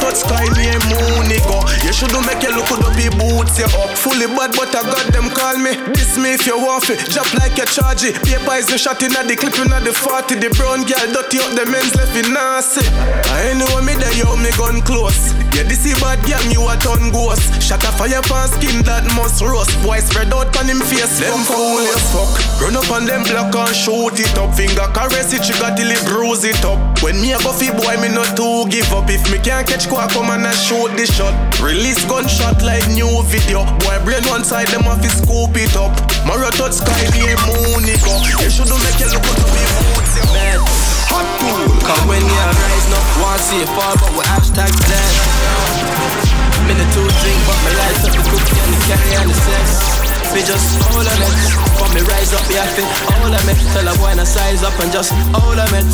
Touch 0.00 0.19
sky 0.20 0.44
near 0.60 0.76
moon 0.92 1.32
go. 1.48 1.64
You 1.84 1.92
shoulda 1.96 2.20
make 2.28 2.44
you 2.44 2.52
look 2.52 2.68
good 2.68 2.90
your 3.00 3.14
boots 3.16 3.58
you 3.58 3.66
up 3.80 3.96
Fully 3.96 4.28
bad 4.36 4.52
but 4.52 4.70
I 4.76 4.84
got 4.84 5.08
them 5.12 5.32
call 5.32 5.56
me. 5.56 5.72
This 5.96 6.20
me 6.20 6.36
if 6.36 6.46
you 6.46 6.58
want 6.60 6.88
it 6.92 7.00
Drop 7.08 7.26
like 7.40 7.56
you 7.56 7.64
charge 7.64 8.04
it. 8.04 8.20
Paper 8.22 8.60
is 8.60 8.68
a 8.70 8.78
shot 8.78 9.02
in 9.02 9.10
the 9.10 9.34
clip 9.34 9.56
in 9.56 9.72
the 9.72 9.92
40 9.92 10.36
The 10.36 10.50
brown 10.54 10.84
girl 10.84 11.06
dirty 11.10 11.40
up 11.40 11.56
the 11.56 11.64
men's 11.64 11.96
left 11.96 12.14
in 12.14 12.32
nasty 12.32 12.84
I 13.32 13.56
know 13.56 13.72
me 13.80 13.96
there 13.96 14.12
you 14.12 14.28
me 14.36 14.52
gun 14.60 14.84
close. 14.84 15.32
Yeah 15.56 15.64
this 15.64 15.86
is 15.88 15.96
bad 15.98 16.20
girl 16.28 16.42
you 16.52 16.62
a 16.68 16.76
ton 16.78 17.10
ghost. 17.10 17.62
Shot 17.62 17.82
a 17.82 17.90
fire 17.96 18.22
pan 18.28 18.48
skin 18.52 18.84
that 18.84 19.06
must 19.16 19.40
roast. 19.40 19.72
Boy 19.82 19.98
spread 20.04 20.32
out 20.34 20.52
on 20.60 20.68
him 20.68 20.80
face 20.84 21.18
Them 21.18 21.40
fool 21.48 21.80
as 21.90 22.04
fuck. 22.12 22.30
Run 22.60 22.76
up 22.76 22.90
on 22.92 23.06
them 23.08 23.24
block 23.24 23.54
and 23.56 23.74
shoot 23.74 24.18
it 24.20 24.36
up. 24.36 24.52
Finger 24.52 24.86
caress 24.92 25.32
it 25.32 25.42
trigger 25.46 25.72
till 25.74 25.90
it 25.90 26.02
bruise 26.04 26.44
it 26.44 26.60
up. 26.66 26.78
When 27.00 27.16
me 27.22 27.32
a 27.32 27.38
go 27.40 27.52
fi 27.54 27.72
boy 27.72 27.96
me 28.02 28.12
not 28.12 28.36
to 28.36 28.68
give 28.68 28.90
up. 28.92 29.08
If 29.08 29.24
me 29.32 29.38
can't 29.40 29.66
catch 29.66 29.88
quack 29.88 30.09
come 30.12 30.30
and 30.30 30.46
I 30.46 30.52
shoot 30.52 30.90
the 30.96 31.06
shot. 31.06 31.34
Release 31.60 32.04
gunshot 32.06 32.62
like 32.62 32.86
new 32.90 33.10
video. 33.30 33.64
Boy 33.84 33.98
brain 34.04 34.24
one 34.26 34.44
side 34.44 34.68
them 34.68 34.86
off 34.86 35.02
scoop 35.06 35.56
it 35.56 35.76
up. 35.76 35.94
Mara 36.26 36.52
touch 36.52 36.76
sky 36.76 37.00
near 37.16 37.36
moon 37.48 37.84
go 38.04 38.12
You 38.44 38.50
shoulda 38.52 38.76
make 38.84 39.00
you 39.00 39.08
look 39.08 39.24
good 39.24 39.40
to 39.40 39.46
be 39.56 39.64
boots 39.80 40.14
Man, 40.36 40.60
hot 41.08 41.24
cool 41.40 41.64
Come 41.80 42.04
when 42.12 42.20
you 42.20 42.44
rise 42.44 42.86
no 42.92 42.98
Wanna 43.24 43.40
see 43.40 43.60
it 43.64 43.70
fall 43.72 43.96
but 43.96 44.12
we 44.12 44.22
hashtag 44.28 44.68
dead 44.68 45.14
the 46.70 46.86
two 46.94 47.02
drink 47.02 47.40
but 47.50 47.58
my 47.66 47.72
lights 47.82 48.04
up 48.06 48.14
the 48.14 48.22
cookie 48.30 48.58
and 48.62 48.70
the 48.70 48.80
candy 48.86 49.12
and 49.16 49.28
the 49.28 49.36
sex? 49.36 49.66
Me 50.30 50.40
just 50.46 50.78
all 50.92 51.02
of 51.02 51.18
it. 51.18 51.34
For 51.74 51.88
me 51.90 52.00
rise 52.06 52.32
up, 52.32 52.46
yeah, 52.46 52.62
fit 52.78 52.86
all 53.18 53.26
of 53.26 53.42
it. 53.42 53.58
Tell 53.74 53.88
a 53.90 53.92
boy 53.98 54.14
to 54.14 54.24
size 54.24 54.62
up 54.62 54.78
and 54.78 54.92
just 54.92 55.10
all 55.34 55.58
of 55.58 55.72
it. 55.74 55.88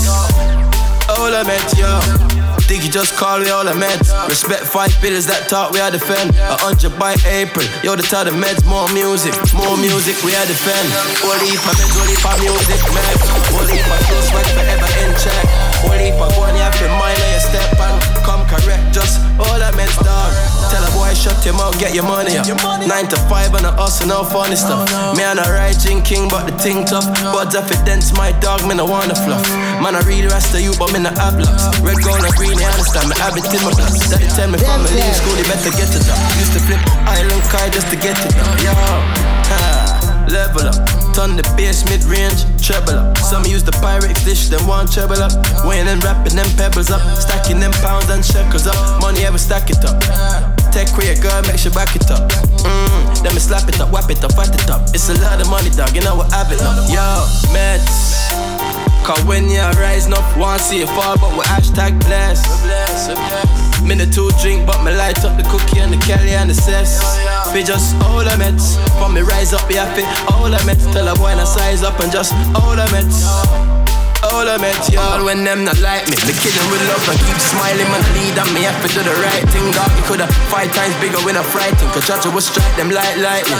All 1.16 1.32
of 1.32 1.48
it, 1.48 1.78
yo 1.78 2.45
Think 2.66 2.82
you 2.82 2.90
just 2.90 3.14
call 3.14 3.38
me 3.38 3.48
all 3.48 3.62
the 3.62 3.78
meds. 3.78 4.10
Respect 4.26 4.66
five 4.66 4.90
pillars 4.98 5.22
that 5.30 5.46
talk, 5.46 5.70
we 5.70 5.78
are 5.78 5.90
defend. 5.90 6.34
A 6.34 6.58
hundred 6.58 6.98
by 6.98 7.14
April, 7.22 7.62
yo, 7.86 7.94
the 7.94 8.02
tell 8.02 8.26
the 8.26 8.34
meds. 8.34 8.66
More 8.66 8.90
music, 8.90 9.38
more 9.54 9.78
music, 9.78 10.18
we 10.26 10.34
are 10.34 10.46
defend. 10.50 10.90
Holy 11.22 11.54
for 11.62 11.70
meds, 11.78 11.94
holy 11.94 12.18
for 12.18 12.34
music, 12.42 12.82
meds. 12.90 13.22
Holy 13.54 13.78
for 13.86 13.98
close 14.10 14.28
friends 14.34 14.50
forever 14.50 14.90
in 15.06 15.14
check. 15.14 15.46
Holy 15.86 16.10
for 16.18 16.26
one, 16.42 16.58
you 16.58 16.66
have 16.66 16.74
to 16.74 16.90
mind 16.98 17.14
your 17.14 17.38
step 17.38 17.70
and 17.78 17.96
come 18.26 18.42
correct. 18.50 18.82
Just 18.90 19.22
all 19.38 19.62
the 19.62 19.70
meds, 19.78 19.94
dog. 20.02 20.34
Tell 20.66 20.82
a 20.82 20.90
boy, 20.90 21.14
shut 21.14 21.38
your 21.46 21.54
mouth, 21.54 21.78
get 21.78 21.94
your 21.94 22.02
money 22.02 22.34
up. 22.34 22.50
Nine 22.82 23.06
to 23.14 23.18
five 23.30 23.54
and 23.54 23.62
the 23.62 23.70
hustle, 23.78 24.10
no 24.10 24.26
funny 24.26 24.58
stuff. 24.58 24.90
Me 25.14 25.22
and 25.22 25.38
a 25.38 25.46
raging 25.54 26.02
king, 26.02 26.26
but 26.26 26.50
the 26.50 26.54
thing 26.58 26.82
tough. 26.82 27.06
But 27.30 27.54
if 27.54 27.70
it 27.70 27.78
dense, 27.86 28.10
my 28.18 28.34
dog, 28.42 28.66
me 28.66 28.74
no 28.74 28.90
wanna 28.90 29.14
fluff. 29.14 29.46
Man, 29.78 29.94
I 29.94 30.02
really 30.02 30.26
rest 30.26 30.50
of 30.50 30.66
you, 30.66 30.74
but 30.74 30.90
me 30.90 30.98
no 30.98 31.14
have 31.14 31.38
locks. 31.38 31.70
Red, 31.78 32.02
gold, 32.02 32.26
and 32.26 32.34
green 32.34 32.55
you 32.58 32.66
understand 32.66 33.08
me? 33.08 33.14
Have 33.20 33.36
it 33.36 33.46
in 33.48 33.62
my 33.64 33.72
blood. 33.72 33.92
Daddy 34.08 34.28
tell 34.32 34.48
me 34.50 34.58
from 34.58 34.82
leave 34.92 35.16
school, 35.16 35.36
you 35.36 35.46
better 35.46 35.72
get 35.74 35.90
it 35.92 36.06
up. 36.08 36.18
Used 36.40 36.54
to 36.56 36.60
flip 36.64 36.80
island 37.06 37.42
car 37.52 37.68
just 37.70 37.88
to 37.92 37.96
get 37.96 38.16
it 38.16 38.34
up. 38.36 38.50
Yo, 38.62 38.72
ha, 38.72 40.26
level 40.28 40.68
up. 40.68 40.78
Turn 41.16 41.32
the 41.32 41.42
bass 41.56 41.88
mid 41.88 42.04
range, 42.04 42.44
treble 42.60 42.92
up. 42.92 43.16
Some 43.18 43.44
use 43.48 43.64
the 43.64 43.72
pirate 43.80 44.20
dish, 44.24 44.48
then 44.52 44.60
one 44.66 44.86
treble 44.86 45.16
up. 45.16 45.32
Weighing 45.64 45.88
and 45.88 46.02
wrapping 46.04 46.36
them 46.36 46.48
pebbles 46.60 46.90
up. 46.90 47.00
Stacking 47.16 47.58
them 47.58 47.72
pounds 47.80 48.10
and 48.10 48.24
shekels 48.24 48.66
up. 48.66 48.76
Money 49.00 49.24
ever 49.24 49.38
stack 49.38 49.70
it 49.70 49.80
up. 49.84 49.96
Take 50.76 50.92
queer 50.92 51.16
girl, 51.16 51.40
make 51.48 51.56
sure 51.56 51.72
back 51.72 51.96
it 51.96 52.10
up. 52.10 52.28
Mmm, 52.60 53.24
let 53.24 53.32
me 53.32 53.40
slap 53.40 53.66
it 53.68 53.80
up, 53.80 53.90
whap 53.92 54.10
it 54.10 54.22
up, 54.24 54.32
fight 54.36 54.52
it 54.52 54.68
up. 54.68 54.82
It's 54.92 55.08
a 55.08 55.16
lot 55.24 55.40
of 55.40 55.48
money, 55.48 55.70
dog, 55.70 55.96
you 55.96 56.02
know 56.02 56.16
what 56.16 56.30
have 56.32 56.52
it 56.52 56.60
up. 56.60 56.84
Yo, 56.92 57.00
meds. 57.56 58.65
Cause 59.04 59.22
when 59.24 59.48
you 59.48 59.60
rise 59.78 60.08
up, 60.08 60.36
want 60.36 60.60
see 60.60 60.82
it 60.82 60.88
fall, 60.88 61.16
but 61.18 61.36
with 61.36 61.46
hashtag 61.46 61.98
bless. 62.06 62.42
Me 63.82 63.94
the 63.94 64.06
two 64.06 64.30
drink, 64.42 64.66
but 64.66 64.82
me 64.82 64.90
light 64.96 65.24
up 65.24 65.36
the 65.36 65.44
cookie 65.44 65.78
and 65.78 65.92
the 65.92 65.98
Kelly 65.98 66.30
and 66.30 66.50
the 66.50 66.54
cess. 66.54 66.98
We 67.54 67.62
just 67.62 67.94
all 68.02 68.18
the 68.18 68.34
meds. 68.34 68.74
For 68.98 69.08
me 69.08 69.20
rise 69.20 69.52
up, 69.52 69.68
be 69.68 69.76
happy. 69.76 70.02
All 70.34 70.50
the 70.50 70.58
meds. 70.66 70.92
Tell 70.92 71.06
a 71.06 71.14
boy 71.14 71.34
to 71.34 71.46
size 71.46 71.82
up 71.82 72.00
and 72.00 72.10
just 72.10 72.32
all 72.54 72.74
the 72.74 72.86
meds. 72.90 73.75
All 74.24 74.48
I 74.48 74.56
met 74.56 74.88
y'all 74.88 75.24
when 75.24 75.44
them 75.44 75.64
not 75.64 75.80
like 75.80 76.08
me. 76.08 76.16
The 76.16 76.32
kidding 76.32 76.68
with 76.72 76.80
love 76.88 77.04
I 77.04 77.16
keep 77.20 77.36
smiling, 77.36 77.88
man. 77.92 78.00
Lead 78.16 78.38
on 78.40 78.48
me, 78.56 78.64
have 78.64 78.78
to 78.80 78.88
do 78.88 79.04
the 79.04 79.12
right 79.20 79.44
thing. 79.52 79.68
Dog, 79.76 79.92
you 79.92 80.04
coulda 80.08 80.26
five 80.48 80.72
times 80.72 80.96
bigger 81.02 81.20
when 81.26 81.36
I 81.36 81.44
frightened. 81.44 81.90
Cause 81.92 82.08
Jaja 82.08 82.32
will 82.32 82.40
strike 82.40 82.74
them 82.76 82.88
like 82.88 83.16
lightning. 83.20 83.58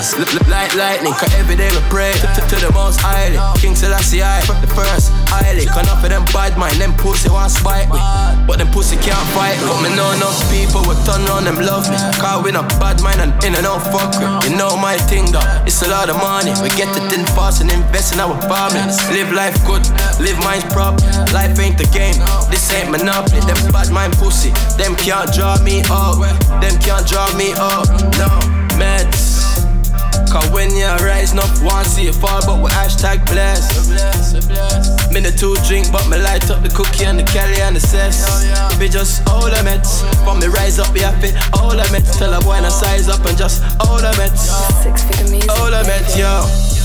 Like 0.49 0.73
lightning, 0.75 1.13
cause 1.13 1.33
every 1.37 1.57
day 1.57 1.69
we 1.69 1.83
pray 1.93 2.13
to, 2.13 2.27
to, 2.27 2.41
to 2.41 2.57
the 2.63 2.71
most 2.73 3.01
highly. 3.01 3.37
King 3.61 3.77
Selassie, 3.77 4.23
I 4.23 4.41
the 4.65 4.71
first 4.73 5.13
Cause 5.31 5.85
enough 5.85 6.05
of 6.05 6.11
them 6.11 6.24
bad 6.33 6.57
mind, 6.57 6.81
them 6.81 6.93
pussy 6.97 7.29
want 7.29 7.51
spite 7.51 7.89
me. 7.91 8.01
But 8.47 8.59
them 8.59 8.68
pussy 8.70 8.97
can't 8.97 9.27
fight 9.35 9.59
me. 9.61 9.68
But 9.68 9.83
me 9.83 9.91
know 9.97 10.09
enough 10.12 10.39
people 10.49 10.83
will 10.87 10.99
turn 11.05 11.27
on 11.29 11.45
them 11.45 11.61
love 11.61 11.89
me. 11.91 11.97
Cause 12.16 12.45
we 12.45 12.53
not 12.53 12.68
bad 12.81 13.03
mind 13.03 13.20
and 13.20 13.33
in 13.45 13.55
and 13.55 13.66
out 13.66 13.83
fuck 13.93 14.14
with. 14.16 14.49
You 14.49 14.57
know 14.57 14.77
my 14.77 14.97
thing, 15.11 15.33
though, 15.33 15.45
It's 15.66 15.83
a 15.83 15.89
lot 15.89 16.09
of 16.09 16.16
money. 16.16 16.53
We 16.62 16.70
get 16.79 16.89
it 16.97 17.12
in 17.12 17.24
fast 17.35 17.61
and 17.61 17.70
invest 17.70 18.14
in 18.14 18.20
our 18.20 18.37
families. 18.49 18.97
Live 19.11 19.33
life 19.33 19.57
good, 19.66 19.85
live 20.22 20.39
mine's 20.41 20.64
prop. 20.72 21.01
Life 21.35 21.59
ain't 21.59 21.79
the 21.79 21.89
game, 21.93 22.16
this 22.49 22.72
ain't 22.72 22.91
monopoly. 22.91 23.41
Them 23.45 23.59
bad 23.72 23.91
mind 23.91 24.14
pussy, 24.14 24.51
them 24.79 24.95
can't 24.97 25.33
draw 25.33 25.59
me 25.62 25.83
up. 25.91 26.22
Them 26.62 26.74
can't 26.81 27.07
draw 27.07 27.27
me 27.37 27.53
up. 27.57 27.89
No, 28.16 28.31
meds. 28.79 29.26
Cause 30.37 30.51
when 30.51 30.70
you 30.76 30.84
rise 31.01 31.32
up, 31.32 31.49
want 31.62 31.87
see 31.87 32.05
you 32.05 32.12
fall, 32.12 32.45
but 32.45 32.62
with 32.62 32.70
hashtag 32.70 33.24
bless. 33.24 33.89
Me 35.11 35.20
the 35.20 35.32
two 35.32 35.57
drink, 35.66 35.91
but 35.91 36.07
me 36.11 36.18
light 36.18 36.51
up 36.51 36.62
the 36.62 36.68
cookie 36.68 37.07
and 37.07 37.18
the 37.18 37.22
Kelly 37.22 37.59
and 37.62 37.74
the 37.74 37.80
cess. 37.80 38.20
Be 38.78 38.87
just 38.87 39.26
all 39.30 39.49
the 39.49 39.57
meds. 39.64 40.05
For 40.26 40.37
me 40.39 40.49
rise 40.49 40.78
up, 40.78 40.93
be 40.93 41.01
happy, 41.01 41.32
all 41.55 41.70
the 41.70 41.89
meds. 41.89 42.18
Tell 42.18 42.34
a 42.34 42.41
boy 42.45 42.61
to 42.61 42.70
size 42.70 43.09
up 43.09 43.24
and 43.24 43.39
just 43.39 43.62
all 43.80 43.97
the 43.97 44.12
meds. 44.20 44.53
All 45.57 45.70
the 45.70 45.82
meds, 45.89 46.18
yo. 46.18 46.76